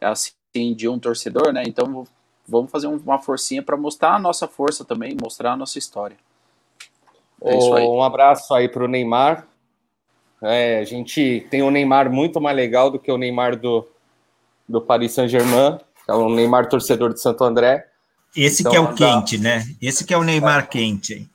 assim 0.00 0.74
de 0.74 0.88
um 0.88 0.98
torcedor, 0.98 1.52
né? 1.52 1.62
Então 1.66 2.06
vamos 2.46 2.70
fazer 2.70 2.86
uma 2.86 3.18
forcinha 3.18 3.62
para 3.62 3.76
mostrar 3.76 4.14
a 4.14 4.18
nossa 4.18 4.46
força 4.46 4.84
também, 4.84 5.16
mostrar 5.20 5.52
a 5.52 5.56
nossa 5.56 5.78
história. 5.78 6.16
É 7.42 7.54
um 7.54 8.02
abraço 8.02 8.54
aí 8.54 8.68
para 8.68 8.84
o 8.84 8.88
Neymar. 8.88 9.46
É, 10.42 10.78
a 10.78 10.84
gente 10.84 11.46
tem 11.50 11.62
um 11.62 11.70
Neymar 11.70 12.10
muito 12.10 12.40
mais 12.40 12.56
legal 12.56 12.90
do 12.90 12.98
que 12.98 13.10
o 13.10 13.18
Neymar 13.18 13.56
do, 13.56 13.86
do 14.68 14.80
Paris 14.80 15.12
Saint-Germain, 15.12 15.78
é 16.08 16.12
o 16.12 16.28
Neymar 16.28 16.68
torcedor 16.68 17.12
de 17.12 17.20
Santo 17.20 17.42
André. 17.44 17.88
Esse 18.34 18.62
então, 18.62 18.72
que 18.72 18.76
é 18.76 18.80
o 18.80 18.94
quente, 18.94 19.38
né? 19.38 19.64
Esse 19.80 20.04
que 20.04 20.12
é 20.12 20.18
o 20.18 20.22
Neymar 20.22 20.64
é. 20.64 20.66
quente. 20.66 21.28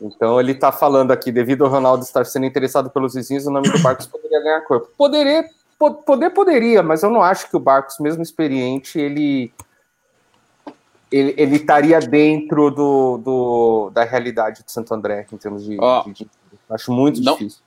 Então 0.00 0.38
ele 0.38 0.52
está 0.52 0.70
falando 0.70 1.10
aqui, 1.10 1.32
devido 1.32 1.64
ao 1.64 1.70
Ronaldo 1.70 2.04
estar 2.04 2.24
sendo 2.24 2.46
interessado 2.46 2.88
pelos 2.90 3.14
vizinhos, 3.14 3.46
o 3.46 3.50
nome 3.50 3.68
do 3.68 3.78
Barcos 3.80 4.06
poderia 4.08 4.40
ganhar 4.40 4.60
corpo. 4.62 4.90
Poderia, 4.96 5.44
poder 6.06 6.30
poderia, 6.30 6.82
mas 6.82 7.02
eu 7.02 7.10
não 7.10 7.22
acho 7.22 7.48
que 7.50 7.56
o 7.56 7.60
Barcos, 7.60 7.98
mesmo 7.98 8.22
experiente, 8.22 8.98
ele 8.98 9.52
ele, 11.10 11.34
ele 11.38 11.56
estaria 11.56 11.98
dentro 12.00 12.70
do, 12.70 13.18
do, 13.18 13.90
da 13.90 14.04
realidade 14.04 14.62
de 14.62 14.70
Santo 14.70 14.92
André 14.92 15.26
em 15.32 15.36
termos 15.38 15.64
de, 15.64 15.78
oh, 15.80 16.02
de, 16.04 16.12
de 16.12 16.30
acho 16.68 16.92
muito 16.92 17.22
não, 17.22 17.32
difícil. 17.32 17.62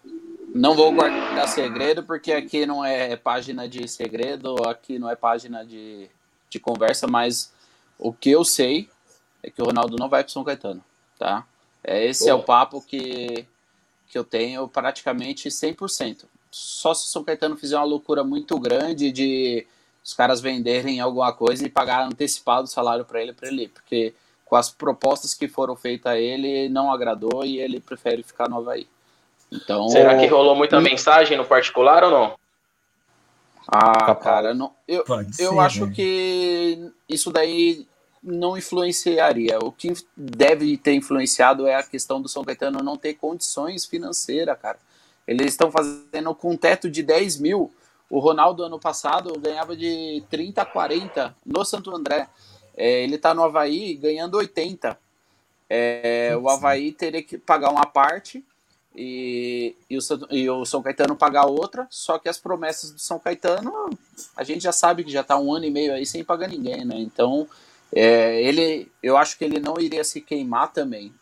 Não 0.53 0.75
vou 0.75 0.91
guardar 0.93 1.47
segredo 1.47 2.03
porque 2.03 2.31
aqui 2.31 2.65
não 2.65 2.85
é 2.85 3.15
página 3.15 3.67
de 3.67 3.87
segredo, 3.87 4.55
aqui 4.67 4.99
não 4.99 5.09
é 5.09 5.15
página 5.15 5.65
de, 5.65 6.07
de 6.49 6.59
conversa, 6.59 7.07
mas 7.07 7.51
o 7.97 8.13
que 8.13 8.29
eu 8.29 8.43
sei 8.43 8.89
é 9.41 9.49
que 9.49 9.61
o 9.61 9.65
Ronaldo 9.65 9.95
não 9.97 10.07
vai 10.07 10.23
para 10.23 10.31
São 10.31 10.43
Caetano, 10.43 10.83
tá? 11.17 11.45
É, 11.83 12.05
esse 12.05 12.25
Boa. 12.25 12.31
é 12.31 12.33
o 12.35 12.43
papo 12.43 12.81
que, 12.81 13.45
que 14.07 14.17
eu 14.17 14.23
tenho 14.23 14.67
praticamente 14.67 15.49
100%. 15.49 16.25
Só 16.51 16.93
se 16.93 17.05
o 17.05 17.09
São 17.09 17.23
Caetano 17.23 17.57
fizer 17.57 17.77
uma 17.77 17.85
loucura 17.85 18.23
muito 18.23 18.59
grande 18.59 19.11
de 19.11 19.65
os 20.03 20.13
caras 20.13 20.41
venderem 20.41 20.99
alguma 20.99 21.31
coisa 21.31 21.65
e 21.65 21.69
pagar 21.69 22.05
antecipado 22.05 22.63
o 22.63 22.67
salário 22.67 23.05
para 23.05 23.21
ele, 23.21 23.33
para 23.33 23.47
ele, 23.47 23.67
porque 23.67 24.13
com 24.45 24.55
as 24.55 24.69
propostas 24.69 25.33
que 25.33 25.47
foram 25.47 25.75
feitas 25.75 26.11
a 26.11 26.17
ele, 26.17 26.67
não 26.67 26.91
agradou 26.91 27.45
e 27.45 27.59
ele 27.59 27.79
prefere 27.79 28.23
ficar 28.23 28.49
no 28.49 28.57
Havaí. 28.57 28.87
Então, 29.51 29.87
Será 29.89 30.17
que 30.17 30.27
rolou 30.27 30.55
muita 30.55 30.77
e... 30.77 30.81
mensagem 30.81 31.37
no 31.37 31.45
particular 31.45 32.03
ou 32.03 32.11
não? 32.11 32.35
Ah, 33.67 34.13
cara, 34.15 34.53
não, 34.53 34.73
eu, 34.87 35.05
eu 35.39 35.59
acho 35.59 35.85
né? 35.85 35.93
que 35.95 36.91
isso 37.07 37.31
daí 37.31 37.87
não 38.23 38.57
influenciaria. 38.57 39.59
O 39.59 39.71
que 39.71 39.93
deve 40.15 40.77
ter 40.77 40.93
influenciado 40.93 41.65
é 41.65 41.75
a 41.75 41.83
questão 41.83 42.21
do 42.21 42.29
São 42.29 42.43
Caetano 42.43 42.83
não 42.83 42.97
ter 42.97 43.15
condições 43.15 43.85
financeiras, 43.85 44.57
cara. 44.59 44.77
Eles 45.27 45.47
estão 45.47 45.71
fazendo 45.71 46.33
com 46.35 46.51
um 46.51 46.57
teto 46.57 46.89
de 46.89 47.01
10 47.01 47.39
mil. 47.39 47.71
O 48.09 48.19
Ronaldo, 48.19 48.63
ano 48.63 48.79
passado, 48.79 49.39
ganhava 49.39 49.75
de 49.75 50.23
30 50.29 50.61
a 50.61 50.65
40 50.65 51.35
no 51.45 51.63
Santo 51.63 51.95
André. 51.95 52.27
É, 52.75 53.03
ele 53.03 53.15
está 53.15 53.33
no 53.33 53.43
Havaí 53.43 53.95
ganhando 53.95 54.37
80. 54.37 54.97
É, 55.69 56.37
o 56.37 56.49
Havaí 56.49 56.91
teria 56.91 57.23
que 57.23 57.37
pagar 57.37 57.69
uma 57.69 57.85
parte 57.85 58.43
e, 58.95 59.73
e, 59.89 59.97
o, 59.97 60.01
e 60.29 60.49
o 60.49 60.65
São 60.65 60.81
Caetano 60.81 61.15
pagar 61.15 61.45
outra, 61.45 61.87
só 61.89 62.19
que 62.19 62.27
as 62.27 62.37
promessas 62.37 62.91
do 62.91 62.99
São 62.99 63.17
Caetano, 63.17 63.71
a 64.35 64.43
gente 64.43 64.61
já 64.61 64.73
sabe 64.73 65.03
que 65.03 65.11
já 65.11 65.21
está 65.21 65.39
um 65.39 65.53
ano 65.53 65.65
e 65.65 65.71
meio 65.71 65.93
aí 65.93 66.05
sem 66.05 66.23
pagar 66.25 66.49
ninguém, 66.49 66.83
né? 66.83 66.99
Então, 66.99 67.47
é, 67.93 68.41
ele, 68.41 68.91
eu 69.03 69.17
acho 69.17 69.37
que 69.37 69.43
ele 69.43 69.59
não 69.59 69.79
iria 69.79 70.03
se 70.03 70.21
queimar 70.21 70.71
também, 70.71 71.13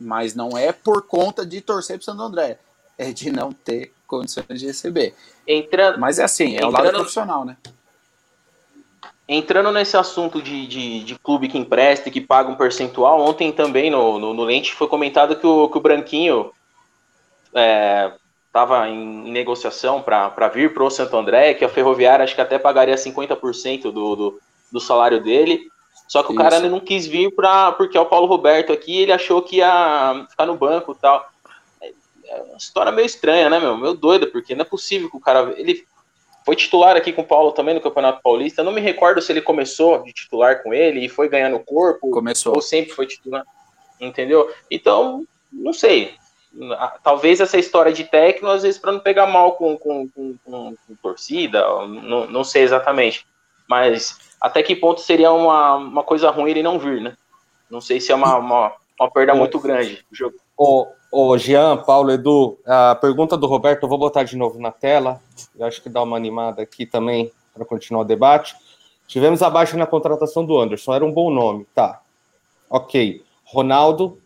mas 0.00 0.34
não 0.34 0.56
é 0.56 0.72
por 0.72 1.02
conta 1.02 1.44
de 1.44 1.60
torcer 1.60 1.98
para 1.98 2.04
Santo 2.04 2.22
André, 2.22 2.58
é 2.96 3.12
de 3.12 3.30
não 3.30 3.52
ter 3.52 3.92
condições 4.06 4.60
de 4.60 4.66
receber. 4.66 5.14
Entrando, 5.46 5.98
mas 5.98 6.18
é 6.18 6.24
assim, 6.24 6.56
é 6.56 6.64
o 6.64 6.70
lado 6.70 6.90
profissional, 6.90 7.44
né? 7.44 7.56
Entrando 9.28 9.70
nesse 9.70 9.96
assunto 9.96 10.42
de, 10.42 10.66
de, 10.66 11.04
de, 11.04 11.14
clube 11.16 11.48
que 11.48 11.56
empresta 11.56 12.08
e 12.08 12.12
que 12.12 12.20
paga 12.20 12.50
um 12.50 12.56
percentual, 12.56 13.20
ontem 13.20 13.52
também 13.52 13.88
no, 13.88 14.18
no, 14.18 14.34
no 14.34 14.42
Lente 14.42 14.74
foi 14.74 14.88
comentado 14.88 15.36
que 15.36 15.46
o, 15.46 15.68
que 15.68 15.78
o 15.78 15.80
Branquinho 15.80 16.50
estava 18.46 18.88
é, 18.88 18.90
em, 18.90 19.28
em, 19.28 19.30
negociação 19.30 20.02
para 20.02 20.48
vir 20.48 20.74
para 20.74 20.82
o 20.82 20.90
Santo 20.90 21.16
André, 21.16 21.54
que 21.54 21.64
a 21.64 21.68
Ferroviária 21.68 22.24
acho 22.24 22.34
que 22.34 22.40
até 22.40 22.58
pagaria 22.58 22.96
50% 22.96 23.82
do, 23.82 24.16
do, 24.16 24.40
do 24.72 24.80
salário 24.80 25.22
dele. 25.22 25.70
Só 26.10 26.24
que 26.24 26.32
o 26.32 26.34
cara 26.34 26.58
não 26.68 26.80
quis 26.80 27.06
vir 27.06 27.32
pra, 27.32 27.70
porque 27.70 27.96
é 27.96 28.00
o 28.00 28.04
Paulo 28.04 28.26
Roberto 28.26 28.72
aqui, 28.72 28.98
ele 28.98 29.12
achou 29.12 29.40
que 29.40 29.58
ia 29.58 30.26
ficar 30.28 30.44
no 30.44 30.56
banco 30.56 30.90
e 30.90 30.94
tal. 30.96 31.24
É 31.80 32.42
uma 32.48 32.56
história 32.56 32.90
meio 32.90 33.06
estranha, 33.06 33.48
né, 33.48 33.60
meu? 33.60 33.76
Meio 33.76 33.94
doida, 33.94 34.26
porque 34.26 34.56
não 34.56 34.62
é 34.62 34.64
possível 34.64 35.08
que 35.08 35.16
o 35.16 35.20
cara. 35.20 35.54
Ele 35.56 35.86
foi 36.44 36.56
titular 36.56 36.96
aqui 36.96 37.12
com 37.12 37.22
o 37.22 37.24
Paulo 37.24 37.52
também 37.52 37.76
no 37.76 37.80
Campeonato 37.80 38.20
Paulista. 38.24 38.60
Eu 38.60 38.64
não 38.64 38.72
me 38.72 38.80
recordo 38.80 39.22
se 39.22 39.30
ele 39.30 39.40
começou 39.40 40.02
de 40.02 40.12
titular 40.12 40.64
com 40.64 40.74
ele 40.74 41.04
e 41.04 41.08
foi 41.08 41.28
ganhando 41.28 41.60
corpo. 41.60 42.10
Começou. 42.10 42.56
Ou 42.56 42.60
sempre 42.60 42.92
foi 42.92 43.06
titular. 43.06 43.44
entendeu? 44.00 44.52
Então, 44.68 45.24
não 45.52 45.72
sei. 45.72 46.16
Talvez 47.04 47.40
essa 47.40 47.56
história 47.56 47.92
de 47.92 48.02
técnico, 48.02 48.48
às 48.48 48.64
vezes, 48.64 48.80
para 48.80 48.90
não 48.90 48.98
pegar 48.98 49.28
mal 49.28 49.52
com, 49.52 49.78
com, 49.78 50.08
com, 50.08 50.36
com 50.44 50.74
torcida, 51.00 51.64
não, 51.86 52.26
não 52.26 52.42
sei 52.42 52.62
exatamente. 52.62 53.24
Mas 53.68 54.29
até 54.40 54.62
que 54.62 54.74
ponto 54.74 55.00
seria 55.00 55.32
uma, 55.32 55.76
uma 55.76 56.02
coisa 56.02 56.30
ruim 56.30 56.50
ele 56.50 56.62
não 56.62 56.78
vir, 56.78 57.00
né? 57.00 57.16
Não 57.70 57.80
sei 57.80 58.00
se 58.00 58.10
é 58.10 58.14
uma, 58.14 58.36
uma, 58.36 58.72
uma 58.98 59.10
perda 59.10 59.34
muito 59.34 59.60
grande. 59.60 60.04
Ô, 60.56 60.86
ô, 61.12 61.38
Jean, 61.38 61.76
Paulo, 61.76 62.10
Edu, 62.10 62.58
a 62.66 62.94
pergunta 62.94 63.36
do 63.36 63.46
Roberto, 63.46 63.84
eu 63.84 63.88
vou 63.88 63.98
botar 63.98 64.24
de 64.24 64.36
novo 64.36 64.58
na 64.58 64.72
tela. 64.72 65.20
Eu 65.58 65.66
acho 65.66 65.82
que 65.82 65.88
dá 65.88 66.02
uma 66.02 66.16
animada 66.16 66.62
aqui 66.62 66.86
também 66.86 67.30
para 67.54 67.64
continuar 67.64 68.02
o 68.02 68.04
debate. 68.04 68.56
Tivemos 69.06 69.42
a 69.42 69.50
baixa 69.50 69.76
na 69.76 69.86
contratação 69.86 70.44
do 70.44 70.58
Anderson, 70.58 70.94
era 70.94 71.04
um 71.04 71.12
bom 71.12 71.30
nome, 71.30 71.66
tá. 71.74 72.00
Ok. 72.68 73.24
Ronaldo 73.44 74.18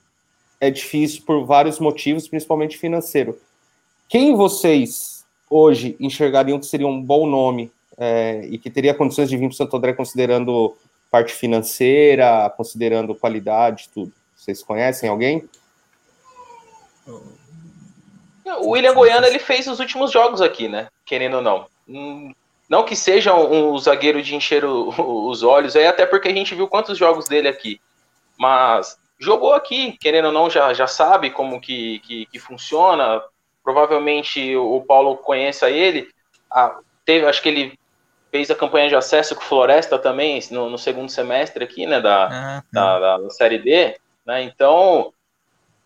é 0.60 0.70
difícil 0.70 1.22
por 1.26 1.44
vários 1.44 1.78
motivos, 1.78 2.28
principalmente 2.28 2.78
financeiro. 2.78 3.38
Quem 4.08 4.36
vocês 4.36 5.24
hoje 5.48 5.96
enxergariam 5.98 6.58
que 6.58 6.66
seria 6.66 6.86
um 6.86 7.02
bom 7.02 7.26
nome 7.26 7.72
é, 7.97 8.47
e 8.47 8.59
que 8.59 8.70
teria 8.70 8.95
condições 8.95 9.28
de 9.28 9.36
vir 9.36 9.49
para 9.49 9.57
Santo 9.57 9.76
André 9.76 9.92
considerando 9.92 10.76
parte 11.11 11.32
financeira, 11.32 12.53
considerando 12.57 13.14
qualidade, 13.14 13.88
tudo? 13.92 14.12
Vocês 14.36 14.62
conhecem 14.62 15.09
alguém? 15.09 15.49
O 18.61 18.70
William 18.70 18.95
Goiano 18.95 19.26
ele 19.26 19.38
fez 19.38 19.66
os 19.66 19.80
últimos 19.80 20.11
jogos 20.11 20.40
aqui, 20.40 20.68
né? 20.68 20.88
Querendo 21.05 21.36
ou 21.36 21.42
não. 21.42 21.66
Hum, 21.88 22.32
não 22.68 22.84
que 22.84 22.97
seja 22.97 23.34
um, 23.34 23.78
zagueiro 23.78 24.22
de 24.22 24.34
encher 24.34 24.64
os 24.64 25.42
olhos, 25.42 25.76
é 25.76 25.86
até 25.86 26.05
porque 26.05 26.28
a 26.28 26.32
gente 26.32 26.55
viu 26.55 26.66
quantos 26.66 26.99
jogos 26.99 27.28
dele 27.28 27.49
aqui. 27.49 27.80
Mas 28.36 28.99
jogou 29.18 29.53
aqui, 29.53 29.97
querendo 29.99 30.26
ou 30.26 30.32
não, 30.32 30.51
já, 30.51 30.72
já 30.74 30.86
sabe 30.86 31.30
como 31.30 31.61
que, 31.61 32.01
que, 32.01 32.26
que 32.26 32.38
funciona. 32.38 33.22
Provavelmente 33.62 34.57
o 34.57 34.80
Paulo 34.80 35.16
conheça 35.16 35.70
ele. 35.70 36.09
Ah, 36.51 36.78
teve, 37.05 37.26
acho 37.26 37.42
que 37.42 37.49
ele 37.49 37.78
fez 38.35 38.51
a 38.51 38.55
campanha 38.57 38.89
de 38.89 38.97
acesso 38.97 39.37
com 39.37 39.43
Floresta 39.43 39.97
também 39.97 40.41
no, 40.51 40.68
no 40.68 40.76
segundo 40.76 41.09
semestre 41.09 41.62
aqui, 41.62 41.87
né, 41.87 42.01
da, 42.01 42.24
ah, 42.26 42.62
tá. 42.72 42.99
da, 42.99 43.18
da, 43.18 43.30
Série 43.30 43.59
D, 43.59 43.97
né, 44.26 44.43
então 44.43 45.12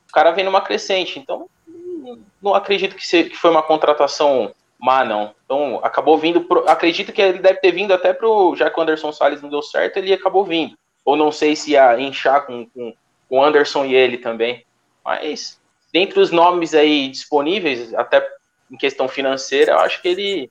o 0.09 0.13
cara 0.15 0.31
vem 0.31 0.47
numa 0.47 0.63
crescente, 0.63 1.19
então 1.19 1.47
não 2.41 2.55
acredito 2.55 2.97
que, 2.97 3.07
se, 3.07 3.25
que 3.25 3.37
foi 3.37 3.51
uma 3.51 3.63
contratação 3.63 4.51
má, 4.79 5.05
não. 5.05 5.35
Então, 5.45 5.81
acabou 5.83 6.17
vindo. 6.17 6.41
Pro, 6.43 6.67
acredito 6.67 7.13
que 7.13 7.21
ele 7.21 7.41
deve 7.41 7.61
ter 7.61 7.73
vindo 7.73 7.93
até 7.93 8.15
pro. 8.15 8.55
Já 8.57 8.71
que 8.71 8.79
o 8.79 8.83
Anderson 8.83 9.13
Salles 9.13 9.43
não 9.43 9.51
deu 9.51 9.61
certo, 9.61 9.99
ele 9.99 10.15
acabou 10.15 10.45
vindo. 10.45 10.79
Ou 11.05 11.17
não 11.17 11.31
sei 11.33 11.55
se 11.57 11.73
ia 11.73 12.01
inchar 12.01 12.47
com, 12.47 12.65
com, 12.71 12.95
com 13.29 13.39
o 13.39 13.45
Anderson 13.45 13.85
e 13.85 13.95
ele 13.95 14.19
também. 14.19 14.65
Mas, 15.05 15.61
dentre 15.93 16.21
os 16.21 16.31
nomes 16.31 16.75
aí 16.75 17.09
disponíveis, 17.09 17.93
até 17.93 18.27
em 18.71 18.77
questão 18.77 19.09
financeira, 19.09 19.73
eu 19.73 19.79
acho 19.81 20.01
que 20.01 20.09
ele 20.09 20.51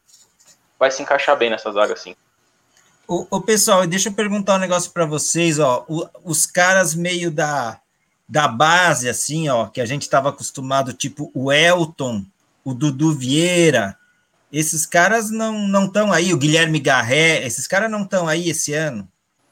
vai 0.80 0.92
se 0.92 1.02
encaixar 1.02 1.38
bem 1.38 1.50
nessa 1.50 1.72
zaga, 1.72 1.96
sim. 1.96 2.16
O, 3.08 3.40
pessoal, 3.40 3.88
deixa 3.88 4.10
eu 4.10 4.14
perguntar 4.14 4.56
um 4.56 4.60
negócio 4.60 4.92
para 4.92 5.06
vocês, 5.06 5.60
ó. 5.60 5.86
O, 5.88 6.10
os 6.26 6.46
caras 6.46 6.94
meio 6.94 7.32
da, 7.32 7.80
da 8.28 8.50
base, 8.50 9.08
assim, 9.08 9.48
ó, 9.48 9.68
que 9.68 9.80
a 9.80 9.86
gente 9.86 10.02
estava 10.02 10.28
acostumado, 10.28 10.92
tipo 10.92 11.32
o 11.34 11.50
Elton, 11.50 12.26
o 12.66 12.74
Dudu 12.74 13.14
Vieira, 13.14 13.98
esses 14.52 14.86
caras 14.86 15.32
não 15.32 15.86
estão 15.86 16.12
aí, 16.12 16.34
o 16.34 16.38
Guilherme 16.38 16.80
Garré, 16.80 17.46
esses 17.46 17.66
caras 17.66 17.90
não 17.90 18.04
estão 18.04 18.28
aí 18.28 18.50
esse 18.50 18.74
ano? 18.74 19.08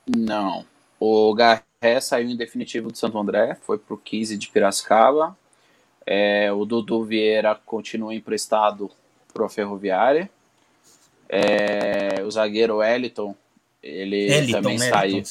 Não. 0.05 0.65
O 0.99 1.33
Garré 1.33 1.99
saiu 2.01 2.29
em 2.29 2.35
definitivo 2.35 2.91
do 2.91 2.97
Santo 2.97 3.17
André, 3.17 3.57
foi 3.61 3.77
para 3.77 3.93
o 3.93 3.97
15 3.97 4.37
de 4.37 4.49
Piracicaba. 4.49 5.37
É, 6.05 6.51
o 6.51 6.65
Dudu 6.65 7.03
Vieira 7.03 7.55
continua 7.65 8.13
emprestado 8.13 8.91
para 9.33 9.45
a 9.45 9.49
Ferroviária. 9.49 10.29
É, 11.27 12.23
o 12.23 12.31
zagueiro 12.31 12.83
Eliton, 12.83 13.35
ele 13.81 14.31
Eliton, 14.31 14.61
também 14.61 14.77
saiu. 14.77 15.23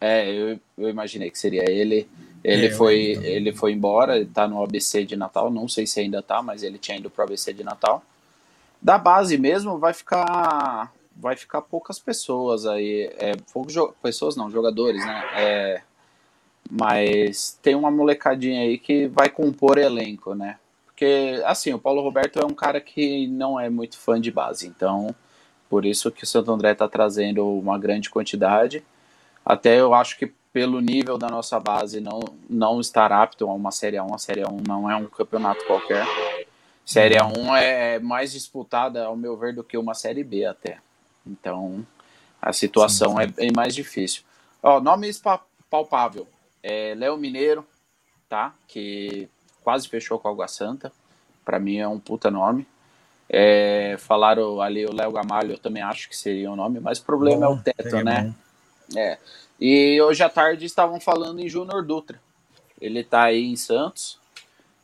É, 0.00 0.30
eu, 0.30 0.58
eu, 0.76 0.88
imaginei 0.88 1.30
que 1.30 1.38
seria 1.38 1.68
ele. 1.70 2.08
Ele, 2.44 2.66
é, 2.66 2.70
foi, 2.70 3.00
ele 3.22 3.52
foi 3.52 3.72
embora, 3.72 4.16
ele 4.16 4.26
tá 4.26 4.46
no 4.46 4.62
ABC 4.62 5.04
de 5.04 5.16
Natal, 5.16 5.50
não 5.50 5.68
sei 5.68 5.86
se 5.86 5.98
ainda 5.98 6.22
tá, 6.22 6.42
mas 6.42 6.62
ele 6.62 6.78
tinha 6.78 6.96
ido 6.96 7.10
pro 7.10 7.24
ABC 7.24 7.52
de 7.52 7.64
Natal. 7.64 8.04
Da 8.80 8.98
base 8.98 9.36
mesmo 9.36 9.78
vai 9.78 9.92
ficar 9.92 10.92
vai 11.18 11.34
ficar 11.34 11.62
poucas 11.62 11.98
pessoas 11.98 12.66
aí, 12.66 13.10
é, 13.16 13.32
poucos 13.52 13.74
pessoas 14.02 14.36
não, 14.36 14.50
jogadores, 14.50 15.04
né? 15.04 15.24
É, 15.34 15.82
mas 16.70 17.58
tem 17.62 17.74
uma 17.74 17.90
molecadinha 17.90 18.60
aí 18.60 18.78
que 18.78 19.06
vai 19.08 19.28
compor 19.28 19.78
elenco, 19.78 20.34
né? 20.34 20.58
Porque 20.96 21.42
assim, 21.44 21.74
o 21.74 21.78
Paulo 21.78 22.00
Roberto 22.00 22.40
é 22.40 22.46
um 22.46 22.54
cara 22.54 22.80
que 22.80 23.26
não 23.26 23.60
é 23.60 23.68
muito 23.68 23.98
fã 23.98 24.18
de 24.18 24.30
base, 24.30 24.66
então 24.66 25.14
por 25.68 25.84
isso 25.84 26.10
que 26.10 26.24
o 26.24 26.26
Santo 26.26 26.50
André 26.50 26.72
está 26.72 26.88
trazendo 26.88 27.46
uma 27.46 27.78
grande 27.78 28.08
quantidade. 28.08 28.82
Até 29.44 29.78
eu 29.78 29.92
acho 29.92 30.16
que 30.16 30.32
pelo 30.54 30.80
nível 30.80 31.18
da 31.18 31.28
nossa 31.28 31.60
base 31.60 32.00
não 32.00 32.20
não 32.48 32.80
estar 32.80 33.12
apto 33.12 33.46
a 33.46 33.52
uma 33.52 33.70
Série 33.70 34.00
1, 34.00 34.14
a 34.14 34.16
Série 34.16 34.42
1 34.42 34.62
não 34.66 34.90
é 34.90 34.96
um 34.96 35.04
campeonato 35.04 35.66
qualquer. 35.66 36.06
Série 36.82 37.16
A1 37.16 37.60
é 37.60 37.98
mais 37.98 38.32
disputada, 38.32 39.04
ao 39.04 39.16
meu 39.16 39.36
ver, 39.36 39.54
do 39.54 39.62
que 39.62 39.76
uma 39.76 39.92
Série 39.92 40.24
B 40.24 40.46
até. 40.46 40.78
Então, 41.26 41.84
a 42.40 42.54
situação 42.54 43.10
sim, 43.10 43.16
sim. 43.16 43.22
É, 43.22 43.26
bem 43.26 43.50
mais 43.54 43.74
difícil. 43.74 44.22
Ó, 44.62 44.80
nome 44.80 45.10
palpável. 45.68 46.26
É 46.62 46.94
Léo 46.94 47.18
Mineiro, 47.18 47.66
tá? 48.28 48.54
Que 48.68 49.28
quase 49.66 49.88
fechou 49.88 50.16
com 50.20 50.28
a 50.28 50.30
Água 50.30 50.46
Santa. 50.46 50.92
Para 51.44 51.58
mim 51.58 51.78
é 51.78 51.88
um 51.88 51.98
puta 51.98 52.30
nome. 52.30 52.64
É, 53.28 53.96
falaram 53.98 54.60
ali 54.60 54.86
o 54.86 54.94
Léo 54.94 55.10
Gamalho, 55.10 55.54
eu 55.54 55.58
também 55.58 55.82
acho 55.82 56.08
que 56.08 56.16
seria 56.16 56.48
o 56.48 56.52
um 56.52 56.56
nome, 56.56 56.78
mas 56.78 57.00
o 57.00 57.04
problema 57.04 57.48
bom, 57.48 57.54
é 57.54 57.56
o 57.56 57.60
teto, 57.60 58.04
né? 58.04 58.32
Bom. 58.88 59.00
É. 59.00 59.18
E 59.60 60.00
hoje 60.00 60.22
à 60.22 60.28
tarde 60.28 60.64
estavam 60.64 61.00
falando 61.00 61.40
em 61.40 61.48
Júnior 61.48 61.84
Dutra. 61.84 62.20
Ele 62.80 63.02
tá 63.02 63.24
aí 63.24 63.44
em 63.44 63.56
Santos. 63.56 64.20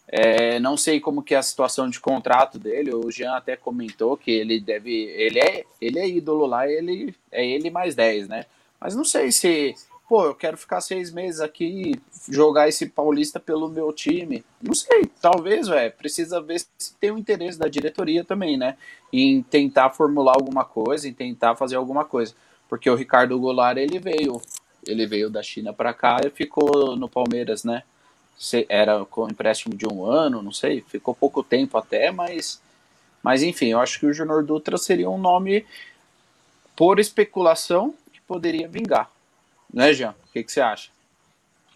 É, 0.08 0.58
não 0.58 0.76
sei 0.76 0.98
como 0.98 1.22
que 1.22 1.36
é 1.36 1.38
a 1.38 1.42
situação 1.44 1.88
de 1.88 2.00
contrato 2.00 2.58
dele. 2.58 2.92
O 2.92 3.08
Jean 3.08 3.36
até 3.36 3.54
comentou 3.54 4.16
que 4.16 4.32
ele 4.32 4.58
deve, 4.58 4.92
ele 4.92 5.38
é, 5.38 5.64
ele 5.80 6.00
é 6.00 6.08
ídolo 6.08 6.44
lá, 6.44 6.68
ele 6.68 7.14
é 7.30 7.46
ele 7.46 7.70
mais 7.70 7.94
10, 7.94 8.26
né? 8.26 8.46
Mas 8.80 8.96
não 8.96 9.04
sei 9.04 9.30
se, 9.30 9.76
pô, 10.12 10.26
eu 10.26 10.34
quero 10.34 10.58
ficar 10.58 10.82
seis 10.82 11.10
meses 11.10 11.40
aqui 11.40 11.64
e 11.64 12.30
jogar 12.30 12.68
esse 12.68 12.84
paulista 12.84 13.40
pelo 13.40 13.66
meu 13.66 13.90
time. 13.94 14.44
Não 14.60 14.74
sei, 14.74 15.06
talvez, 15.22 15.68
velho. 15.68 15.90
Precisa 15.90 16.38
ver 16.38 16.60
se 16.60 16.94
tem 17.00 17.10
o 17.10 17.16
interesse 17.16 17.58
da 17.58 17.66
diretoria 17.66 18.22
também, 18.22 18.58
né? 18.58 18.76
Em 19.10 19.42
tentar 19.42 19.88
formular 19.88 20.34
alguma 20.34 20.66
coisa, 20.66 21.08
em 21.08 21.14
tentar 21.14 21.56
fazer 21.56 21.76
alguma 21.76 22.04
coisa. 22.04 22.34
Porque 22.68 22.90
o 22.90 22.94
Ricardo 22.94 23.40
Goulart, 23.40 23.78
ele 23.78 23.98
veio, 23.98 24.38
ele 24.86 25.06
veio 25.06 25.30
da 25.30 25.42
China 25.42 25.72
para 25.72 25.94
cá 25.94 26.18
e 26.22 26.28
ficou 26.28 26.94
no 26.94 27.08
Palmeiras, 27.08 27.64
né? 27.64 27.82
era 28.68 29.06
com 29.06 29.26
empréstimo 29.30 29.74
de 29.74 29.86
um 29.86 30.04
ano, 30.04 30.42
não 30.42 30.52
sei, 30.52 30.82
ficou 30.82 31.14
pouco 31.14 31.42
tempo 31.42 31.78
até, 31.78 32.10
mas, 32.10 32.60
mas 33.22 33.42
enfim, 33.42 33.68
eu 33.68 33.80
acho 33.80 33.98
que 33.98 34.04
o 34.04 34.12
Junior 34.12 34.44
Dutra 34.44 34.76
seria 34.76 35.08
um 35.08 35.16
nome 35.16 35.64
por 36.76 36.98
especulação 36.98 37.94
que 38.12 38.20
poderia 38.20 38.68
vingar. 38.68 39.08
Né, 39.72 39.92
Jean? 39.92 40.10
O 40.10 40.32
que, 40.32 40.42
que 40.42 40.52
você 40.52 40.60
acha? 40.60 40.90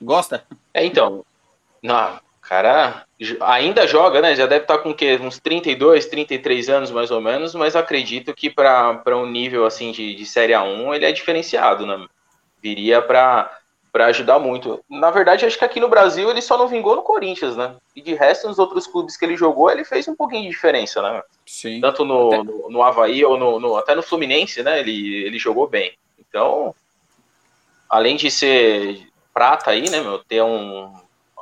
Gosta? 0.00 0.44
É, 0.74 0.84
então, 0.84 1.24
não, 1.82 2.20
cara 2.42 3.06
ainda 3.40 3.86
joga, 3.86 4.20
né? 4.20 4.34
Já 4.34 4.46
deve 4.46 4.62
estar 4.62 4.78
com 4.78 4.94
que, 4.94 5.16
uns 5.16 5.38
32, 5.38 6.06
33 6.06 6.68
anos 6.68 6.90
mais 6.90 7.10
ou 7.10 7.20
menos, 7.20 7.54
mas 7.54 7.74
acredito 7.74 8.34
que 8.34 8.50
para 8.50 9.16
um 9.16 9.26
nível 9.26 9.64
assim 9.64 9.90
de, 9.90 10.14
de 10.14 10.26
Série 10.26 10.52
A1 10.52 10.94
ele 10.94 11.06
é 11.06 11.12
diferenciado, 11.12 11.86
né? 11.86 12.06
Viria 12.62 13.02
para 13.02 13.50
para 13.92 14.08
ajudar 14.08 14.38
muito. 14.38 14.84
Na 14.90 15.10
verdade, 15.10 15.46
acho 15.46 15.58
que 15.58 15.64
aqui 15.64 15.80
no 15.80 15.88
Brasil 15.88 16.28
ele 16.28 16.42
só 16.42 16.58
não 16.58 16.68
vingou 16.68 16.94
no 16.94 17.02
Corinthians, 17.02 17.56
né? 17.56 17.76
E 17.94 18.02
de 18.02 18.12
resto, 18.12 18.46
nos 18.46 18.58
outros 18.58 18.86
clubes 18.86 19.16
que 19.16 19.24
ele 19.24 19.38
jogou, 19.38 19.70
ele 19.70 19.86
fez 19.86 20.06
um 20.06 20.14
pouquinho 20.14 20.42
de 20.42 20.50
diferença, 20.50 21.00
né? 21.00 21.22
Sim. 21.46 21.80
Tanto 21.80 22.04
no, 22.04 22.26
até... 22.26 22.42
no, 22.42 22.68
no 22.68 22.82
Havaí 22.82 23.24
ou 23.24 23.38
no, 23.38 23.58
no, 23.58 23.74
até 23.74 23.94
no 23.94 24.02
Fluminense, 24.02 24.62
né? 24.62 24.80
Ele, 24.80 25.24
ele 25.24 25.38
jogou 25.38 25.66
bem. 25.66 25.94
Então, 26.18 26.74
além 27.88 28.16
de 28.16 28.30
ser 28.30 29.08
prata 29.32 29.70
aí, 29.70 29.88
né, 29.90 30.00
meu, 30.00 30.18
ter 30.24 30.42
um, 30.42 30.92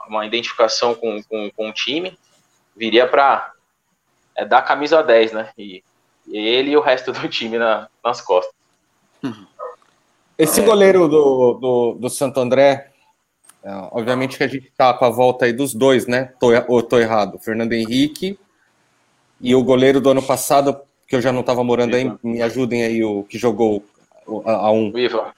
uma 0.09 0.26
identificação 0.26 0.95
com, 0.95 1.22
com, 1.22 1.51
com 1.51 1.68
o 1.68 1.72
time, 1.72 2.18
viria 2.76 3.07
para 3.07 3.53
é, 4.34 4.45
dar 4.45 4.62
camisa 4.62 5.03
10, 5.03 5.32
né? 5.32 5.51
E, 5.57 5.82
e, 6.26 6.36
ele 6.38 6.72
e 6.72 6.76
o 6.76 6.80
resto 6.80 7.12
do 7.12 7.28
time 7.28 7.59
na, 7.59 7.88
nas 8.03 8.20
costas. 8.20 8.55
Uhum. 9.22 9.47
Esse 10.36 10.61
goleiro 10.62 11.09
do, 11.09 11.55
do, 11.55 11.92
do 12.01 12.11
Santo 12.11 12.40
André, 12.40 12.90
é, 13.62 13.70
obviamente 13.92 14.36
que 14.36 14.42
a 14.42 14.49
gente 14.49 14.72
tá 14.76 14.92
com 14.92 15.05
a 15.05 15.11
volta 15.11 15.45
aí 15.45 15.53
dos 15.53 15.72
dois, 15.72 16.07
né? 16.07 16.32
Tô, 16.40 16.49
ou 16.66 16.82
tô 16.82 16.99
errado? 16.99 17.38
Fernando 17.38 17.72
Henrique 17.72 18.38
e 19.40 19.55
o 19.55 19.62
goleiro 19.62 20.01
do 20.01 20.11
ano 20.11 20.22
passado, 20.22 20.80
que 21.07 21.14
eu 21.14 21.20
já 21.20 21.32
não 21.32 21.40
estava 21.40 21.62
morando 21.62 21.95
aí, 21.95 22.11
me 22.22 22.42
ajudem 22.42 22.82
aí, 22.82 23.05
o 23.05 23.22
que 23.24 23.38
jogou 23.38 23.84
a, 24.45 24.53
a 24.53 24.70
um. 24.72 24.90
O 24.92 24.99
Ivan. 24.99 25.32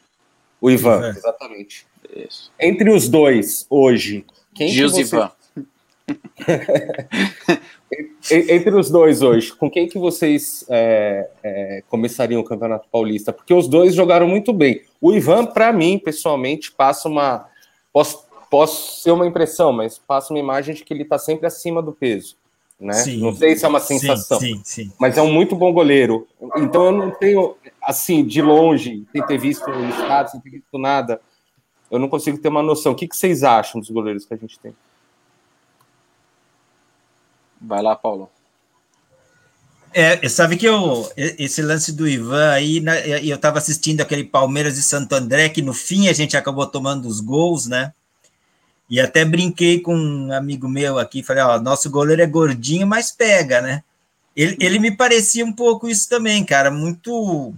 O 0.61 0.71
Ivan, 0.71 0.99
Ivan. 0.99 1.09
exatamente. 1.11 1.87
Isso. 2.15 2.53
Entre 2.59 2.91
os 2.91 3.09
dois, 3.09 3.67
hoje, 3.69 4.25
quem 4.55 4.69
Gilzivan. 4.69 5.31
Entre 8.31 8.75
os 8.75 8.91
dois 8.91 9.23
hoje, 9.23 9.53
com 9.53 9.71
quem 9.71 9.89
que 9.89 9.99
vocês 9.99 10.65
é, 10.69 11.29
é, 11.43 11.83
começariam 11.89 12.41
o 12.41 12.45
Campeonato 12.45 12.89
Paulista? 12.91 13.33
Porque 13.33 13.55
os 13.55 13.69
dois 13.69 13.95
jogaram 13.95 14.29
muito 14.29 14.53
bem. 14.53 14.83
O 15.01 15.13
Ivan, 15.13 15.47
para 15.47 15.73
mim, 15.73 15.99
pessoalmente, 15.99 16.73
passa 16.73 17.09
uma. 17.09 17.47
Posso, 17.93 18.25
posso 18.51 19.03
ser 19.03 19.13
uma 19.13 19.27
impressão, 19.27 19.73
mas 19.73 19.99
passa 19.99 20.33
uma 20.33 20.39
imagem 20.39 20.75
de 20.75 20.85
que 20.85 20.93
ele 20.93 21.03
está 21.03 21.19
sempre 21.19 21.47
acima 21.47 21.83
do 21.83 21.93
peso. 21.93 22.37
Né? 22.79 22.93
Sim, 22.93 23.19
não 23.19 23.35
sei 23.35 23.57
se 23.57 23.65
é 23.65 23.69
uma 23.69 23.81
sensação, 23.81 24.39
sim, 24.39 24.61
sim, 24.63 24.93
mas 25.01 25.17
é 25.17 25.23
um 25.23 25.33
muito 25.33 25.57
bom 25.57 25.73
goleiro. 25.73 26.29
Então 26.59 26.87
eu 26.87 26.93
não 26.93 27.11
tenho, 27.11 27.57
assim, 27.87 28.27
de 28.27 28.43
longe, 28.43 29.07
sem 29.13 29.25
ter 29.25 29.39
visto 29.39 29.71
o 29.71 29.89
estado, 29.89 30.33
sem 30.33 30.41
ter 30.41 30.51
visto 30.51 30.77
nada, 30.77 31.21
eu 31.89 32.01
não 32.01 32.09
consigo 32.09 32.37
ter 32.37 32.49
uma 32.49 32.63
noção. 32.63 32.93
O 32.93 32.97
que, 32.97 33.07
que 33.07 33.17
vocês 33.17 33.45
acham 33.45 33.81
dos 33.81 33.91
goleiros 33.91 34.25
que 34.25 34.35
a 34.35 34.37
gente 34.37 34.59
tem? 34.59 34.75
Vai 37.61 37.81
lá, 37.81 37.95
Paulo. 37.95 38.29
É, 39.95 40.29
sabe 40.29 40.57
que 40.57 40.67
eu, 40.67 41.11
esse 41.17 41.63
lance 41.63 41.91
do 41.91 42.07
Ivan 42.07 42.51
aí, 42.51 42.81
né, 42.81 43.09
eu 43.25 43.37
estava 43.37 43.57
assistindo 43.57 44.03
aquele 44.03 44.25
Palmeiras 44.25 44.77
e 44.77 44.83
Santo 44.83 45.15
André, 45.15 45.49
que 45.49 45.63
no 45.63 45.73
fim 45.73 46.09
a 46.09 46.13
gente 46.13 46.37
acabou 46.37 46.67
tomando 46.67 47.07
os 47.09 47.21
gols, 47.21 47.67
né? 47.67 47.95
E 48.91 49.01
até 49.01 49.25
brinquei 49.25 49.81
com 49.81 49.97
um 49.97 50.33
amigo 50.33 50.69
meu 50.69 50.99
aqui, 50.99 51.23
falei, 51.23 51.43
ó, 51.43 51.59
nosso 51.59 51.89
goleiro 51.89 52.21
é 52.21 52.27
gordinho, 52.27 52.87
mas 52.87 53.11
pega, 53.11 53.63
né? 53.63 53.83
Ele, 54.37 54.57
ele 54.61 54.79
me 54.79 54.95
parecia 54.95 55.45
um 55.45 55.53
pouco 55.53 55.89
isso 55.89 56.09
também, 56.11 56.45
cara, 56.45 56.71
muito 56.71 57.55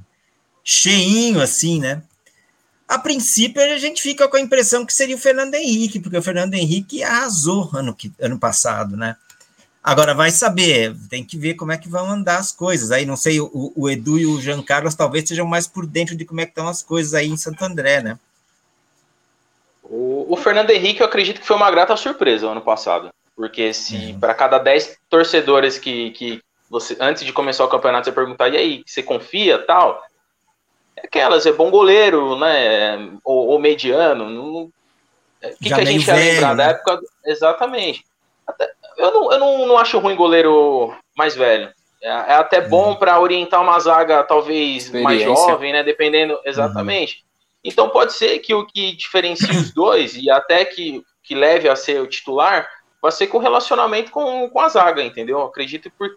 cheinho, 0.69 1.41
assim, 1.41 1.81
né? 1.81 2.03
A 2.87 2.99
princípio, 2.99 3.63
a 3.63 3.79
gente 3.79 4.03
fica 4.03 4.29
com 4.29 4.37
a 4.37 4.41
impressão 4.41 4.85
que 4.85 4.93
seria 4.93 5.17
o 5.17 5.19
Fernando 5.19 5.55
Henrique, 5.55 5.99
porque 5.99 6.19
o 6.19 6.23
Fernando 6.23 6.53
Henrique 6.53 7.03
arrasou 7.03 7.71
ano, 7.73 7.97
ano 8.21 8.39
passado, 8.39 8.95
né? 8.95 9.17
Agora 9.83 10.13
vai 10.13 10.31
saber, 10.31 10.95
tem 11.09 11.25
que 11.25 11.39
ver 11.39 11.55
como 11.55 11.73
é 11.73 11.79
que 11.79 11.89
vão 11.89 12.11
andar 12.11 12.37
as 12.37 12.53
coisas. 12.53 12.91
Aí 12.91 13.07
não 13.07 13.17
sei, 13.17 13.41
o, 13.41 13.73
o 13.75 13.89
Edu 13.89 14.19
e 14.19 14.27
o 14.27 14.41
Jean 14.41 14.63
Carlos 14.63 14.95
talvez 14.95 15.27
sejam 15.27 15.47
mais 15.47 15.67
por 15.67 15.87
dentro 15.87 16.15
de 16.15 16.27
como 16.27 16.43
é 16.43 16.45
que 16.45 16.51
estão 16.51 16.69
as 16.69 16.83
coisas 16.83 17.15
aí 17.15 17.29
em 17.29 17.37
Santo 17.37 17.65
André, 17.65 18.03
né? 18.03 18.19
O, 19.83 20.27
o 20.29 20.37
Fernando 20.37 20.69
Henrique, 20.69 21.01
eu 21.01 21.07
acredito 21.07 21.41
que 21.41 21.47
foi 21.47 21.57
uma 21.57 21.71
grata 21.71 21.97
surpresa 21.97 22.47
o 22.47 22.51
ano 22.51 22.61
passado. 22.61 23.09
Porque 23.35 23.73
se 23.73 23.97
uhum. 23.97 24.21
para 24.21 24.35
cada 24.35 24.59
10 24.59 24.99
torcedores 25.09 25.79
que, 25.79 26.11
que 26.11 26.43
você, 26.69 26.95
antes 27.01 27.25
de 27.25 27.33
começar 27.33 27.65
o 27.65 27.69
campeonato, 27.69 28.05
você 28.05 28.13
perguntar, 28.13 28.51
e 28.51 28.57
aí, 28.57 28.83
você 28.85 29.03
confia 29.03 29.59
tal? 29.59 30.03
É 31.03 31.07
aquelas, 31.07 31.47
é 31.47 31.53
bom 31.53 31.71
goleiro, 31.71 32.39
né? 32.39 33.11
Ou, 33.25 33.49
ou 33.49 33.59
mediano. 33.59 34.63
O 34.63 34.71
que, 35.63 35.69
que 35.69 35.75
a 35.75 35.85
gente 35.85 36.07
ia 36.07 36.15
lembrar 36.15 36.55
né? 36.55 36.65
da 36.65 36.71
época? 36.71 37.01
Exatamente. 37.25 38.05
Até, 38.47 38.71
eu 38.97 39.13
não, 39.13 39.33
eu 39.33 39.39
não, 39.39 39.67
não 39.67 39.79
acho 39.79 39.99
ruim 39.99 40.17
goleiro 40.17 40.95
mais 41.17 41.37
velho. 41.37 41.71
É, 42.03 42.09
é 42.09 42.35
até 42.35 42.61
bom 42.61 42.91
uhum. 42.91 42.97
para 42.97 43.21
orientar 43.21 43.63
uma 43.63 43.79
zaga 43.79 44.23
talvez 44.25 44.91
mais 44.91 45.23
jovem, 45.23 45.73
né? 45.73 45.83
Dependendo 45.83 46.39
exatamente. 46.45 47.17
Uhum. 47.17 47.29
Então 47.65 47.89
pode 47.89 48.13
ser 48.13 48.39
que 48.41 48.55
o 48.55 48.67
que 48.67 48.97
diferencie 48.97 49.51
os 49.51 49.73
dois 49.73 50.17
e 50.17 50.31
até 50.31 50.65
que, 50.65 51.03
que 51.23 51.35
leve 51.35 51.69
a 51.69 51.77
ser 51.77 52.01
o 52.01 52.07
titular 52.07 52.69
vai 53.01 53.13
ser 53.13 53.27
com 53.27 53.39
o 53.39 53.41
relacionamento 53.41 54.11
com, 54.11 54.49
com 54.49 54.61
a 54.61 54.69
zaga, 54.69 55.03
entendeu? 55.03 55.43
acredito 55.43 55.91
que 55.91 56.11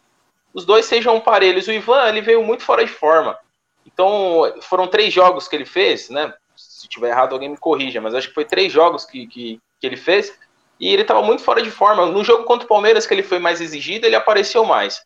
os 0.54 0.66
dois 0.66 0.86
sejam 0.86 1.20
parelhos. 1.20 1.68
O 1.68 1.72
Ivan 1.72 2.08
ele 2.08 2.22
veio 2.22 2.44
muito 2.44 2.64
fora 2.64 2.84
de 2.84 2.92
forma. 2.92 3.38
Então 3.86 4.54
foram 4.62 4.88
três 4.88 5.14
jogos 5.14 5.48
que 5.48 5.56
ele 5.56 5.66
fez, 5.66 6.10
né? 6.10 6.34
Se 6.56 6.88
tiver 6.88 7.10
errado 7.10 7.34
alguém 7.34 7.50
me 7.50 7.58
corrija, 7.58 8.02
mas 8.02 8.14
acho 8.14 8.28
que 8.28 8.34
foi 8.34 8.46
três 8.46 8.72
jogos 8.72 9.06
que, 9.06 9.28
que, 9.28 9.60
que 9.80 9.88
ele 9.88 9.98
fez 9.98 10.38
e 10.80 10.88
ele 10.92 11.04
estava 11.04 11.22
muito 11.22 11.44
fora 11.44 11.62
de 11.62 11.72
forma. 11.72 12.06
No 12.08 12.24
jogo 12.24 12.44
contra 12.44 12.66
o 12.66 12.70
Palmeiras 12.70 13.06
que 13.06 13.14
ele 13.14 13.24
foi 13.24 13.40
mais 13.40 13.62
exigido, 13.62 14.06
ele 14.06 14.16
apareceu 14.16 14.66
mais. 14.66 15.02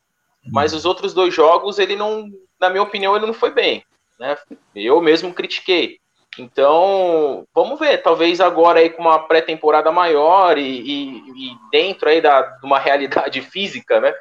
Mas 0.51 0.73
os 0.73 0.85
outros 0.85 1.13
dois 1.13 1.33
jogos 1.33 1.79
ele 1.79 1.95
não, 1.95 2.29
na 2.59 2.69
minha 2.69 2.83
opinião, 2.83 3.15
ele 3.15 3.25
não 3.25 3.33
foi 3.33 3.51
bem. 3.51 3.83
Né? 4.19 4.37
Eu 4.75 5.01
mesmo 5.01 5.33
critiquei. 5.33 5.99
Então, 6.37 7.45
vamos 7.53 7.79
ver, 7.79 8.01
talvez 8.01 8.41
agora 8.41 8.79
aí 8.79 8.89
com 8.89 9.01
uma 9.01 9.19
pré-temporada 9.19 9.91
maior 9.91 10.57
e, 10.57 10.61
e, 10.61 11.17
e, 11.17 11.57
dentro 11.71 12.09
aí 12.09 12.19
da, 12.19 12.41
de 12.41 12.65
uma 12.65 12.77
realidade 12.77 13.39
física, 13.41 14.01
né, 14.01 14.13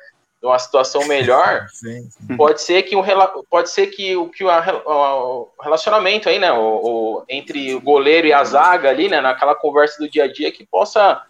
uma 0.47 0.59
situação 0.59 1.07
melhor, 1.07 1.67
sim, 1.73 2.09
sim. 2.11 2.37
pode 2.37 2.61
ser 2.61 2.83
que 2.83 2.95
um 2.95 3.03
pode 3.49 3.71
ser 3.71 3.89
que 3.89 4.17
o 4.17 4.29
que 4.29 4.45
o, 4.45 5.49
relacionamento 5.61 6.29
aí, 6.29 6.39
né, 6.39 6.53
o, 6.53 6.59
o, 6.59 7.25
entre 7.29 7.75
o 7.75 7.81
goleiro 7.81 8.27
e 8.27 8.33
a 8.33 8.45
zaga 8.45 8.91
ali, 8.91 9.09
né, 9.09 9.21
naquela 9.21 9.55
conversa 9.55 9.99
do 9.99 10.09
dia 10.09 10.25
a 10.25 10.33
dia 10.33 10.53
que 10.53 10.67
possa 10.67 11.23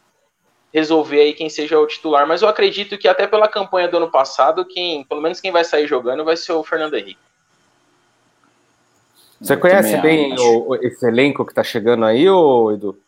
resolver 0.73 1.21
aí 1.21 1.33
quem 1.33 1.49
seja 1.49 1.79
o 1.79 1.87
titular, 1.87 2.27
mas 2.27 2.43
eu 2.43 2.49
acredito 2.49 2.99
que 2.99 3.07
até 3.07 3.27
pela 3.27 3.47
campanha 3.47 3.87
do 3.87 3.97
ano 3.97 4.11
passado, 4.11 4.65
quem, 4.65 5.05
pelo 5.05 5.21
menos 5.21 5.41
quem 5.41 5.53
vai 5.53 5.65
sair 5.65 5.87
jogando 5.87 6.25
vai 6.25 6.37
ser 6.37 6.53
o 6.53 6.65
Fernando 6.65 6.95
Henrique. 6.95 7.21
Você 9.41 9.57
conhece 9.57 9.97
bem 9.99 10.35
o, 10.39 10.75
esse 10.77 11.07
elenco 11.07 11.45
que 11.45 11.53
está 11.53 11.63
chegando 11.63 12.05
aí, 12.05 12.29
ô 12.29 12.73
Edu? 12.73 12.99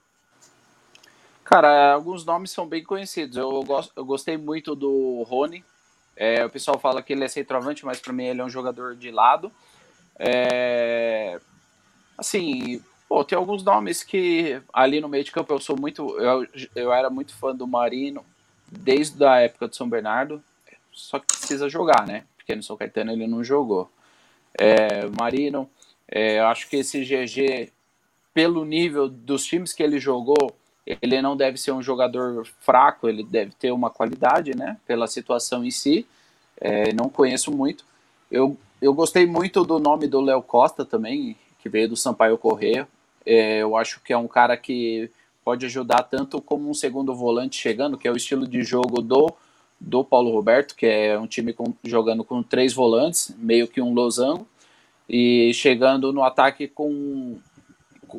Cara, 1.47 1.93
alguns 1.93 2.25
nomes 2.25 2.51
são 2.51 2.67
bem 2.67 2.83
conhecidos. 2.83 3.37
Eu, 3.37 3.63
gosto, 3.63 3.93
eu 3.97 4.05
gostei 4.05 4.37
muito 4.37 4.75
do 4.75 5.23
Rony. 5.23 5.65
É, 6.17 6.45
o 6.45 6.51
pessoal 6.51 6.79
fala 6.79 7.03
que 7.03 7.12
ele 7.12 7.25
é 7.25 7.29
centroavante, 7.29 7.85
mas 7.85 8.01
para 8.01 8.12
mim 8.12 8.25
ele 8.25 8.41
é 8.41 8.45
um 8.45 8.51
jogador 8.51 8.97
de 8.97 9.11
lado. 9.11 9.53
É, 10.19 11.39
assim, 12.17 12.83
pô, 13.09 13.23
tem 13.23 13.37
alguns 13.37 13.62
nomes 13.62 14.03
que 14.03 14.61
ali 14.73 15.01
no 15.01 15.09
meio 15.09 15.25
de 15.25 15.33
campo 15.33 15.53
eu 15.53 15.61
sou 15.61 15.79
muito. 15.79 16.19
Eu, 16.19 16.47
eu 16.75 16.93
era 16.93 17.11
muito 17.11 17.35
fã 17.35 17.55
do 17.55 17.67
Marino 17.67 18.25
desde 18.71 19.25
a 19.25 19.41
época 19.41 19.69
de 19.69 19.77
São 19.77 19.89
Bernardo. 19.89 20.43
Só 20.93 21.19
que 21.19 21.27
precisa 21.27 21.69
jogar, 21.69 22.07
né? 22.07 22.25
Porque 22.37 22.55
no 22.55 22.62
São 22.62 22.77
Caetano 22.77 23.12
ele 23.12 23.27
não 23.27 23.45
jogou. 23.45 23.91
É, 24.59 25.07
Marino, 25.19 25.69
é, 26.09 26.39
eu 26.39 26.47
acho 26.47 26.69
que 26.69 26.77
esse 26.77 27.05
GG, 27.05 27.71
pelo 28.33 28.64
nível 28.64 29.07
dos 29.07 29.45
times 29.45 29.75
que 29.75 29.83
ele 29.83 29.99
jogou, 29.99 30.57
ele 30.87 31.20
não 31.20 31.37
deve 31.37 31.59
ser 31.59 31.72
um 31.72 31.82
jogador 31.82 32.47
fraco, 32.61 33.09
ele 33.09 33.24
deve 33.24 33.53
ter 33.53 33.72
uma 33.72 33.91
qualidade, 33.91 34.57
né? 34.57 34.76
Pela 34.87 35.07
situação 35.07 35.64
em 35.64 35.70
si. 35.70 36.07
É, 36.61 36.93
não 36.93 37.09
conheço 37.09 37.51
muito. 37.51 37.84
Eu, 38.30 38.57
eu 38.80 38.95
gostei 38.95 39.26
muito 39.26 39.64
do 39.64 39.78
nome 39.78 40.07
do 40.07 40.20
Léo 40.20 40.43
Costa 40.43 40.84
também, 40.84 41.37
que 41.59 41.68
veio 41.68 41.89
do 41.89 41.97
Sampaio 41.97 42.39
Correia. 42.39 42.87
É, 43.24 43.59
eu 43.62 43.76
acho 43.76 44.01
que 44.03 44.12
é 44.12 44.16
um 44.16 44.28
cara 44.28 44.57
que 44.57 45.11
pode 45.45 45.66
ajudar 45.66 46.05
tanto 46.05 46.41
como 46.41 46.70
um 46.70 46.74
segundo 46.74 47.14
volante 47.14 47.57
chegando, 47.61 47.99
que 47.99 48.07
é 48.07 48.11
o 48.11 48.16
estilo 48.16 48.47
de 48.47 48.62
jogo 48.62 49.03
do, 49.03 49.32
do 49.80 50.05
Paulo 50.05 50.30
Roberto, 50.30 50.74
que 50.74 50.87
é 50.87 51.18
um 51.18 51.26
time 51.26 51.53
com, 51.53 51.74
jogando 51.84 52.24
com 52.24 52.43
três 52.43 52.72
volantes, 52.72 53.34
meio 53.39 53.66
que 53.66 53.80
um 53.80 53.93
losango 53.93 54.47
e 55.09 55.53
chegando 55.55 56.12
no 56.12 56.22
ataque 56.22 56.66
com, 56.66 57.37
com, 57.37 57.39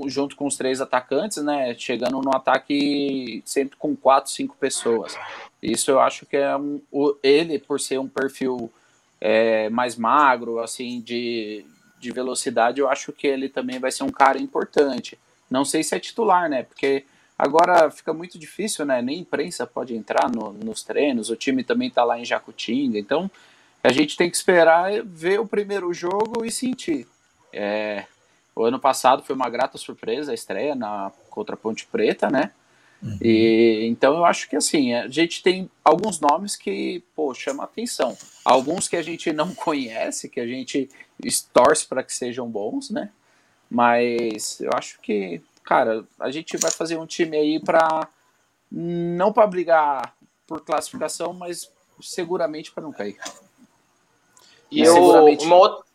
junto 0.08 0.36
com 0.36 0.46
os 0.46 0.56
três 0.56 0.82
atacantes, 0.82 1.44
né? 1.44 1.76
Chegando 1.78 2.22
no 2.22 2.36
ataque 2.36 3.42
sempre 3.46 3.78
com 3.78 3.96
quatro, 3.96 4.32
cinco 4.32 4.56
pessoas. 4.60 5.18
Isso 5.62 5.92
eu 5.92 6.00
acho 6.00 6.26
que 6.26 6.38
é 6.38 6.56
um, 6.56 6.82
ele 7.24 7.60
por 7.60 7.80
ser 7.80 8.00
um 8.00 8.08
perfil 8.08 8.72
é, 9.20 9.70
mais 9.70 9.96
magro, 9.96 10.60
assim, 10.60 11.02
de, 11.02 11.66
de 12.00 12.12
velocidade, 12.12 12.80
eu 12.80 12.90
acho 12.90 13.12
que 13.12 13.28
ele 13.28 13.50
também 13.50 13.80
vai 13.80 13.92
ser 13.92 14.04
um 14.04 14.12
cara 14.12 14.38
importante. 14.38 15.18
Não 15.50 15.66
sei 15.66 15.84
se 15.84 15.96
é 15.96 16.00
titular, 16.00 16.50
né? 16.50 16.64
Porque 16.64 17.04
agora 17.38 17.90
fica 17.90 18.14
muito 18.14 18.38
difícil, 18.38 18.86
né? 18.86 19.02
Nem 19.02 19.20
imprensa 19.20 19.66
pode 19.66 19.96
entrar 19.96 20.30
no, 20.30 20.54
nos 20.54 20.84
treinos, 20.84 21.30
o 21.30 21.36
time 21.36 21.64
também 21.64 21.90
tá 21.90 22.04
lá 22.04 22.20
em 22.20 22.26
Jacutinga, 22.26 23.00
então 23.00 23.30
a 23.84 23.92
gente 23.92 24.18
tem 24.18 24.30
que 24.30 24.36
esperar 24.36 24.92
ver 25.04 25.40
o 25.40 25.48
primeiro 25.48 25.94
jogo 25.94 26.46
e 26.46 26.52
sentir. 26.52 27.08
É, 27.54 28.06
o 28.58 28.66
ano 28.66 28.80
passado 28.80 29.24
foi 29.24 29.36
uma 29.36 29.50
grata 29.50 29.78
surpresa 29.78 30.32
a 30.32 30.36
estreia 30.36 30.74
na 30.74 31.12
contra 31.30 31.54
a 31.54 31.58
Ponte 31.58 31.86
Preta, 31.86 32.30
né? 32.30 32.52
Uhum. 33.02 33.18
E 33.22 33.86
então 33.86 34.16
eu 34.18 34.26
acho 34.26 34.50
que 34.50 34.56
assim, 34.56 34.94
a 34.96 35.08
gente 35.08 35.44
tem 35.44 35.70
alguns 35.86 36.20
nomes 36.20 36.56
que, 36.56 37.04
pô, 37.16 37.32
chama 37.34 37.64
atenção. 37.64 38.18
Alguns 38.44 38.88
que 38.88 38.96
a 38.96 39.04
gente 39.04 39.32
não 39.32 39.54
conhece, 39.56 40.28
que 40.28 40.40
a 40.40 40.48
gente 40.48 40.90
torce 41.54 41.86
para 41.86 42.02
que 42.02 42.14
sejam 42.14 42.50
bons, 42.50 42.90
né? 42.90 43.12
Mas 43.70 44.60
eu 44.60 44.72
acho 44.74 45.00
que, 45.02 45.42
cara, 45.64 46.04
a 46.20 46.32
gente 46.32 46.58
vai 46.58 46.72
fazer 46.72 46.98
um 46.98 47.06
time 47.06 47.38
aí 47.38 47.60
para 47.60 48.08
não 48.72 49.32
para 49.32 49.46
brigar 49.46 50.16
por 50.48 50.62
classificação, 50.62 51.32
mas 51.32 51.72
seguramente 52.02 52.72
para 52.72 52.84
não 52.84 52.92
cair. 52.92 53.18
E, 54.72 54.82
eu, 54.82 54.94
seguramente. 54.94 55.46
Uma 55.46 55.56
outra... 55.56 55.86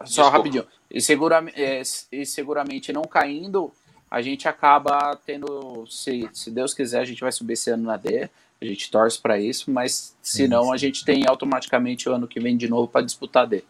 Só 0.00 0.04
Desculpa. 0.04 0.30
rapidinho. 0.36 0.66
E, 0.90 1.00
segura, 1.00 1.44
é, 1.54 1.82
e 2.10 2.24
seguramente 2.24 2.92
não 2.92 3.02
caindo, 3.02 3.72
a 4.10 4.22
gente 4.22 4.48
acaba 4.48 5.18
tendo. 5.26 5.86
Se, 5.88 6.28
se 6.32 6.50
Deus 6.50 6.72
quiser, 6.72 7.00
a 7.00 7.04
gente 7.04 7.20
vai 7.20 7.32
subir 7.32 7.54
esse 7.54 7.70
ano 7.70 7.84
na 7.84 7.96
D. 7.96 8.28
A 8.60 8.64
gente 8.64 8.90
torce 8.90 9.20
para 9.20 9.38
isso, 9.38 9.70
mas 9.70 10.16
se 10.20 10.48
não, 10.48 10.72
a 10.72 10.76
gente 10.76 11.04
tem 11.04 11.24
automaticamente 11.28 12.08
o 12.08 12.12
ano 12.12 12.26
que 12.26 12.40
vem 12.40 12.56
de 12.56 12.68
novo 12.68 12.88
para 12.88 13.04
disputar 13.04 13.46
D. 13.46 13.62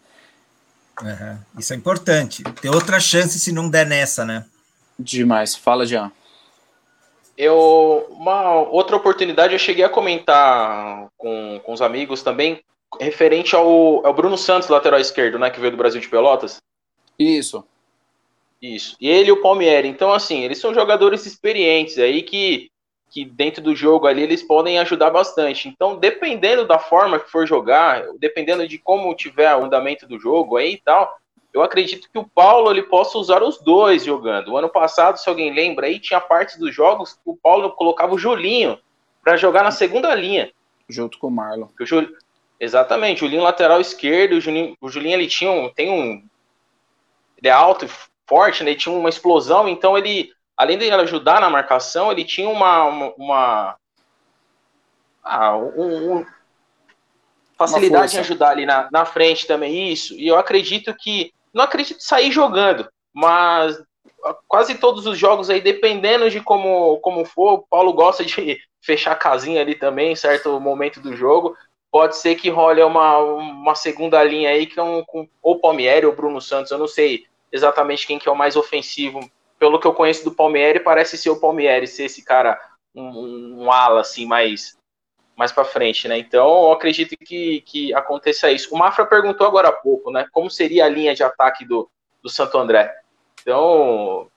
Uhum. 1.03 1.39
Isso 1.59 1.75
é 1.75 1.77
importante. 1.77 2.43
Ter 2.43 2.71
outra 2.71 2.99
chance 2.99 3.39
se 3.39 3.53
não 3.53 3.69
der 3.69 3.87
nessa, 3.87 4.25
né? 4.25 4.47
Demais. 4.99 5.55
Fala, 5.55 5.85
Jean. 5.85 6.11
Eu, 7.37 8.07
uma 8.11 8.63
outra 8.63 8.97
oportunidade, 8.97 9.53
eu 9.53 9.59
cheguei 9.59 9.85
a 9.85 9.89
comentar 9.89 11.07
com, 11.17 11.61
com 11.63 11.73
os 11.73 11.81
amigos 11.81 12.23
também, 12.23 12.61
referente 13.01 13.55
ao, 13.55 14.05
ao 14.05 14.15
Bruno 14.15 14.37
Santos, 14.37 14.69
lateral 14.69 14.99
esquerdo, 14.99 15.39
né, 15.39 15.49
que 15.51 15.61
veio 15.61 15.71
do 15.71 15.77
Brasil 15.77 16.01
de 16.01 16.09
Pelotas. 16.09 16.57
Isso. 17.19 17.65
Isso. 18.61 18.97
E 19.01 19.09
ele 19.09 19.29
e 19.31 19.33
o 19.33 19.41
Palmieri. 19.41 19.89
Então, 19.89 20.13
assim, 20.13 20.43
eles 20.43 20.59
são 20.59 20.75
jogadores 20.75 21.27
experientes 21.27 21.99
aí 21.99 22.23
que, 22.23 22.71
que 23.11 23.25
dentro 23.25 23.63
do 23.63 23.75
jogo 23.75 24.07
ali 24.07 24.23
eles 24.23 24.43
podem 24.43 24.79
ajudar 24.79 25.11
bastante. 25.11 25.69
Então, 25.69 25.97
dependendo 25.97 26.67
da 26.67 26.79
forma 26.79 27.19
que 27.19 27.31
for 27.31 27.47
jogar, 27.47 28.05
dependendo 28.19 28.67
de 28.67 28.79
como 28.79 29.15
tiver 29.15 29.55
o 29.55 29.65
andamento 29.65 30.07
do 30.07 30.19
jogo 30.19 30.57
aí 30.57 30.75
e 30.75 30.81
tal, 30.81 31.19
eu 31.53 31.63
acredito 31.63 32.09
que 32.13 32.19
o 32.19 32.29
Paulo 32.29 32.71
ele 32.71 32.83
possa 32.83 33.19
usar 33.19 33.43
os 33.43 33.61
dois 33.61 34.05
jogando. 34.05 34.53
O 34.53 34.57
ano 34.57 34.69
passado, 34.69 35.19
se 35.19 35.29
alguém 35.29 35.53
lembra 35.53 35.87
aí, 35.87 35.99
tinha 35.99 36.21
partes 36.21 36.59
dos 36.59 36.75
jogos 36.75 37.15
que 37.15 37.21
o 37.25 37.37
Paulo 37.37 37.71
colocava 37.73 38.15
o 38.15 38.19
Julinho 38.19 38.79
para 39.25 39.37
jogar 39.37 39.63
na 39.63 39.71
segunda 39.71 40.15
linha. 40.15 40.51
Junto 40.89 41.19
com 41.19 41.29
o 41.29 41.31
Marlon. 41.31 41.69
O 41.81 41.87
Jul... 41.87 42.09
Exatamente, 42.61 43.19
o 43.19 43.27
Julinho 43.27 43.43
lateral 43.43 43.81
esquerdo, 43.81 44.33
o 44.33 44.41
Julinho, 44.41 44.77
o 44.81 44.89
Julinho 44.89 45.15
ele 45.15 45.29
tinha 45.29 45.51
um, 45.51 45.69
tem 45.69 45.91
um. 45.91 46.28
Ele 47.39 47.49
é 47.49 47.53
alto 47.53 47.85
e 47.85 47.91
forte, 48.27 48.63
né? 48.63 48.71
Ele 48.71 48.79
tinha 48.79 48.95
uma 48.95 49.09
explosão, 49.09 49.69
então 49.69 49.97
ele, 49.97 50.31
além 50.57 50.77
de 50.77 50.91
ajudar 50.91 51.41
na 51.41 51.49
marcação, 51.49 52.13
ele 52.13 52.25
tinha 52.25 52.49
uma. 52.49 52.85
uma, 52.85 53.15
uma 53.17 53.77
ah, 55.25 55.57
um, 55.57 56.19
um 56.19 56.27
facilidade 57.57 58.17
em 58.17 58.21
ajudar 58.21 58.51
ali 58.51 58.65
na, 58.65 58.89
na 58.93 59.05
frente 59.05 59.47
também, 59.47 59.93
isso. 59.93 60.15
E 60.15 60.27
eu 60.27 60.39
acredito 60.39 60.95
que 60.95 61.33
não 61.53 61.65
acredito 61.65 62.01
sair 62.01 62.31
jogando, 62.31 62.89
mas 63.13 63.83
quase 64.47 64.77
todos 64.77 65.07
os 65.07 65.19
jogos 65.19 65.51
aí, 65.51 65.61
dependendo 65.61 66.31
de 66.31 66.41
como, 66.41 66.99
como 66.99 67.25
for, 67.25 67.55
o 67.55 67.67
Paulo 67.69 67.93
gosta 67.93 68.25
de 68.25 68.59
fechar 68.81 69.13
a 69.13 69.17
casinha 69.17 69.61
ali 69.61 69.75
também, 69.75 70.13
em 70.13 70.17
certo 70.17 70.59
momento 70.61 71.01
do 71.01 71.17
jogo. 71.17 71.57
Pode 71.91 72.17
ser 72.17 72.35
que 72.35 72.51
role 72.51 72.83
uma, 72.83 73.19
uma 73.19 73.75
segunda 73.75 74.23
linha 74.23 74.51
aí, 74.51 74.67
que 74.67 74.79
é 74.79 74.83
um, 74.83 75.03
com 75.05 75.27
ou 75.43 75.59
Palmieri 75.59 76.05
ou 76.05 76.15
Bruno 76.15 76.41
Santos. 76.41 76.71
Eu 76.71 76.79
não 76.79 76.87
sei 76.87 77.25
exatamente 77.53 78.07
quem 78.07 78.19
que 78.19 78.29
é 78.29 78.33
o 78.33 78.37
mais 78.37 78.57
ofensivo. 78.57 79.21
Pelo 79.59 79.81
que 79.81 79.87
eu 79.87 79.95
conheço 79.95 80.25
do 80.25 80.35
Palmieri, 80.35 80.81
parece 80.81 81.19
ser 81.19 81.31
o 81.31 81.41
Palmieri, 81.41 81.87
ser 81.87 82.05
esse 82.05 82.25
cara, 82.25 82.61
um, 82.95 83.65
um 83.65 83.73
ala 83.73 84.01
assim, 84.01 84.25
mais, 84.25 84.79
mais 85.37 85.51
para 85.51 85.65
frente, 85.65 86.07
né? 86.07 86.19
Então, 86.19 86.65
eu 86.65 86.73
acredito 86.73 87.17
que, 87.17 87.61
que 87.63 87.93
aconteça 87.95 88.51
isso. 88.51 88.73
O 88.75 88.79
Mafra 88.79 89.05
perguntou 89.05 89.47
agora 89.47 89.69
há 89.69 89.73
pouco, 89.73 90.11
né? 90.11 90.27
Como 90.33 90.51
seria 90.51 90.85
a 90.85 90.89
linha 90.89 91.15
de 91.15 91.23
ataque 91.23 91.65
do, 91.65 91.91
do 92.23 92.29
Santo 92.29 92.57
André? 92.57 92.95
Então, 93.41 94.29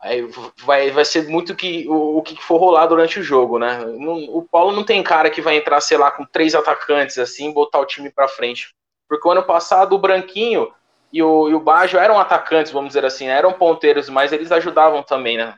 aí 0.00 0.28
vai, 0.64 0.90
vai 0.90 1.04
ser 1.04 1.28
muito 1.28 1.54
que, 1.54 1.88
o, 1.88 2.18
o 2.18 2.22
que 2.22 2.36
for 2.42 2.58
rolar 2.58 2.86
durante 2.86 3.18
o 3.20 3.22
jogo, 3.22 3.58
né? 3.58 3.84
o 3.86 4.42
Paulo 4.42 4.72
não 4.72 4.84
tem 4.84 5.02
cara 5.02 5.30
que 5.30 5.40
vai 5.40 5.56
entrar, 5.56 5.80
sei 5.80 5.96
lá, 5.96 6.10
com 6.10 6.24
três 6.24 6.54
atacantes 6.54 7.18
assim, 7.18 7.52
botar 7.52 7.80
o 7.80 7.86
time 7.86 8.10
para 8.10 8.28
frente. 8.28 8.74
Porque 9.08 9.26
o 9.26 9.30
ano 9.30 9.42
passado 9.42 9.94
o 9.94 9.98
Branquinho 9.98 10.72
e 11.16 11.22
o, 11.22 11.48
e 11.48 11.54
o 11.54 11.60
Bajo 11.60 11.96
eram 11.96 12.18
atacantes, 12.18 12.70
vamos 12.70 12.88
dizer 12.88 13.04
assim, 13.06 13.26
né? 13.26 13.32
eram 13.32 13.54
ponteiros, 13.54 14.10
mas 14.10 14.32
eles 14.32 14.52
ajudavam 14.52 15.02
também, 15.02 15.38
né? 15.38 15.54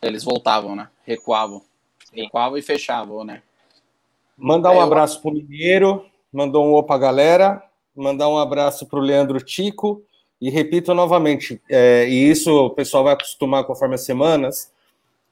Eles 0.00 0.22
voltavam, 0.22 0.76
né? 0.76 0.88
Recuavam. 1.04 1.62
Sim. 2.04 2.22
Recuavam 2.22 2.56
e 2.56 2.62
fechavam, 2.62 3.24
né? 3.24 3.42
Mandar 4.38 4.70
um 4.70 4.80
abraço 4.80 5.20
para 5.20 5.32
o 5.32 5.34
Mineiro, 5.34 6.06
mandou 6.32 6.64
um 6.64 6.74
opa 6.74 6.96
galera, 6.96 7.60
mandar 7.94 8.28
um 8.28 8.38
abraço 8.38 8.86
para 8.86 9.00
o 9.00 9.02
Leandro 9.02 9.40
Tico, 9.40 10.00
e 10.40 10.48
repito 10.48 10.94
novamente, 10.94 11.60
é, 11.68 12.08
e 12.08 12.30
isso 12.30 12.50
o 12.50 12.70
pessoal 12.70 13.02
vai 13.02 13.14
acostumar 13.14 13.64
conforme 13.64 13.96
as 13.96 14.02
semanas, 14.02 14.72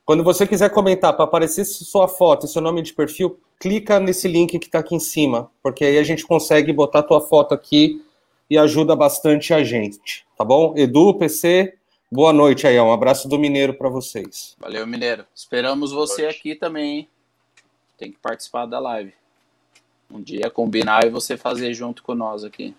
quando 0.04 0.24
você 0.24 0.44
quiser 0.44 0.70
comentar 0.70 1.14
para 1.14 1.24
aparecer 1.24 1.64
sua 1.64 2.08
foto 2.08 2.46
e 2.46 2.48
seu 2.48 2.60
nome 2.60 2.82
de 2.82 2.92
perfil, 2.92 3.38
clica 3.60 4.00
nesse 4.00 4.26
link 4.26 4.58
que 4.58 4.66
está 4.66 4.80
aqui 4.80 4.96
em 4.96 5.00
cima, 5.00 5.50
porque 5.62 5.84
aí 5.84 5.98
a 5.98 6.02
gente 6.02 6.26
consegue 6.26 6.72
botar 6.72 7.04
tua 7.04 7.20
foto 7.20 7.54
aqui 7.54 8.02
e 8.50 8.56
ajuda 8.56 8.96
bastante 8.96 9.52
a 9.52 9.62
gente, 9.62 10.26
tá 10.36 10.44
bom? 10.44 10.74
Edu, 10.76 11.14
PC, 11.14 11.74
boa 12.10 12.32
noite 12.32 12.66
aí, 12.66 12.78
um 12.80 12.92
abraço 12.92 13.28
do 13.28 13.38
Mineiro 13.38 13.74
para 13.74 13.88
vocês. 13.88 14.56
Valeu, 14.58 14.86
Mineiro. 14.86 15.24
Esperamos 15.34 15.92
você 15.92 16.26
aqui 16.26 16.54
também, 16.54 16.98
hein? 16.98 17.08
tem 17.98 18.12
que 18.12 18.18
participar 18.18 18.64
da 18.64 18.78
live. 18.78 19.12
Um 20.10 20.22
dia 20.22 20.48
combinar 20.48 21.04
e 21.04 21.10
você 21.10 21.36
fazer 21.36 21.74
junto 21.74 22.02
com 22.02 22.14
nós 22.14 22.44
aqui. 22.44 22.74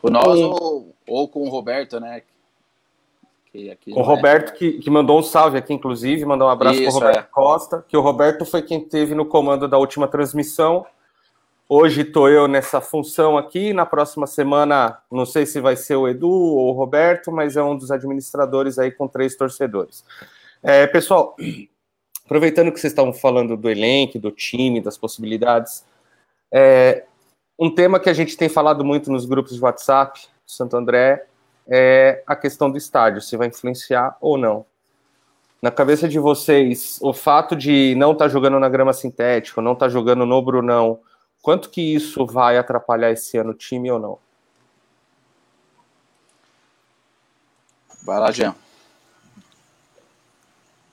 Com 0.00 0.10
nós 0.10 0.38
ou, 0.38 0.94
ou 1.08 1.26
com 1.26 1.42
o 1.42 1.48
Roberto, 1.48 1.98
né? 1.98 2.22
com 2.22 3.98
o 4.00 4.02
Roberto, 4.02 4.52
é. 4.52 4.56
que, 4.56 4.72
que 4.74 4.88
mandou 4.88 5.18
um 5.18 5.22
salve 5.24 5.58
aqui, 5.58 5.74
inclusive, 5.74 6.24
mandou 6.24 6.46
um 6.46 6.50
abraço 6.50 6.78
para 6.78 6.88
o 6.88 6.92
Roberto 6.92 7.18
é. 7.18 7.22
Costa, 7.22 7.84
que 7.88 7.96
o 7.96 8.00
Roberto 8.00 8.44
foi 8.44 8.62
quem 8.62 8.80
teve 8.80 9.12
no 9.12 9.26
comando 9.26 9.66
da 9.66 9.76
última 9.76 10.06
transmissão. 10.06 10.86
Hoje 11.72 12.00
estou 12.00 12.28
eu 12.28 12.48
nessa 12.48 12.80
função 12.80 13.38
aqui. 13.38 13.72
Na 13.72 13.86
próxima 13.86 14.26
semana, 14.26 14.98
não 15.08 15.24
sei 15.24 15.46
se 15.46 15.60
vai 15.60 15.76
ser 15.76 15.94
o 15.94 16.08
Edu 16.08 16.28
ou 16.28 16.70
o 16.70 16.72
Roberto, 16.72 17.30
mas 17.30 17.56
é 17.56 17.62
um 17.62 17.76
dos 17.76 17.92
administradores 17.92 18.76
aí 18.76 18.90
com 18.90 19.06
três 19.06 19.36
torcedores. 19.36 20.04
É, 20.64 20.88
pessoal, 20.88 21.36
aproveitando 22.26 22.72
que 22.72 22.80
vocês 22.80 22.92
estavam 22.92 23.12
falando 23.12 23.56
do 23.56 23.70
elenco, 23.70 24.18
do 24.18 24.32
time, 24.32 24.80
das 24.80 24.98
possibilidades, 24.98 25.84
é, 26.52 27.04
um 27.56 27.72
tema 27.72 28.00
que 28.00 28.10
a 28.10 28.14
gente 28.14 28.36
tem 28.36 28.48
falado 28.48 28.84
muito 28.84 29.12
nos 29.12 29.24
grupos 29.24 29.54
de 29.54 29.62
WhatsApp, 29.62 30.22
Santo 30.44 30.76
André, 30.76 31.24
é 31.68 32.24
a 32.26 32.34
questão 32.34 32.68
do 32.68 32.78
estádio, 32.78 33.22
se 33.22 33.36
vai 33.36 33.46
influenciar 33.46 34.16
ou 34.20 34.36
não. 34.36 34.66
Na 35.62 35.70
cabeça 35.70 36.08
de 36.08 36.18
vocês, 36.18 36.98
o 37.00 37.12
fato 37.12 37.54
de 37.54 37.94
não 37.96 38.10
estar 38.10 38.24
tá 38.24 38.28
jogando 38.28 38.58
na 38.58 38.68
grama 38.68 38.92
sintética, 38.92 39.62
não 39.62 39.74
estar 39.74 39.86
tá 39.86 39.90
jogando 39.92 40.26
no 40.26 40.42
Brunão, 40.42 40.98
quanto 41.42 41.70
que 41.70 41.80
isso 41.80 42.26
vai 42.26 42.56
atrapalhar 42.56 43.10
esse 43.10 43.36
ano 43.38 43.50
o 43.50 43.54
time 43.54 43.90
ou 43.90 43.98
não? 43.98 44.18
Vai 48.02 48.18
lá, 48.18 48.30
Jean. 48.30 48.54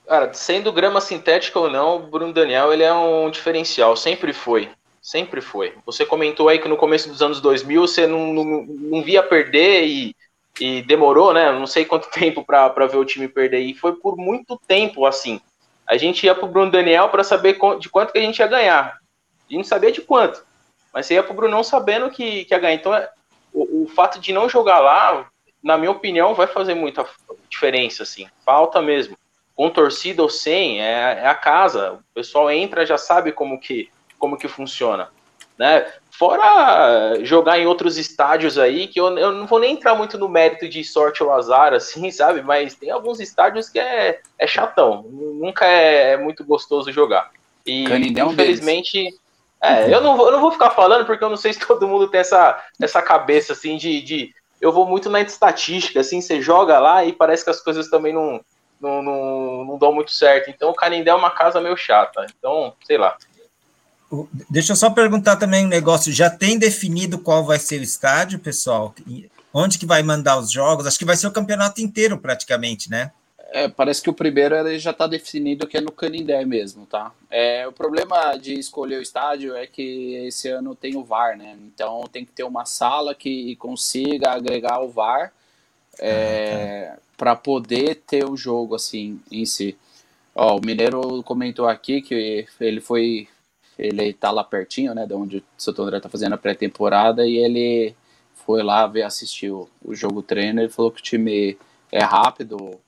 Cara, 0.08 0.34
sendo 0.34 0.72
grama 0.72 1.02
sintética 1.02 1.60
ou 1.60 1.70
não, 1.70 1.98
o 1.98 2.00
Bruno 2.00 2.32
Daniel 2.32 2.72
ele 2.72 2.84
é 2.84 2.94
um 2.94 3.30
diferencial, 3.30 3.96
sempre 3.98 4.32
foi. 4.32 4.70
Sempre 5.02 5.42
foi. 5.42 5.74
Você 5.86 6.06
comentou 6.06 6.50
aí 6.50 6.60
que 6.60 6.68
no 6.68 6.78
começo 6.78 7.10
dos 7.10 7.22
anos 7.22 7.42
2000 7.42 7.88
você 7.88 8.08
não, 8.08 8.34
não, 8.34 8.44
não 8.66 9.04
via 9.04 9.24
perder 9.24 9.86
e, 9.86 10.16
e 10.60 10.82
demorou, 10.82 11.34
né? 11.34 11.52
Não 11.52 11.68
sei 11.68 11.86
quanto 11.86 12.10
tempo 12.12 12.44
para 12.46 12.88
ver 12.88 12.98
o 12.98 13.06
time 13.06 13.28
perder. 13.28 13.60
E 13.60 13.74
foi 13.74 13.96
por 13.96 14.18
muito 14.18 14.60
tempo 14.68 15.06
assim. 15.06 15.42
A 15.86 15.98
gente 15.98 16.26
ia 16.26 16.36
pro 16.36 16.48
Bruno 16.48 16.72
Daniel 16.72 17.10
para 17.10 17.24
saber 17.24 17.58
de 17.80 17.90
quanto 17.90 18.12
que 18.12 18.18
a 18.18 18.22
gente 18.22 18.40
ia 18.40 18.48
ganhar. 18.48 18.98
A 19.48 19.54
gente 19.54 19.58
não 19.58 19.64
sabia 19.64 19.92
de 19.92 20.02
quanto. 20.02 20.44
Mas 20.94 21.06
você 21.06 21.16
ia 21.16 21.24
pro 21.24 21.34
Brunão 21.34 21.64
sabendo 21.64 22.10
que, 22.10 22.46
que 22.46 22.54
ia 22.54 22.60
ganhar. 22.60 22.76
Então, 22.76 22.94
é, 22.94 23.10
o, 23.54 23.84
o 23.84 23.88
fato 23.88 24.20
de 24.20 24.34
não 24.34 24.50
jogar 24.50 24.80
lá, 24.80 25.28
na 25.64 25.78
minha 25.78 25.92
opinião, 25.92 26.34
vai 26.34 26.48
fazer 26.48 26.74
muita 26.74 27.06
diferença, 27.50 28.04
assim. 28.04 28.28
Falta 28.46 28.82
mesmo 28.82 29.18
com 29.58 29.72
torcida 29.72 30.22
ou 30.22 30.30
sem, 30.30 30.80
é, 30.82 31.20
é, 31.24 31.28
a 31.28 31.34
casa. 31.34 31.94
O 31.94 32.00
pessoal 32.14 32.52
entra 32.52 32.86
já 32.86 32.98
sabe 32.98 33.32
como 33.32 33.60
que, 33.60 33.90
como 34.20 34.38
que 34.38 34.48
funciona. 34.48 35.10
Né? 35.58 35.92
Fora 36.12 37.18
jogar 37.24 37.58
em 37.58 37.66
outros 37.66 37.98
estádios 37.98 38.60
aí, 38.60 38.88
que 38.88 39.00
eu, 39.00 39.18
eu 39.18 39.32
não 39.32 39.48
vou 39.48 39.60
nem 39.60 39.74
entrar 39.74 39.96
muito 39.96 40.16
no 40.16 40.30
mérito 40.30 40.70
de 40.70 40.84
sorte 40.84 41.24
ou 41.24 41.34
azar, 41.34 41.74
assim, 41.76 42.12
sabe? 42.12 42.44
Mas 42.44 42.76
tem 42.76 42.92
alguns 42.92 43.20
estádios 43.20 43.68
que 43.68 43.80
é, 43.80 44.20
é 44.38 44.46
chatão. 44.46 45.04
Nunca 45.10 45.66
é, 45.66 46.14
é 46.14 46.18
muito 46.18 46.46
gostoso 46.46 46.92
jogar. 46.92 47.32
E 47.66 47.86
Canindé 47.86 48.22
infelizmente. 48.22 49.08
É, 49.08 49.27
eu 49.92 50.02
não, 50.02 50.16
vou, 50.16 50.28
eu 50.28 50.34
não 50.34 50.42
vou 50.42 50.52
ficar 50.52 50.70
falando 50.72 51.06
porque 51.06 51.24
eu 51.24 51.30
não 51.30 51.38
sei 51.38 51.54
se 51.54 51.60
todo 51.60 51.88
mundo 51.88 52.08
tem 52.08 52.20
essa, 52.20 52.64
essa 52.80 53.02
cabeça 53.02 53.54
assim 53.54 53.78
de, 53.78 54.02
de 54.02 54.36
eu 54.62 54.72
vou 54.72 54.86
muito 54.88 55.10
na 55.10 55.22
estatística, 55.22 56.00
assim, 56.00 56.22
você 56.22 56.42
joga 56.42 56.80
lá 56.80 57.06
e 57.06 57.14
parece 57.14 57.44
que 57.44 57.50
as 57.50 57.62
coisas 57.62 57.90
também 57.90 58.14
não, 58.14 58.42
não, 58.82 59.02
não, 59.02 59.66
não 59.66 59.78
dão 59.78 59.94
muito 59.94 60.12
certo. 60.12 60.50
Então 60.50 60.70
o 60.70 60.76
Canindé 60.76 61.12
é 61.12 61.16
uma 61.16 61.32
casa 61.32 61.62
meio 61.62 61.78
chata. 61.78 62.26
Então, 62.38 62.74
sei 62.86 62.98
lá. 62.98 63.16
Deixa 64.50 64.72
eu 64.72 64.76
só 64.76 64.90
perguntar 64.90 65.36
também 65.36 65.66
um 65.66 65.70
negócio. 65.70 66.12
Já 66.12 66.30
tem 66.30 66.58
definido 66.58 67.20
qual 67.20 67.44
vai 67.44 67.60
ser 67.60 67.80
o 67.80 67.84
estádio, 67.84 68.40
pessoal? 68.40 68.96
Onde 69.54 69.78
que 69.78 69.86
vai 69.86 70.02
mandar 70.02 70.38
os 70.38 70.52
jogos? 70.52 70.88
Acho 70.88 71.00
que 71.00 71.06
vai 71.06 71.18
ser 71.18 71.28
o 71.28 71.32
campeonato 71.32 71.82
inteiro, 71.82 72.18
praticamente, 72.18 72.90
né? 72.90 73.12
É, 73.58 73.68
parece 73.68 74.04
que 74.04 74.10
o 74.10 74.14
primeiro 74.14 74.56
já 74.78 74.92
está 74.92 75.08
definido 75.08 75.66
que 75.66 75.78
é 75.78 75.82
no 75.82 75.92
Canindé 75.92 76.46
mesmo, 76.46 76.86
tá? 76.86 77.12
É, 77.28 77.68
o 77.68 77.72
problema 77.72 78.38
de 78.38 78.54
escolher 78.54 79.00
o 79.00 79.02
estádio 79.02 79.56
é 79.56 79.66
que 79.66 80.14
esse 80.28 80.48
ano 80.48 80.76
tem 80.76 80.96
o 80.96 81.04
VAR, 81.04 81.36
né? 81.36 81.58
Então 81.66 82.04
tem 82.04 82.24
que 82.24 82.32
ter 82.32 82.44
uma 82.44 82.66
sala 82.66 83.16
que 83.16 83.56
consiga 83.56 84.30
agregar 84.30 84.80
o 84.80 84.90
VAR. 84.90 85.34
É, 85.98 86.92
ah, 86.92 86.96
tá 86.98 87.02
para 87.18 87.36
poder 87.36 87.96
ter 88.06 88.30
o 88.30 88.38
jogo 88.38 88.76
assim 88.76 89.20
em 89.32 89.44
si. 89.44 89.76
Ó, 90.36 90.58
o 90.58 90.62
Mineiro 90.64 91.24
comentou 91.24 91.68
aqui 91.68 92.00
que 92.00 92.46
ele 92.62 92.80
foi 92.80 93.28
ele 93.76 94.14
tá 94.14 94.30
lá 94.30 94.44
pertinho, 94.44 94.94
né, 94.94 95.08
de 95.08 95.16
onde 95.16 95.38
o 95.38 95.44
Santo 95.58 95.82
André 95.82 96.00
tá 96.00 96.10
fazendo 96.10 96.34
a 96.34 96.38
pré-temporada 96.38 97.26
e 97.26 97.38
ele 97.38 97.96
foi 98.36 98.62
lá 98.62 98.86
ver 98.86 99.02
assistir 99.02 99.50
o, 99.50 99.68
o 99.84 99.96
jogo 99.96 100.22
treino, 100.22 100.62
ele 100.62 100.70
falou 100.70 100.92
que 100.92 101.00
o 101.00 101.04
time 101.04 101.58
é 101.92 102.04
rápido, 102.04 102.80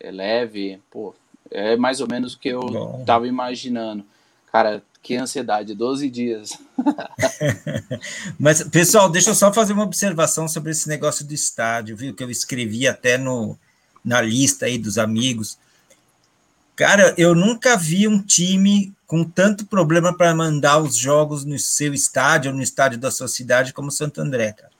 é 0.00 0.10
leve, 0.10 0.80
pô, 0.90 1.14
é 1.50 1.76
mais 1.76 2.00
ou 2.00 2.08
menos 2.08 2.34
o 2.34 2.38
que 2.38 2.48
eu 2.48 2.60
Bom. 2.60 3.04
tava 3.04 3.26
imaginando. 3.26 4.04
Cara, 4.52 4.82
que 5.02 5.16
ansiedade, 5.16 5.74
12 5.74 6.10
dias. 6.10 6.50
Mas, 8.38 8.62
pessoal, 8.64 9.08
deixa 9.08 9.30
eu 9.30 9.34
só 9.34 9.52
fazer 9.52 9.72
uma 9.72 9.84
observação 9.84 10.48
sobre 10.48 10.72
esse 10.72 10.88
negócio 10.88 11.24
do 11.24 11.32
estádio, 11.32 11.96
viu? 11.96 12.14
Que 12.14 12.24
eu 12.24 12.30
escrevi 12.30 12.88
até 12.88 13.16
no, 13.16 13.56
na 14.04 14.20
lista 14.20 14.66
aí 14.66 14.78
dos 14.78 14.98
amigos. 14.98 15.58
Cara, 16.74 17.14
eu 17.16 17.34
nunca 17.34 17.76
vi 17.76 18.08
um 18.08 18.20
time 18.20 18.92
com 19.06 19.24
tanto 19.24 19.64
problema 19.66 20.16
para 20.16 20.34
mandar 20.34 20.78
os 20.78 20.96
jogos 20.96 21.44
no 21.44 21.58
seu 21.58 21.94
estádio 21.94 22.50
ou 22.50 22.56
no 22.56 22.62
estádio 22.62 22.98
da 22.98 23.10
sua 23.10 23.28
cidade 23.28 23.72
como 23.72 23.90
Santo 23.90 24.20
André, 24.20 24.52
cara. 24.52 24.72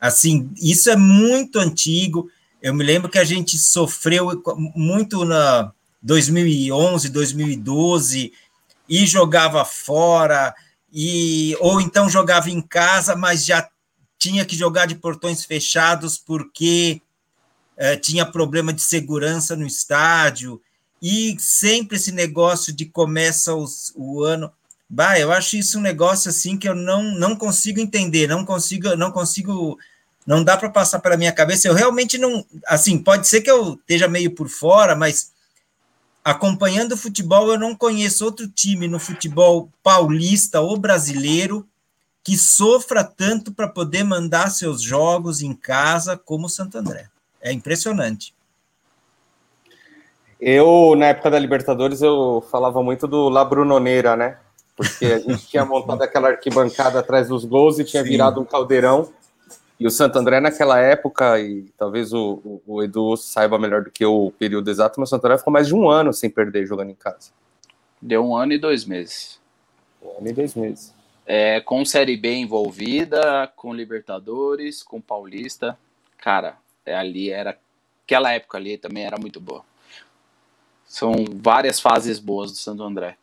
Assim, 0.00 0.50
isso 0.60 0.90
é 0.90 0.96
muito 0.96 1.60
antigo. 1.60 2.28
Eu 2.62 2.72
me 2.72 2.84
lembro 2.84 3.10
que 3.10 3.18
a 3.18 3.24
gente 3.24 3.58
sofreu 3.58 4.40
muito 4.76 5.24
na 5.24 5.72
2011, 6.00 7.08
2012 7.08 8.32
e 8.88 9.06
jogava 9.06 9.64
fora 9.64 10.54
e 10.92 11.56
ou 11.58 11.80
então 11.80 12.08
jogava 12.08 12.48
em 12.48 12.60
casa, 12.62 13.16
mas 13.16 13.44
já 13.44 13.68
tinha 14.16 14.44
que 14.44 14.54
jogar 14.54 14.86
de 14.86 14.94
portões 14.94 15.44
fechados 15.44 16.16
porque 16.16 17.02
é, 17.76 17.96
tinha 17.96 18.24
problema 18.24 18.72
de 18.72 18.80
segurança 18.80 19.56
no 19.56 19.66
estádio 19.66 20.62
e 21.02 21.36
sempre 21.40 21.96
esse 21.96 22.12
negócio 22.12 22.72
de 22.72 22.86
começa 22.86 23.52
os, 23.56 23.92
o 23.96 24.22
ano. 24.22 24.52
Bah, 24.88 25.18
eu 25.18 25.32
acho 25.32 25.56
isso 25.56 25.78
um 25.78 25.82
negócio 25.82 26.28
assim 26.28 26.56
que 26.56 26.68
eu 26.68 26.76
não, 26.76 27.02
não 27.02 27.34
consigo 27.34 27.80
entender, 27.80 28.28
não 28.28 28.44
consigo, 28.44 28.94
não 28.94 29.10
consigo, 29.10 29.76
não 30.26 30.42
dá 30.42 30.56
para 30.56 30.70
passar 30.70 31.00
pela 31.00 31.16
minha 31.16 31.32
cabeça. 31.32 31.68
Eu 31.68 31.74
realmente 31.74 32.18
não, 32.18 32.44
assim, 32.66 32.98
pode 32.98 33.26
ser 33.26 33.40
que 33.40 33.50
eu 33.50 33.74
esteja 33.74 34.08
meio 34.08 34.34
por 34.34 34.48
fora, 34.48 34.94
mas 34.94 35.32
acompanhando 36.24 36.92
o 36.92 36.96
futebol, 36.96 37.50
eu 37.50 37.58
não 37.58 37.74
conheço 37.74 38.24
outro 38.24 38.48
time 38.48 38.86
no 38.86 38.98
futebol 38.98 39.68
paulista 39.82 40.60
ou 40.60 40.76
brasileiro 40.76 41.66
que 42.24 42.38
sofra 42.38 43.02
tanto 43.02 43.52
para 43.52 43.66
poder 43.66 44.04
mandar 44.04 44.50
seus 44.50 44.80
jogos 44.80 45.42
em 45.42 45.52
casa 45.52 46.16
como 46.16 46.46
o 46.46 46.50
Santo 46.50 46.78
André. 46.78 47.08
É 47.40 47.52
impressionante. 47.52 48.32
Eu, 50.40 50.94
na 50.96 51.06
época 51.06 51.30
da 51.30 51.38
Libertadores, 51.38 52.00
eu 52.02 52.44
falava 52.50 52.82
muito 52.82 53.06
do 53.06 53.28
La 53.28 53.44
Brunoneira, 53.44 54.16
né? 54.16 54.38
Porque 54.76 55.04
a 55.04 55.18
gente 55.18 55.46
tinha 55.46 55.64
montado 55.64 56.02
aquela 56.02 56.28
arquibancada 56.28 57.00
atrás 57.00 57.28
dos 57.28 57.44
gols 57.44 57.78
e 57.78 57.84
tinha 57.84 58.02
Sim. 58.02 58.08
virado 58.08 58.40
um 58.40 58.44
caldeirão. 58.44 59.12
E 59.82 59.86
o 59.86 59.90
Santo 59.90 60.16
André, 60.16 60.38
naquela 60.38 60.78
época, 60.78 61.40
e 61.40 61.64
talvez 61.76 62.12
o, 62.12 62.40
o, 62.44 62.62
o, 62.64 62.82
Edu 62.84 63.16
saiba 63.16 63.58
melhor 63.58 63.82
do 63.82 63.90
que 63.90 64.04
eu 64.04 64.26
o 64.26 64.30
período 64.30 64.70
exato, 64.70 65.00
mas 65.00 65.08
o 65.08 65.10
Santo 65.10 65.24
André 65.24 65.38
ficou 65.38 65.52
mais 65.52 65.66
de 65.66 65.74
um 65.74 65.90
ano 65.90 66.12
sem 66.12 66.30
perder 66.30 66.64
jogando 66.66 66.90
em 66.90 66.94
casa. 66.94 67.32
Deu 68.00 68.24
um 68.24 68.36
ano 68.36 68.52
e 68.52 68.58
dois 68.58 68.84
meses. 68.84 69.40
Um 70.00 70.18
ano 70.18 70.28
e 70.28 70.32
dois 70.32 70.54
meses. 70.54 70.94
É, 71.26 71.60
com 71.60 71.84
Série 71.84 72.16
B 72.16 72.32
envolvida, 72.32 73.52
com 73.56 73.74
Libertadores, 73.74 74.84
com 74.84 75.00
Paulista. 75.00 75.76
Cara, 76.16 76.56
é, 76.86 76.94
ali 76.94 77.30
era. 77.30 77.58
Aquela 78.04 78.32
época 78.32 78.58
ali 78.58 78.78
também 78.78 79.04
era 79.04 79.18
muito 79.18 79.40
boa. 79.40 79.64
São 80.86 81.24
várias 81.34 81.80
fases 81.80 82.20
boas 82.20 82.52
do 82.52 82.56
Santo 82.56 82.84
André. 82.84 83.16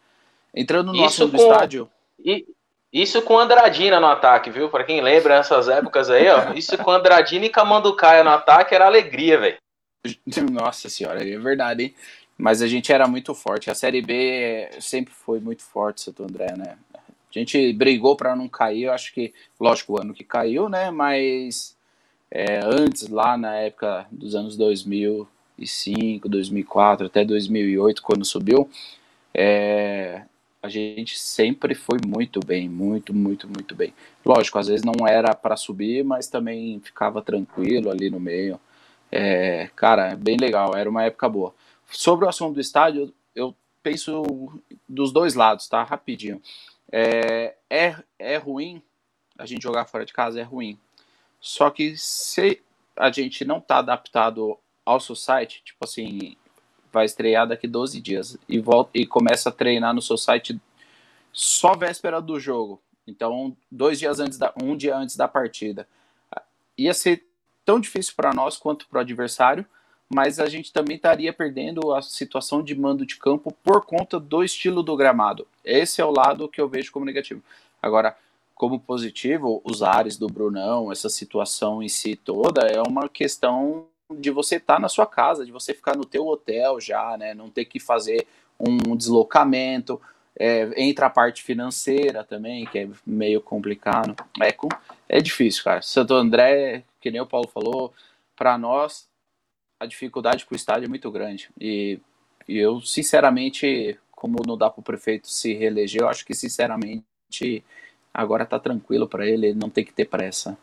Entrando 0.53 0.91
no 0.91 1.05
isso 1.05 1.29
com, 1.29 1.37
estádio. 1.37 1.89
E, 2.19 2.45
isso 2.91 3.21
com 3.21 3.37
Andradina 3.37 3.99
no 3.99 4.07
ataque, 4.07 4.49
viu? 4.49 4.69
Para 4.69 4.83
quem 4.83 5.01
lembra 5.01 5.35
essas 5.35 5.67
épocas 5.67 6.09
aí, 6.09 6.27
ó. 6.27 6.53
Isso 6.53 6.77
com 6.77 6.91
Andradina 6.91 7.45
e 7.45 7.49
Camanducaia 7.49 8.23
no 8.23 8.31
ataque 8.31 8.73
era 8.73 8.85
alegria, 8.85 9.39
velho. 9.39 9.57
Nossa 10.51 10.89
senhora, 10.89 11.27
é 11.27 11.37
verdade, 11.37 11.83
hein? 11.83 11.95
Mas 12.37 12.61
a 12.61 12.67
gente 12.67 12.91
era 12.91 13.07
muito 13.07 13.35
forte. 13.35 13.69
A 13.69 13.75
Série 13.75 14.01
B 14.01 14.69
sempre 14.79 15.13
foi 15.13 15.39
muito 15.39 15.61
forte, 15.61 16.01
Santo 16.01 16.23
André, 16.23 16.55
né? 16.57 16.77
A 16.95 16.99
gente 17.37 17.73
brigou 17.73 18.15
para 18.15 18.35
não 18.35 18.47
cair. 18.47 18.83
Eu 18.83 18.93
acho 18.93 19.13
que, 19.13 19.33
lógico, 19.59 19.93
o 19.93 20.01
ano 20.01 20.13
que 20.13 20.23
caiu, 20.23 20.69
né? 20.69 20.89
Mas 20.89 21.75
é, 22.31 22.61
antes, 22.63 23.09
lá 23.09 23.37
na 23.37 23.55
época 23.55 24.07
dos 24.09 24.35
anos 24.35 24.55
2000, 24.55 25.27
2005, 25.59 26.29
2004 26.29 27.05
até 27.05 27.25
2008, 27.25 28.01
quando 28.01 28.25
subiu, 28.25 28.69
é, 29.33 30.23
a 30.61 30.67
gente 30.67 31.17
sempre 31.17 31.73
foi 31.73 31.97
muito 32.05 32.39
bem, 32.45 32.67
muito, 32.67 33.13
muito, 33.13 33.47
muito 33.47 33.73
bem. 33.73 33.93
Lógico, 34.25 34.59
às 34.59 34.67
vezes 34.67 34.85
não 34.85 35.07
era 35.07 35.33
para 35.33 35.55
subir, 35.55 36.03
mas 36.03 36.27
também 36.27 36.79
ficava 36.81 37.21
tranquilo 37.21 37.89
ali 37.89 38.09
no 38.09 38.19
meio. 38.19 38.59
É, 39.11 39.69
cara, 39.75 40.15
bem 40.15 40.37
legal, 40.37 40.75
era 40.75 40.89
uma 40.89 41.03
época 41.03 41.29
boa. 41.29 41.55
Sobre 41.89 42.25
o 42.25 42.29
assunto 42.29 42.55
do 42.55 42.61
estádio, 42.61 43.13
eu 43.33 43.55
penso 43.81 44.23
dos 44.87 45.11
dois 45.11 45.33
lados, 45.33 45.67
tá? 45.67 45.83
Rapidinho. 45.83 46.41
É, 46.91 47.55
é, 47.69 47.95
é 48.17 48.37
ruim 48.37 48.81
a 49.37 49.45
gente 49.45 49.63
jogar 49.63 49.85
fora 49.85 50.05
de 50.05 50.11
casa, 50.11 50.39
é 50.39 50.43
ruim. 50.43 50.77
Só 51.39 51.69
que 51.69 51.95
se 51.95 52.61
a 52.97 53.09
gente 53.09 53.45
não 53.45 53.61
tá 53.61 53.77
adaptado 53.77 54.57
ao 54.85 54.99
site, 54.99 55.61
tipo 55.63 55.85
assim, 55.85 56.35
vai 56.91 57.05
estrear 57.05 57.47
daqui 57.47 57.67
12 57.67 58.01
dias 58.01 58.37
e 58.47 58.59
volta 58.59 58.91
e 58.93 59.05
começa 59.05 59.49
a 59.49 59.51
treinar 59.51 59.93
no 59.93 60.01
seu 60.01 60.17
site 60.17 60.59
só 61.31 61.75
véspera 61.75 62.21
do 62.21 62.39
jogo. 62.39 62.81
Então, 63.07 63.55
dois 63.71 63.99
dias 63.99 64.19
antes 64.19 64.37
da 64.37 64.53
um 64.61 64.75
dia 64.75 64.95
antes 64.95 65.15
da 65.15 65.27
partida. 65.27 65.87
Ia 66.77 66.93
ser 66.93 67.25
tão 67.65 67.79
difícil 67.79 68.13
para 68.15 68.33
nós 68.33 68.57
quanto 68.57 68.87
para 68.87 68.97
o 68.97 69.01
adversário, 69.01 69.65
mas 70.13 70.39
a 70.39 70.47
gente 70.47 70.73
também 70.73 70.95
estaria 70.95 71.31
perdendo 71.31 71.93
a 71.93 72.01
situação 72.01 72.63
de 72.63 72.75
mando 72.75 73.05
de 73.05 73.15
campo 73.15 73.55
por 73.63 73.85
conta 73.85 74.19
do 74.19 74.43
estilo 74.43 74.81
do 74.81 74.95
gramado. 74.95 75.47
Esse 75.63 76.01
é 76.01 76.05
o 76.05 76.11
lado 76.11 76.47
que 76.47 76.59
eu 76.59 76.67
vejo 76.67 76.91
como 76.91 77.05
negativo. 77.05 77.43
Agora, 77.81 78.15
como 78.55 78.79
positivo, 78.79 79.61
os 79.63 79.83
ares 79.83 80.17
do 80.17 80.27
Brunão, 80.27 80.91
essa 80.91 81.09
situação 81.09 81.81
em 81.81 81.87
si 81.87 82.15
toda 82.15 82.61
é 82.67 82.81
uma 82.81 83.07
questão 83.07 83.85
de 84.11 84.31
você 84.31 84.55
estar 84.55 84.75
tá 84.75 84.79
na 84.79 84.89
sua 84.89 85.05
casa, 85.05 85.45
de 85.45 85.51
você 85.51 85.73
ficar 85.73 85.95
no 85.95 86.05
teu 86.05 86.27
hotel 86.27 86.79
já, 86.79 87.17
né? 87.17 87.33
Não 87.33 87.49
ter 87.49 87.65
que 87.65 87.79
fazer 87.79 88.25
um 88.59 88.95
deslocamento. 88.95 90.01
É, 90.37 90.71
entra 90.81 91.07
a 91.07 91.09
parte 91.09 91.43
financeira 91.43 92.23
também, 92.23 92.65
que 92.65 92.79
é 92.79 92.89
meio 93.05 93.41
complicado. 93.41 94.15
É, 94.41 94.55
é 95.17 95.21
difícil, 95.21 95.63
cara. 95.63 95.81
Santo 95.81 96.13
André, 96.13 96.83
que 96.99 97.11
nem 97.11 97.21
o 97.21 97.25
Paulo 97.25 97.47
falou, 97.47 97.93
para 98.35 98.57
nós 98.57 99.09
a 99.79 99.85
dificuldade 99.85 100.45
com 100.45 100.53
o 100.53 100.57
estádio 100.57 100.85
é 100.85 100.89
muito 100.89 101.09
grande. 101.09 101.49
E, 101.59 101.99
e 102.47 102.57
eu, 102.57 102.81
sinceramente, 102.81 103.97
como 104.11 104.37
não 104.45 104.57
dá 104.57 104.69
para 104.69 104.81
o 104.81 104.83
prefeito 104.83 105.29
se 105.29 105.53
reeleger, 105.53 106.01
eu 106.01 106.09
acho 106.09 106.25
que, 106.25 106.33
sinceramente, 106.33 107.63
agora 108.13 108.45
tá 108.45 108.59
tranquilo 108.59 109.07
para 109.07 109.25
ele, 109.25 109.47
ele 109.47 109.59
não 109.59 109.69
tem 109.69 109.85
que 109.85 109.93
ter 109.93 110.05
pressa. 110.05 110.57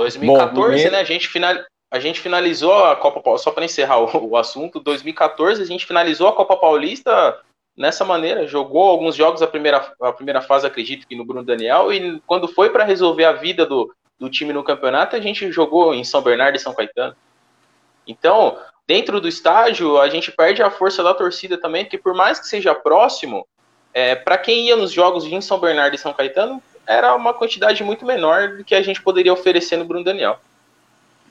2014, 0.00 0.84
Bom, 0.84 0.90
né? 0.90 0.98
A 0.98 1.04
gente, 1.04 1.28
final, 1.28 1.54
a 1.90 2.00
gente 2.00 2.20
finalizou 2.20 2.84
a 2.84 2.96
Copa 2.96 3.20
Paulista, 3.20 3.44
só 3.44 3.50
para 3.50 3.64
encerrar 3.64 3.98
o, 3.98 4.30
o, 4.30 4.36
assunto, 4.36 4.80
2014 4.80 5.62
a 5.62 5.66
gente 5.66 5.84
finalizou 5.86 6.28
a 6.28 6.32
Copa 6.32 6.56
Paulista 6.56 7.38
nessa 7.76 8.04
maneira, 8.04 8.46
jogou 8.46 8.88
alguns 8.88 9.14
jogos 9.14 9.42
a 9.42 9.46
primeira, 9.46 9.92
a 10.00 10.12
primeira 10.12 10.40
fase, 10.40 10.66
acredito 10.66 11.06
que 11.06 11.14
no 11.14 11.24
Bruno 11.24 11.44
Daniel, 11.44 11.92
e 11.92 12.20
quando 12.26 12.48
foi 12.48 12.70
para 12.70 12.84
resolver 12.84 13.24
a 13.24 13.32
vida 13.32 13.66
do, 13.66 13.94
do 14.18 14.30
time 14.30 14.52
no 14.52 14.64
campeonato, 14.64 15.16
a 15.16 15.20
gente 15.20 15.52
jogou 15.52 15.94
em 15.94 16.02
São 16.02 16.22
Bernardo 16.22 16.56
e 16.56 16.60
São 16.60 16.74
Caetano. 16.74 17.14
Então, 18.06 18.58
dentro 18.86 19.20
do 19.20 19.28
estádio, 19.28 20.00
a 20.00 20.08
gente 20.08 20.32
perde 20.32 20.62
a 20.62 20.70
força 20.70 21.02
da 21.02 21.12
torcida 21.12 21.58
também, 21.58 21.84
porque 21.84 21.98
por 21.98 22.14
mais 22.14 22.40
que 22.40 22.46
seja 22.46 22.74
próximo, 22.74 23.46
é, 23.92 24.14
para 24.14 24.38
quem 24.38 24.66
ia 24.66 24.76
nos 24.76 24.92
jogos 24.92 25.24
em 25.26 25.40
São 25.40 25.58
Bernardo 25.58 25.94
e 25.94 25.98
São 25.98 26.12
Caetano, 26.12 26.62
era 26.86 27.14
uma 27.14 27.32
quantidade 27.32 27.82
muito 27.84 28.04
menor 28.04 28.58
do 28.58 28.64
que 28.64 28.74
a 28.74 28.82
gente 28.82 29.02
poderia 29.02 29.32
oferecer 29.32 29.76
no 29.76 29.84
Bruno 29.84 30.04
Daniel. 30.04 30.38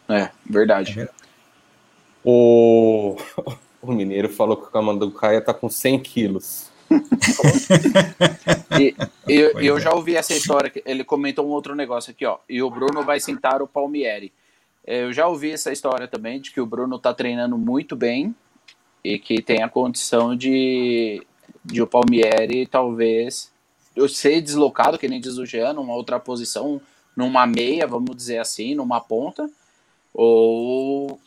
É, 0.07 0.29
verdade. 0.45 1.07
O, 2.23 3.15
o 3.81 3.91
Mineiro 3.91 4.29
falou 4.29 4.57
que 4.57 4.67
o 4.67 4.71
Camanducaia 4.71 5.41
tá 5.41 5.53
com 5.53 5.69
100 5.69 5.99
quilos. 5.99 6.69
e, 8.79 8.95
eu, 9.27 9.59
eu 9.59 9.79
já 9.79 9.93
ouvi 9.93 10.15
essa 10.15 10.33
história, 10.33 10.71
ele 10.85 11.03
comentou 11.03 11.45
um 11.45 11.51
outro 11.51 11.75
negócio 11.75 12.11
aqui, 12.11 12.25
ó. 12.25 12.39
E 12.49 12.63
o 12.63 12.69
Bruno 12.69 13.03
vai 13.03 13.19
sentar 13.19 13.61
o 13.61 13.67
Palmieri. 13.67 14.33
É, 14.85 15.03
eu 15.03 15.13
já 15.13 15.27
ouvi 15.27 15.51
essa 15.51 15.71
história 15.71 16.07
também 16.07 16.41
de 16.41 16.51
que 16.51 16.59
o 16.59 16.65
Bruno 16.65 16.97
tá 16.97 17.13
treinando 17.13 17.57
muito 17.57 17.95
bem 17.95 18.33
e 19.03 19.19
que 19.19 19.41
tem 19.41 19.61
a 19.61 19.69
condição 19.69 20.35
de, 20.35 21.25
de 21.63 21.81
o 21.81 21.87
Palmieri 21.87 22.65
talvez 22.65 23.51
eu 23.99 24.07
ser 24.07 24.41
deslocado, 24.41 24.97
que 24.97 25.09
nem 25.09 25.19
diz 25.19 25.37
o 25.37 25.45
Jean, 25.45 25.73
numa 25.73 25.93
outra 25.93 26.19
posição, 26.19 26.79
numa 27.15 27.45
meia, 27.45 27.85
vamos 27.85 28.15
dizer 28.15 28.37
assim, 28.37 28.73
numa 28.73 29.01
ponta, 29.01 29.49
ou, 30.13 31.19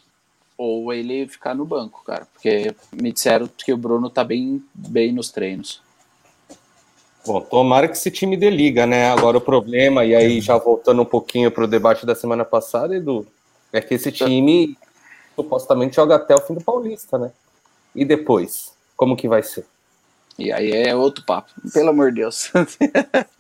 ou 0.56 0.92
ele 0.92 1.28
ficar 1.28 1.54
no 1.54 1.66
banco, 1.66 2.02
cara. 2.02 2.26
Porque 2.32 2.74
me 2.90 3.12
disseram 3.12 3.46
que 3.46 3.72
o 3.72 3.76
Bruno 3.76 4.08
tá 4.08 4.24
bem, 4.24 4.64
bem 4.74 5.12
nos 5.12 5.30
treinos. 5.30 5.82
Bom, 7.26 7.40
tomara 7.42 7.86
que 7.86 7.96
esse 7.96 8.10
time 8.10 8.36
dê 8.38 8.48
liga, 8.48 8.86
né? 8.86 9.10
Agora 9.10 9.36
o 9.36 9.40
problema, 9.40 10.04
e 10.04 10.14
aí 10.14 10.40
já 10.40 10.56
voltando 10.56 11.02
um 11.02 11.06
pouquinho 11.06 11.52
para 11.52 11.64
o 11.64 11.68
debate 11.68 12.06
da 12.06 12.14
semana 12.14 12.44
passada, 12.44 12.96
Edu, 12.96 13.26
é 13.70 13.80
que 13.80 13.94
esse 13.94 14.10
time 14.10 14.76
supostamente 15.36 15.96
joga 15.96 16.16
até 16.16 16.34
o 16.34 16.40
fim 16.40 16.54
do 16.54 16.64
Paulista, 16.64 17.18
né? 17.18 17.30
E 17.94 18.04
depois, 18.04 18.72
como 18.96 19.16
que 19.16 19.28
vai 19.28 19.42
ser? 19.42 19.66
E 20.39 20.53
aí 20.53 20.70
é 20.70 20.95
outro 20.95 21.24
papo, 21.24 21.51
pelo 21.72 21.91
amor 21.91 22.11
de 22.11 22.20
Deus. 22.20 22.51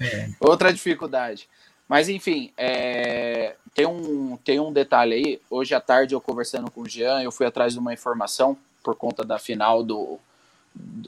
É. 0.00 0.28
Outra 0.40 0.72
dificuldade. 0.72 1.48
Mas 1.88 2.08
enfim, 2.08 2.52
é... 2.56 3.54
tem, 3.72 3.86
um, 3.86 4.36
tem 4.44 4.58
um 4.58 4.72
detalhe 4.72 5.14
aí. 5.14 5.40
Hoje 5.48 5.74
à 5.74 5.80
tarde 5.80 6.14
eu 6.14 6.20
conversando 6.20 6.70
com 6.70 6.82
o 6.82 6.88
Jean, 6.88 7.22
eu 7.22 7.30
fui 7.30 7.46
atrás 7.46 7.72
de 7.72 7.78
uma 7.78 7.92
informação 7.92 8.56
por 8.82 8.96
conta 8.96 9.24
da 9.24 9.38
final 9.38 9.82
do 9.82 10.18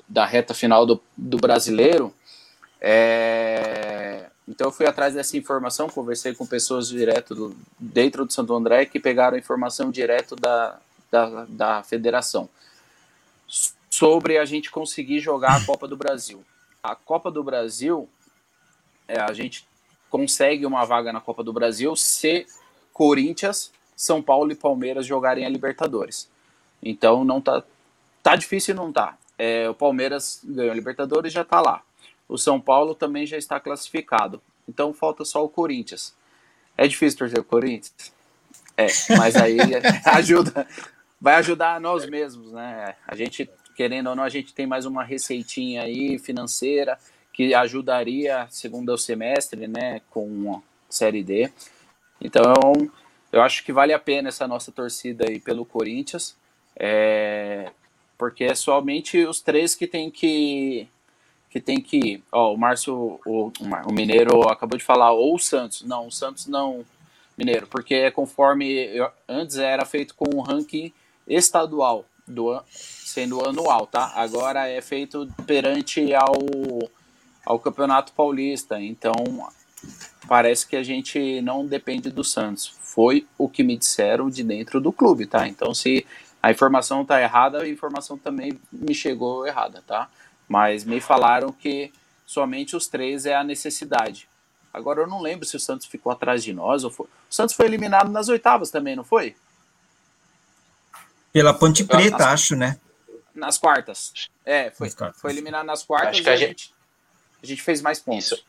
da 0.07 0.27
reta 0.27 0.53
final 0.53 0.85
do, 0.87 1.03
do 1.17 1.39
brasileiro. 1.39 2.15
É... 2.81 4.27
Então 4.47 4.69
eu 4.69 4.73
fui 4.73 4.87
atrás 4.87 5.15
dessa 5.15 5.37
informação, 5.37 5.89
conversei 5.89 6.35
com 6.35 6.47
pessoas 6.47 6.89
direto 6.89 7.35
do, 7.35 7.57
dentro 7.79 8.25
do 8.25 8.33
Santo 8.33 8.55
André 8.55 8.85
que 8.85 9.01
pegaram 9.01 9.37
a 9.37 9.41
informação 9.41 9.91
direto 9.91 10.37
da, 10.37 10.79
da, 11.11 11.47
da 11.49 11.83
federação 11.83 12.49
sobre 13.95 14.39
a 14.39 14.45
gente 14.45 14.73
conseguir 14.73 15.21
jogar 15.21 15.57
a 15.57 15.65
Copa 15.65 15.87
do 15.87 15.97
Brasil. 15.97 16.45
A 16.83 16.97
Copa 16.97 17.31
do 17.31 17.45
Brasil, 17.45 18.09
é, 19.07 19.21
a 19.21 19.33
gente 19.33 19.69
consegue 20.11 20.67
uma 20.67 20.85
vaga 20.85 21.13
na 21.13 21.21
Copa 21.21 21.45
do 21.45 21.53
Brasil 21.53 21.95
se 21.95 22.45
Corinthians, 22.93 23.71
São 23.95 24.21
Paulo 24.21 24.51
e 24.51 24.57
Palmeiras 24.57 25.07
jogarem 25.07 25.47
a 25.47 25.49
Libertadores. 25.49 26.29
Então 26.83 27.25
não 27.25 27.41
tá 27.41 27.63
tá 28.21 28.35
difícil 28.35 28.75
não 28.75 28.93
tá. 28.93 29.17
É, 29.39 29.71
o 29.71 29.75
Palmeiras 29.75 30.41
ganhou 30.43 30.73
a 30.73 30.75
Libertadores 30.75 31.33
já 31.33 31.45
tá 31.45 31.61
lá. 31.61 31.81
O 32.29 32.37
São 32.37 32.61
Paulo 32.61 32.97
também 32.97 33.25
já 33.25 33.39
está 33.39 33.61
classificado. 33.61 34.43
Então 34.69 34.93
falta 34.93 35.25
só 35.25 35.45
o 35.45 35.49
Corinthians. 35.49 36.13
É 36.77 36.89
difícil 36.89 37.21
torcer 37.21 37.39
o 37.39 37.45
Corinthians? 37.45 38.13
É, 38.77 38.89
mas 39.17 39.37
aí 39.37 39.57
ajuda, 40.05 40.67
vai 41.21 41.37
ajudar 41.37 41.81
nós 41.81 42.05
mesmos, 42.07 42.51
né? 42.51 42.97
A 43.07 43.15
gente, 43.15 43.49
querendo 43.75 44.11
ou 44.11 44.17
não, 44.17 44.25
a 44.25 44.29
gente 44.29 44.55
tem 44.55 44.67
mais 44.67 44.87
uma 44.87 45.05
receitinha 45.05 45.83
aí 45.83 46.19
financeira 46.19 46.99
que 47.33 47.53
ajudaria 47.53 48.47
segundo 48.51 48.93
o 48.93 48.99
semestre, 48.99 49.67
né, 49.67 50.01
com 50.11 50.63
Série 50.89 51.23
D. 51.23 51.51
Então, 52.21 52.43
eu 53.33 53.43
acho 53.43 53.65
que 53.65 53.73
vale 53.73 53.93
a 53.93 53.99
pena 53.99 54.29
essa 54.29 54.47
nossa 54.47 54.71
torcida 54.71 55.27
aí 55.29 55.41
pelo 55.41 55.65
Corinthians, 55.65 56.37
é, 56.77 57.73
porque 58.17 58.45
é 58.45 58.55
somente 58.55 59.25
os 59.25 59.41
três 59.41 59.75
que 59.75 59.87
tem 59.87 60.11
que 60.11 60.89
que 61.51 61.61
tem 61.61 61.81
que 61.81 61.97
ir. 61.99 62.25
Ó, 62.33 62.53
o 62.53 62.59
Márcio, 62.59 63.21
o, 63.25 63.53
o 63.87 63.93
Mineiro 63.93 64.49
acabou 64.49 64.77
de 64.77 64.85
falar, 64.85 65.13
ou 65.13 65.37
o 65.37 65.39
Santos. 65.39 65.83
Não, 65.83 66.09
o 66.09 66.11
Santos 66.11 66.49
não, 66.49 66.85
Mineiro, 67.39 67.69
porque 67.69 67.95
é 67.95 68.11
conforme 68.11 68.67
eu, 68.87 69.09
antes 69.29 69.57
era 69.57 69.85
feito 69.85 70.17
com 70.17 70.37
um 70.37 70.41
ranking 70.41 70.93
estadual, 71.29 72.05
do, 72.27 72.61
sendo 73.15 73.47
anual, 73.47 73.87
tá? 73.87 74.13
Agora 74.17 74.69
é 74.69 74.81
feito 74.81 75.29
perante 75.47 76.13
ao, 76.13 76.37
ao 77.47 77.61
Campeonato 77.61 78.13
Paulista. 78.13 78.81
Então, 78.81 79.15
parece 80.27 80.67
que 80.67 80.75
a 80.75 80.83
gente 80.83 81.41
não 81.41 81.65
depende 81.65 82.11
do 82.11 82.25
Santos. 82.25 82.75
Foi 82.83 83.25
o 83.39 83.49
que 83.49 83.63
me 83.63 83.77
disseram 83.77 84.29
de 84.29 84.43
dentro 84.43 84.81
do 84.81 84.93
clube, 84.93 85.27
tá? 85.27 85.47
Então, 85.47 85.73
se 85.73 86.05
a 86.43 86.51
informação 86.51 87.05
tá 87.05 87.23
errada, 87.23 87.63
a 87.63 87.69
informação 87.69 88.19
também 88.19 88.59
me 88.73 88.93
chegou 88.93 89.47
errada, 89.47 89.81
tá? 89.87 90.09
Mas 90.49 90.85
me 90.85 91.01
falaram 91.01 91.53
que 91.53 91.93
somente 92.27 92.75
os 92.75 92.89
três 92.89 93.27
é 93.27 93.37
a 93.37 93.45
necessidade. 93.45 94.29
Agora 94.73 95.03
eu 95.03 95.07
não 95.07 95.23
lembro 95.23 95.47
se 95.47 95.55
o 95.55 95.61
Santos 95.61 95.87
ficou 95.87 96.11
atrás 96.11 96.43
de 96.43 96.53
nós 96.53 96.83
ou 96.83 96.91
foi. 96.91 97.07
O 97.07 97.35
Santos 97.35 97.55
foi 97.55 97.67
eliminado 97.67 98.11
nas 98.11 98.29
oitavas 98.29 98.73
também, 98.73 98.97
não 98.97 99.05
foi? 99.05 99.37
Pela 101.33 101.55
Ponte 101.55 101.85
Preta, 101.85 102.27
acho, 102.27 102.57
né? 102.57 102.77
Nas 103.35 103.59
quartas. 103.59 104.13
É, 104.45 104.71
foi, 104.71 104.91
quartas. 104.91 105.21
foi 105.21 105.31
eliminado 105.33 105.67
nas 105.67 105.83
quartas 105.83 106.11
acho 106.11 106.23
que 106.23 106.31
a, 106.31 106.37
gente, 106.37 106.49
gente, 106.49 106.75
a 107.43 107.47
gente 107.47 107.63
fez 107.63 107.83
mais 107.83 107.99
pontos. 107.99 108.27
Isso. 108.27 108.45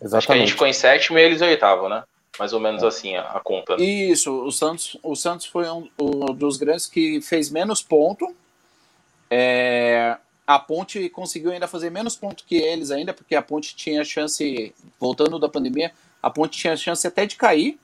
Exatamente. 0.00 0.16
Acho 0.16 0.26
que 0.26 0.32
a 0.32 0.36
gente 0.36 0.52
ficou 0.52 0.66
em 0.66 0.72
sétimo 0.72 1.18
e 1.18 1.22
eles 1.22 1.40
em 1.40 1.46
oitavo, 1.46 1.88
né? 1.88 2.04
Mais 2.38 2.52
ou 2.52 2.60
menos 2.60 2.82
assim 2.82 3.16
a, 3.16 3.22
a 3.22 3.40
conta. 3.40 3.76
Isso, 3.80 4.32
o 4.32 4.50
Santos, 4.50 4.96
o 5.02 5.14
Santos 5.14 5.46
foi 5.46 5.68
um, 5.68 5.88
um 6.00 6.34
dos 6.34 6.56
grandes 6.56 6.86
que 6.86 7.20
fez 7.20 7.50
menos 7.50 7.82
ponto. 7.82 8.34
É, 9.30 10.16
a 10.46 10.58
Ponte 10.58 11.08
conseguiu 11.08 11.52
ainda 11.52 11.68
fazer 11.68 11.90
menos 11.90 12.16
pontos 12.16 12.44
que 12.46 12.56
eles 12.56 12.90
ainda, 12.90 13.14
porque 13.14 13.34
a 13.34 13.42
Ponte 13.42 13.74
tinha 13.76 14.04
chance, 14.04 14.74
voltando 14.98 15.38
da 15.38 15.48
pandemia, 15.48 15.92
a 16.22 16.30
Ponte 16.30 16.58
tinha 16.58 16.76
chance 16.76 17.06
até 17.06 17.26
de 17.26 17.36
cair 17.36 17.78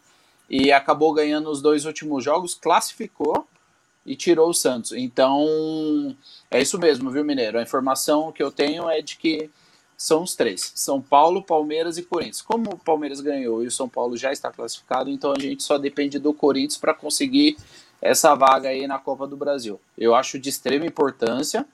e 0.48 0.72
acabou 0.72 1.12
ganhando 1.12 1.50
os 1.50 1.62
dois 1.62 1.84
últimos 1.84 2.24
jogos, 2.24 2.54
classificou 2.54 3.46
e 4.08 4.16
tirou 4.16 4.48
o 4.48 4.54
Santos. 4.54 4.92
Então, 4.92 6.16
é 6.50 6.60
isso 6.60 6.78
mesmo, 6.78 7.10
viu, 7.10 7.22
Mineiro? 7.22 7.58
A 7.58 7.62
informação 7.62 8.32
que 8.32 8.42
eu 8.42 8.50
tenho 8.50 8.88
é 8.88 9.02
de 9.02 9.16
que 9.16 9.50
são 9.98 10.22
os 10.22 10.34
três: 10.34 10.72
São 10.74 11.00
Paulo, 11.02 11.42
Palmeiras 11.42 11.98
e 11.98 12.02
Corinthians. 12.02 12.40
Como 12.40 12.70
o 12.70 12.78
Palmeiras 12.78 13.20
ganhou 13.20 13.62
e 13.62 13.66
o 13.66 13.70
São 13.70 13.86
Paulo 13.86 14.16
já 14.16 14.32
está 14.32 14.50
classificado, 14.50 15.10
então 15.10 15.32
a 15.32 15.38
gente 15.38 15.62
só 15.62 15.76
depende 15.76 16.18
do 16.18 16.32
Corinthians 16.32 16.78
para 16.78 16.94
conseguir 16.94 17.58
essa 18.00 18.34
vaga 18.34 18.70
aí 18.70 18.86
na 18.86 18.98
Copa 18.98 19.26
do 19.26 19.36
Brasil. 19.36 19.78
Eu 19.96 20.14
acho 20.14 20.38
de 20.38 20.48
extrema 20.48 20.86
importância 20.86 21.66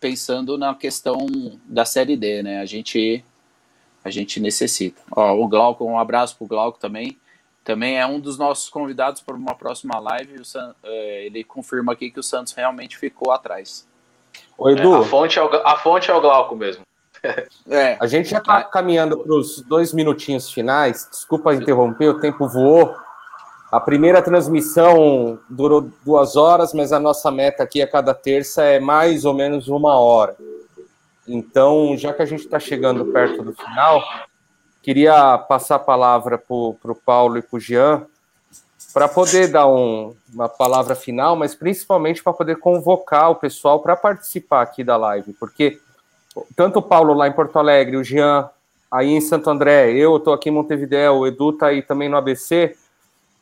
pensando 0.00 0.56
na 0.56 0.74
questão 0.74 1.26
da 1.64 1.84
série 1.84 2.16
D, 2.16 2.42
né? 2.42 2.60
A 2.60 2.64
gente 2.66 3.24
a 4.04 4.10
gente 4.10 4.38
necessita. 4.38 5.02
Ó, 5.10 5.34
o 5.34 5.48
Glauco, 5.48 5.84
um 5.84 5.98
abraço 5.98 6.36
pro 6.36 6.46
Glauco 6.46 6.78
também. 6.78 7.18
Também 7.68 7.98
é 8.00 8.06
um 8.06 8.18
dos 8.18 8.38
nossos 8.38 8.70
convidados 8.70 9.20
para 9.20 9.36
uma 9.36 9.54
próxima 9.54 9.98
live. 9.98 10.42
San, 10.42 10.74
é, 10.82 11.26
ele 11.26 11.44
confirma 11.44 11.92
aqui 11.92 12.10
que 12.10 12.18
o 12.18 12.22
Santos 12.22 12.54
realmente 12.54 12.96
ficou 12.96 13.30
atrás. 13.30 13.86
Oi, 14.56 14.72
Edu. 14.72 14.94
É, 14.94 14.98
a, 15.00 15.02
fonte 15.02 15.38
é 15.38 15.42
o, 15.42 15.54
a 15.66 15.76
fonte 15.76 16.10
é 16.10 16.14
o 16.14 16.20
Glauco 16.22 16.56
mesmo. 16.56 16.82
É. 17.68 17.98
A 18.00 18.06
gente 18.06 18.30
já 18.30 18.38
está 18.38 18.62
caminhando 18.62 19.18
para 19.18 19.34
os 19.34 19.60
dois 19.60 19.92
minutinhos 19.92 20.50
finais. 20.50 21.06
Desculpa 21.10 21.52
interromper, 21.52 22.08
o 22.08 22.20
tempo 22.20 22.48
voou. 22.48 22.96
A 23.70 23.78
primeira 23.78 24.22
transmissão 24.22 25.38
durou 25.50 25.90
duas 26.06 26.36
horas, 26.36 26.72
mas 26.72 26.90
a 26.90 26.98
nossa 26.98 27.30
meta 27.30 27.64
aqui 27.64 27.82
a 27.82 27.90
cada 27.90 28.14
terça 28.14 28.62
é 28.62 28.80
mais 28.80 29.26
ou 29.26 29.34
menos 29.34 29.68
uma 29.68 29.98
hora. 29.98 30.36
Então, 31.26 31.94
já 31.98 32.14
que 32.14 32.22
a 32.22 32.26
gente 32.26 32.44
está 32.44 32.58
chegando 32.58 33.04
perto 33.06 33.42
do 33.42 33.52
final, 33.52 34.02
queria 34.88 35.36
passar 35.36 35.74
a 35.74 35.78
palavra 35.78 36.38
para 36.38 36.46
o 36.92 36.94
Paulo 37.04 37.36
e 37.36 37.42
para 37.42 37.58
o 37.58 37.60
Jean, 37.60 38.06
para 38.94 39.06
poder 39.06 39.48
dar 39.48 39.68
um, 39.68 40.14
uma 40.32 40.48
palavra 40.48 40.94
final, 40.94 41.36
mas 41.36 41.54
principalmente 41.54 42.22
para 42.22 42.32
poder 42.32 42.56
convocar 42.56 43.30
o 43.30 43.36
pessoal 43.36 43.80
para 43.80 43.94
participar 43.94 44.62
aqui 44.62 44.82
da 44.82 44.96
live, 44.96 45.34
porque 45.34 45.78
tanto 46.56 46.78
o 46.78 46.82
Paulo 46.82 47.12
lá 47.12 47.28
em 47.28 47.32
Porto 47.32 47.58
Alegre, 47.58 47.98
o 47.98 48.02
Jean 48.02 48.48
aí 48.90 49.10
em 49.10 49.20
Santo 49.20 49.50
André, 49.50 49.92
eu 49.92 50.16
estou 50.16 50.32
aqui 50.32 50.48
em 50.48 50.52
Montevideo, 50.52 51.16
o 51.16 51.26
Edu 51.26 51.50
está 51.50 51.66
aí 51.66 51.82
também 51.82 52.08
no 52.08 52.16
ABC 52.16 52.74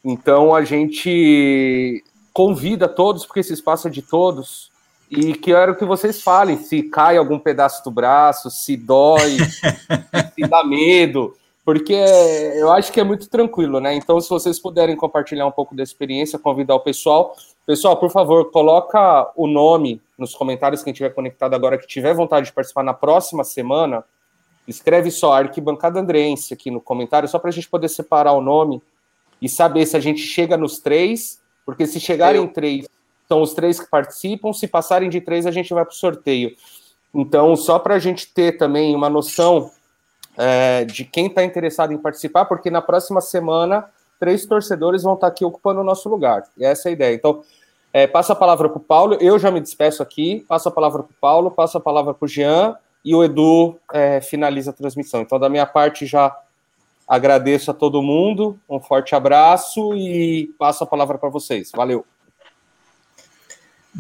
então 0.05 0.53
a 0.53 0.65
gente 0.65 2.03
convida 2.33 2.89
todos, 2.89 3.25
porque 3.25 3.39
esse 3.39 3.53
espaço 3.53 3.87
é 3.87 3.91
de 3.91 4.03
todos, 4.03 4.73
e 5.11 5.35
quero 5.35 5.77
que 5.77 5.85
vocês 5.85 6.21
falem 6.21 6.57
se 6.57 6.83
cai 6.85 7.17
algum 7.17 7.39
pedaço 7.39 7.83
do 7.85 7.91
braço, 7.91 8.51
se 8.51 8.77
dói, 8.77 9.39
se 10.35 10.49
dá 10.49 10.65
medo, 10.65 11.35
porque 11.65 11.95
eu 11.95 12.71
acho 12.73 12.93
que 12.93 13.01
é 13.01 13.05
muito 13.05 13.29
tranquilo, 13.29 13.81
né? 13.81 13.95
Então, 13.95 14.21
se 14.21 14.29
vocês 14.29 14.59
puderem 14.59 14.97
compartilhar 14.97 15.47
um 15.47 15.53
pouco 15.53 15.75
da 15.75 15.83
experiência, 15.83 16.39
convidar 16.39 16.75
o 16.75 16.81
pessoal. 16.81 17.37
Pessoal, 17.67 17.97
por 17.97 18.11
favor, 18.11 18.51
coloca 18.51 19.33
o 19.37 19.47
nome 19.47 20.01
nos 20.17 20.35
comentários, 20.35 20.83
quem 20.83 20.93
estiver 20.93 21.11
conectado 21.11 21.55
agora, 21.55 21.77
que 21.77 21.87
tiver 21.87 22.15
vontade 22.15 22.47
de 22.47 22.53
participar 22.53 22.83
na 22.83 22.95
próxima 22.95 23.43
semana, 23.43 24.05
escreve 24.67 25.11
só 25.11 25.33
Arquibancada 25.33 26.01
Andrense 26.01 26.55
aqui 26.55 26.71
no 26.71 26.81
comentário, 26.81 27.29
só 27.29 27.39
para 27.39 27.51
a 27.51 27.53
gente 27.53 27.69
poder 27.69 27.89
separar 27.89 28.33
o 28.33 28.41
nome 28.41 28.83
e 29.41 29.49
saber 29.49 29.87
se 29.87 29.97
a 29.97 30.01
gente 30.01 30.21
chega 30.21 30.57
nos 30.57 30.79
três, 30.79 31.41
porque 31.65 31.87
se 31.87 32.01
chegarem 32.01 32.43
em 32.43 32.49
três, 32.49 32.87
são 33.29 33.43
os 33.43 33.55
três 33.55 33.81
que 33.81 33.89
participam, 33.89 34.53
se 34.53 34.67
passarem 34.67 35.11
de 35.11 35.21
três, 35.21 35.47
a 35.47 35.51
gente 35.51 35.73
vai 35.73 35.85
para 35.85 35.93
o 35.93 35.97
sorteio. 35.97 36.55
Então, 37.15 37.57
só 37.57 37.79
para 37.79 37.95
a 37.95 37.99
gente 37.99 38.33
ter 38.33 38.59
também 38.59 38.95
uma 38.95 39.09
noção 39.09 39.71
é, 40.37 40.85
de 40.85 41.05
quem 41.05 41.27
está 41.27 41.43
interessado 41.45 41.93
em 41.93 41.99
participar, 41.99 42.45
porque 42.45 42.71
na 42.71 42.83
próxima 42.83 43.21
semana, 43.21 43.87
três 44.21 44.45
torcedores 44.47 45.03
vão 45.03 45.15
estar 45.15 45.29
tá 45.29 45.33
aqui 45.33 45.45
ocupando 45.45 45.81
o 45.81 45.85
nosso 45.85 46.09
lugar. 46.09 46.45
E 46.57 46.65
essa 46.65 46.89
é 46.89 46.91
a 46.91 46.93
ideia. 46.93 47.15
Então, 47.15 47.43
é, 47.93 48.07
passa 48.07 48.33
a 48.33 48.37
palavra 48.37 48.69
para 48.69 48.79
o 48.79 48.81
Paulo, 48.81 49.17
eu 49.21 49.39
já 49.39 49.51
me 49.51 49.61
despeço 49.61 50.03
aqui, 50.03 50.45
passo 50.49 50.69
a 50.69 50.73
palavra 50.73 51.03
para 51.03 51.13
o 51.13 51.21
Paulo, 51.21 51.51
passo 51.51 51.79
a 51.79 51.81
palavra 51.81 52.13
para 52.13 52.25
o 52.25 52.29
Jean, 52.29 52.77
e 53.05 53.15
o 53.15 53.25
Edu 53.25 53.79
é, 53.93 54.21
finaliza 54.21 54.71
a 54.71 54.75
transmissão. 54.75 55.23
Então, 55.23 55.39
da 55.39 55.49
minha 55.49 55.65
parte, 55.65 56.05
já 56.05 56.37
Agradeço 57.07 57.71
a 57.71 57.75
todo 57.75 58.03
mundo, 58.03 58.59
um 58.69 58.81
forte 58.81 59.15
abraço 59.15 59.95
e 59.95 60.53
passo 60.59 60.83
a 60.83 60.87
palavra 60.87 61.17
para 61.17 61.29
vocês. 61.29 61.71
Valeu. 61.73 62.05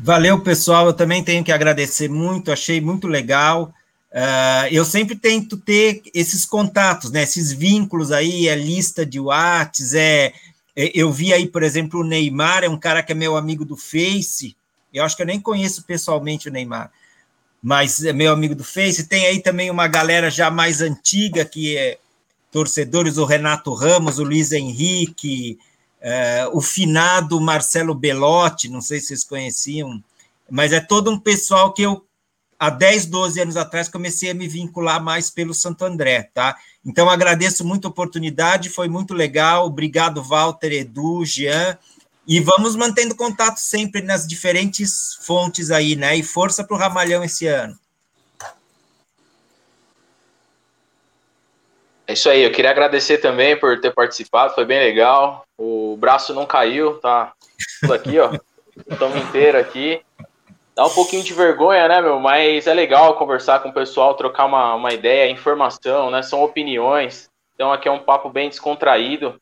Valeu, 0.03 0.41
pessoal. 0.41 0.87
Eu 0.87 0.93
também 0.93 1.25
tenho 1.25 1.43
que 1.43 1.51
agradecer 1.51 2.09
muito, 2.09 2.53
achei 2.53 2.81
muito 2.81 3.07
legal. 3.09 3.73
Uh, 4.13 4.69
eu 4.71 4.85
sempre 4.85 5.17
tento 5.17 5.57
ter 5.57 6.03
esses 6.15 6.45
contatos, 6.45 7.11
né, 7.11 7.23
esses 7.23 7.53
vínculos 7.53 8.13
aí, 8.13 8.49
é 8.49 8.55
lista 8.55 9.05
de 9.05 9.21
Whats, 9.21 9.95
é, 9.95 10.33
É, 10.77 10.91
eu 10.95 11.11
vi 11.11 11.33
aí, 11.33 11.49
por 11.49 11.63
exemplo, 11.63 12.01
o 12.01 12.05
Neymar, 12.05 12.63
é 12.63 12.69
um 12.69 12.79
cara 12.79 13.03
que 13.03 13.13
é 13.13 13.15
meu 13.15 13.37
amigo 13.37 13.65
do 13.65 13.77
Face. 13.77 14.55
Eu 14.93 15.05
acho 15.05 15.17
que 15.17 15.23
eu 15.23 15.27
nem 15.27 15.41
conheço 15.41 15.83
pessoalmente 15.85 16.49
o 16.49 16.53
Neymar, 16.53 16.91
mas 17.63 18.05
é 18.05 18.13
meu 18.13 18.33
amigo 18.33 18.55
do 18.55 18.65
Face. 18.65 19.09
Tem 19.09 19.27
aí 19.27 19.41
também 19.41 19.71
uma 19.71 19.89
galera 19.89 20.31
já 20.31 20.51
mais 20.51 20.83
antiga 20.83 21.45
que 21.45 21.77
é 21.77 21.99
torcedores, 22.53 23.17
o 23.17 23.25
Renato 23.25 23.73
Ramos, 23.75 24.19
o 24.19 24.25
Luiz 24.25 24.53
Henrique, 24.53 25.59
é, 26.01 26.49
o 26.53 26.61
finado 26.61 27.41
Marcelo 27.41 27.95
Belotti, 27.95 28.69
não 28.69 28.81
sei 28.81 29.01
se 29.01 29.07
vocês 29.09 29.25
conheciam, 29.25 30.03
mas 30.51 30.73
é 30.73 30.81
todo 30.81 31.11
um 31.11 31.19
pessoal 31.19 31.73
que 31.73 31.83
eu, 31.83 32.05
há 32.59 32.71
10, 32.71 33.07
12 33.07 33.41
anos 33.41 33.57
atrás, 33.57 33.89
comecei 33.89 34.31
a 34.31 34.35
me 34.35 34.47
vincular 34.47 35.03
mais 35.03 35.31
pelo 35.31 35.55
Santo 35.55 35.85
André, 35.85 36.31
tá? 36.35 36.57
Então, 36.85 37.11
agradeço 37.11 37.65
muito 37.65 37.87
a 37.87 37.91
oportunidade, 37.91 38.71
foi 38.71 38.89
muito 38.89 39.13
legal. 39.13 39.67
Obrigado, 39.67 40.23
Walter, 40.23 40.73
Edu, 40.73 41.25
Jean. 41.25 41.77
E 42.29 42.41
vamos 42.41 42.77
mantendo 42.77 43.15
contato 43.15 43.59
sempre 43.59 44.03
nas 44.03 44.27
diferentes 44.27 45.19
fontes 45.23 45.71
aí, 45.71 45.97
né? 45.97 46.17
E 46.17 46.23
força 46.23 46.63
para 46.63 46.77
o 46.77 46.79
Ramalhão 46.79 47.25
esse 47.25 47.47
ano. 47.47 47.77
É 52.09 52.13
isso 52.13 52.31
aí, 52.31 52.43
eu 52.43 52.53
queria 52.53 52.71
agradecer 52.71 53.19
também 53.19 53.59
por 53.59 53.81
ter 53.81 53.93
participado, 53.93 54.55
foi 54.55 54.65
bem 54.65 54.79
legal. 54.79 55.45
O 55.59 55.97
braço 55.99 56.33
não 56.33 56.47
caiu, 56.47 56.99
tá 56.99 57.33
tudo 57.81 57.95
aqui, 57.95 58.19
ó. 58.21 58.31
Estamos 58.89 59.17
inteiro 59.17 59.59
aqui. 59.59 60.01
Dá 60.75 60.87
um 60.87 60.91
pouquinho 60.91 61.25
de 61.25 61.33
vergonha, 61.33 61.89
né, 61.89 62.01
meu? 62.01 62.21
Mas 62.21 62.67
é 62.67 62.75
legal 62.75 63.17
conversar 63.17 63.61
com 63.61 63.71
o 63.71 63.75
pessoal, 63.75 64.15
trocar 64.15 64.45
uma, 64.45 64.75
uma 64.75 64.93
ideia, 64.93 65.31
informação, 65.31 66.11
né? 66.11 66.23
São 66.23 66.45
opiniões. 66.45 67.29
Então 67.55 67.73
aqui 67.73 67.89
é 67.89 67.91
um 67.91 67.99
papo 67.99 68.29
bem 68.29 68.51
descontraído, 68.51 69.41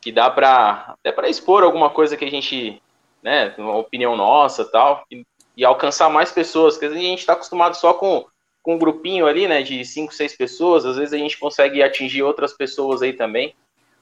que 0.00 0.12
dá 0.12 0.30
para 0.30 0.94
até 1.00 1.10
para 1.10 1.28
expor 1.28 1.64
alguma 1.64 1.90
coisa 1.90 2.16
que 2.16 2.24
a 2.24 2.30
gente, 2.30 2.80
né, 3.22 3.54
uma 3.56 3.76
opinião 3.78 4.14
nossa 4.14 4.64
tal, 4.66 5.02
e, 5.10 5.24
e 5.56 5.64
alcançar 5.64 6.10
mais 6.10 6.30
pessoas, 6.30 6.74
porque 6.74 6.94
a 6.94 6.98
gente 6.98 7.20
está 7.20 7.32
acostumado 7.32 7.74
só 7.74 7.94
com 7.94 8.26
com 8.64 8.76
um 8.76 8.78
grupinho 8.78 9.26
ali, 9.26 9.46
né, 9.46 9.62
de 9.62 9.84
cinco, 9.84 10.14
seis 10.14 10.34
pessoas, 10.34 10.86
às 10.86 10.96
vezes 10.96 11.12
a 11.12 11.18
gente 11.18 11.38
consegue 11.38 11.82
atingir 11.82 12.22
outras 12.22 12.54
pessoas 12.54 13.02
aí 13.02 13.12
também. 13.12 13.54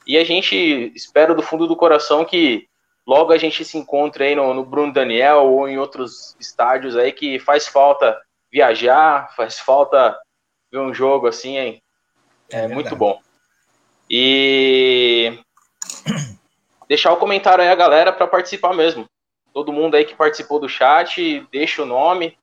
E 0.06 0.16
a 0.16 0.24
gente 0.24 0.56
espera 0.94 1.34
do 1.34 1.42
fundo 1.42 1.66
do 1.66 1.76
coração 1.76 2.24
que 2.24 2.68
logo 3.04 3.32
a 3.32 3.38
gente 3.38 3.64
se 3.64 3.76
encontre 3.76 4.22
aí 4.22 4.34
no, 4.36 4.54
no 4.54 4.64
Bruno 4.64 4.92
Daniel 4.92 5.46
ou 5.46 5.68
em 5.68 5.78
outros 5.78 6.36
estádios 6.38 6.96
aí 6.96 7.10
que 7.10 7.40
faz 7.40 7.66
falta 7.66 8.16
viajar, 8.52 9.34
faz 9.34 9.58
falta 9.58 10.16
ver 10.70 10.78
um 10.78 10.94
jogo 10.94 11.26
assim, 11.26 11.58
hein? 11.58 11.82
É, 12.48 12.60
é 12.60 12.68
muito 12.68 12.94
bom. 12.94 13.20
E 14.08 15.40
deixar 16.86 17.12
o 17.12 17.16
comentário 17.16 17.64
aí 17.64 17.70
a 17.70 17.74
galera 17.74 18.12
para 18.12 18.28
participar 18.28 18.74
mesmo. 18.74 19.06
Todo 19.52 19.72
mundo 19.72 19.96
aí 19.96 20.04
que 20.04 20.14
participou 20.14 20.60
do 20.60 20.68
chat, 20.68 21.44
deixa 21.50 21.82
o 21.82 21.86
nome, 21.86 22.38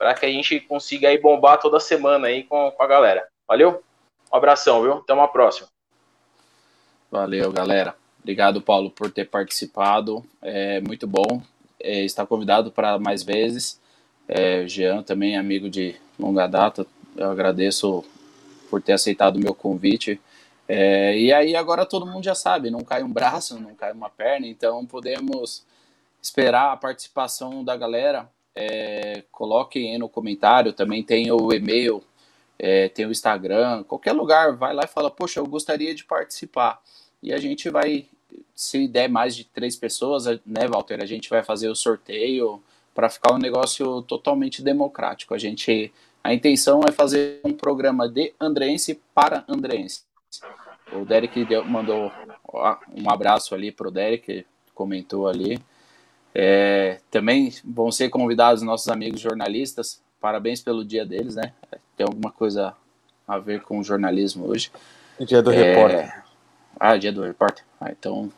para 0.00 0.14
que 0.14 0.24
a 0.24 0.30
gente 0.30 0.58
consiga 0.60 1.08
aí 1.08 1.18
bombar 1.18 1.60
toda 1.60 1.78
semana 1.78 2.28
aí 2.28 2.44
com, 2.44 2.70
com 2.70 2.82
a 2.82 2.86
galera. 2.86 3.28
Valeu? 3.46 3.82
Um 4.32 4.36
abração, 4.36 4.80
viu? 4.80 4.94
Até 4.94 5.12
uma 5.12 5.28
próxima. 5.28 5.68
Valeu, 7.10 7.52
galera. 7.52 7.94
Obrigado, 8.18 8.62
Paulo, 8.62 8.90
por 8.90 9.10
ter 9.10 9.28
participado. 9.28 10.24
É 10.40 10.80
muito 10.80 11.06
bom. 11.06 11.42
É, 11.78 12.02
está 12.02 12.24
convidado 12.24 12.72
para 12.72 12.98
mais 12.98 13.22
vezes. 13.22 13.78
É, 14.26 14.66
Jean 14.66 15.02
também, 15.02 15.36
amigo 15.36 15.68
de 15.68 15.94
longa 16.18 16.46
data. 16.46 16.86
Eu 17.14 17.30
agradeço 17.30 18.02
por 18.70 18.80
ter 18.80 18.94
aceitado 18.94 19.36
o 19.36 19.40
meu 19.40 19.54
convite. 19.54 20.18
É, 20.66 21.14
e 21.18 21.30
aí 21.30 21.54
agora 21.54 21.84
todo 21.84 22.06
mundo 22.06 22.24
já 22.24 22.34
sabe, 22.34 22.70
não 22.70 22.80
cai 22.80 23.02
um 23.02 23.12
braço, 23.12 23.60
não 23.60 23.74
cai 23.74 23.92
uma 23.92 24.08
perna, 24.08 24.46
então 24.46 24.86
podemos 24.86 25.62
esperar 26.22 26.72
a 26.72 26.76
participação 26.76 27.62
da 27.62 27.76
galera 27.76 28.30
é, 28.60 29.24
coloquem 29.32 29.92
aí 29.92 29.98
no 29.98 30.08
comentário, 30.08 30.72
também 30.72 31.02
tem 31.02 31.32
o 31.32 31.50
e-mail, 31.52 32.02
é, 32.58 32.88
tem 32.90 33.06
o 33.06 33.10
Instagram, 33.10 33.82
qualquer 33.84 34.12
lugar, 34.12 34.54
vai 34.54 34.74
lá 34.74 34.82
e 34.84 34.88
fala, 34.88 35.10
poxa, 35.10 35.40
eu 35.40 35.46
gostaria 35.46 35.94
de 35.94 36.04
participar. 36.04 36.80
E 37.22 37.32
a 37.32 37.38
gente 37.38 37.70
vai, 37.70 38.06
se 38.54 38.86
der 38.86 39.08
mais 39.08 39.34
de 39.34 39.44
três 39.44 39.76
pessoas, 39.76 40.26
né, 40.44 40.68
Walter, 40.68 41.02
a 41.02 41.06
gente 41.06 41.30
vai 41.30 41.42
fazer 41.42 41.68
o 41.68 41.74
sorteio 41.74 42.62
para 42.94 43.08
ficar 43.08 43.32
um 43.32 43.38
negócio 43.38 44.02
totalmente 44.02 44.62
democrático. 44.62 45.32
A 45.32 45.38
gente, 45.38 45.90
a 46.22 46.34
intenção 46.34 46.82
é 46.86 46.92
fazer 46.92 47.40
um 47.42 47.52
programa 47.52 48.06
de 48.06 48.34
andrense 48.38 49.00
para 49.14 49.42
andrense. 49.48 50.02
O 50.92 51.04
Derek 51.04 51.44
deu, 51.46 51.64
mandou 51.64 52.12
um 52.94 53.08
abraço 53.08 53.54
ali 53.54 53.72
para 53.72 53.88
o 53.88 53.90
Derek, 53.90 54.44
comentou 54.74 55.26
ali. 55.26 55.58
É, 56.34 57.00
também 57.10 57.52
vão 57.64 57.90
ser 57.90 58.08
convidados 58.08 58.62
nossos 58.62 58.88
amigos 58.88 59.20
jornalistas. 59.20 60.00
Parabéns 60.20 60.62
pelo 60.62 60.84
dia 60.84 61.04
deles, 61.04 61.34
né? 61.34 61.52
Tem 61.96 62.06
alguma 62.06 62.30
coisa 62.30 62.74
a 63.26 63.38
ver 63.38 63.62
com 63.62 63.78
o 63.78 63.84
jornalismo 63.84 64.46
hoje. 64.46 64.70
Dia 65.20 65.42
do 65.42 65.52
é... 65.52 65.56
repórter. 65.56 66.24
Ah, 66.78 66.96
dia 66.96 67.12
do 67.12 67.22
repórter. 67.22 67.64
Ah, 67.80 67.90
então 67.90 68.30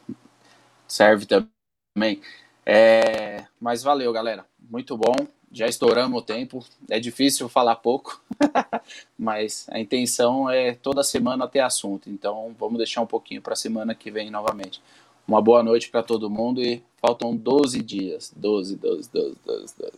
serve 0.87 1.27
também. 1.27 2.21
É... 2.65 3.45
Mas 3.61 3.83
valeu, 3.83 4.13
galera. 4.13 4.45
Muito 4.59 4.97
bom. 4.97 5.15
Já 5.51 5.67
estouramos 5.67 6.19
o 6.19 6.25
tempo. 6.25 6.65
É 6.89 6.99
difícil 6.99 7.47
falar 7.47 7.77
pouco, 7.77 8.23
mas 9.19 9.67
a 9.71 9.79
intenção 9.79 10.49
é 10.49 10.75
toda 10.75 11.03
semana 11.03 11.47
ter 11.47 11.61
assunto. 11.61 12.09
Então 12.09 12.55
vamos 12.59 12.79
deixar 12.79 13.03
um 13.03 13.07
pouquinho 13.07 13.43
para 13.43 13.53
a 13.53 13.57
semana 13.57 13.95
que 13.95 14.11
vem 14.11 14.31
novamente. 14.31 14.81
Uma 15.27 15.41
boa 15.41 15.63
noite 15.63 15.89
para 15.89 16.03
todo 16.03 16.29
mundo 16.29 16.61
e 16.63 16.83
faltam 17.01 17.37
12 17.37 17.83
dias. 17.83 18.33
12, 18.37 18.77
12, 18.77 19.11
12, 19.13 19.37
12, 19.45 19.75
12. 19.79 19.93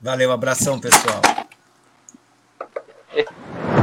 Valeu, 0.00 0.32
abração, 0.32 0.78
pessoal. 0.78 1.20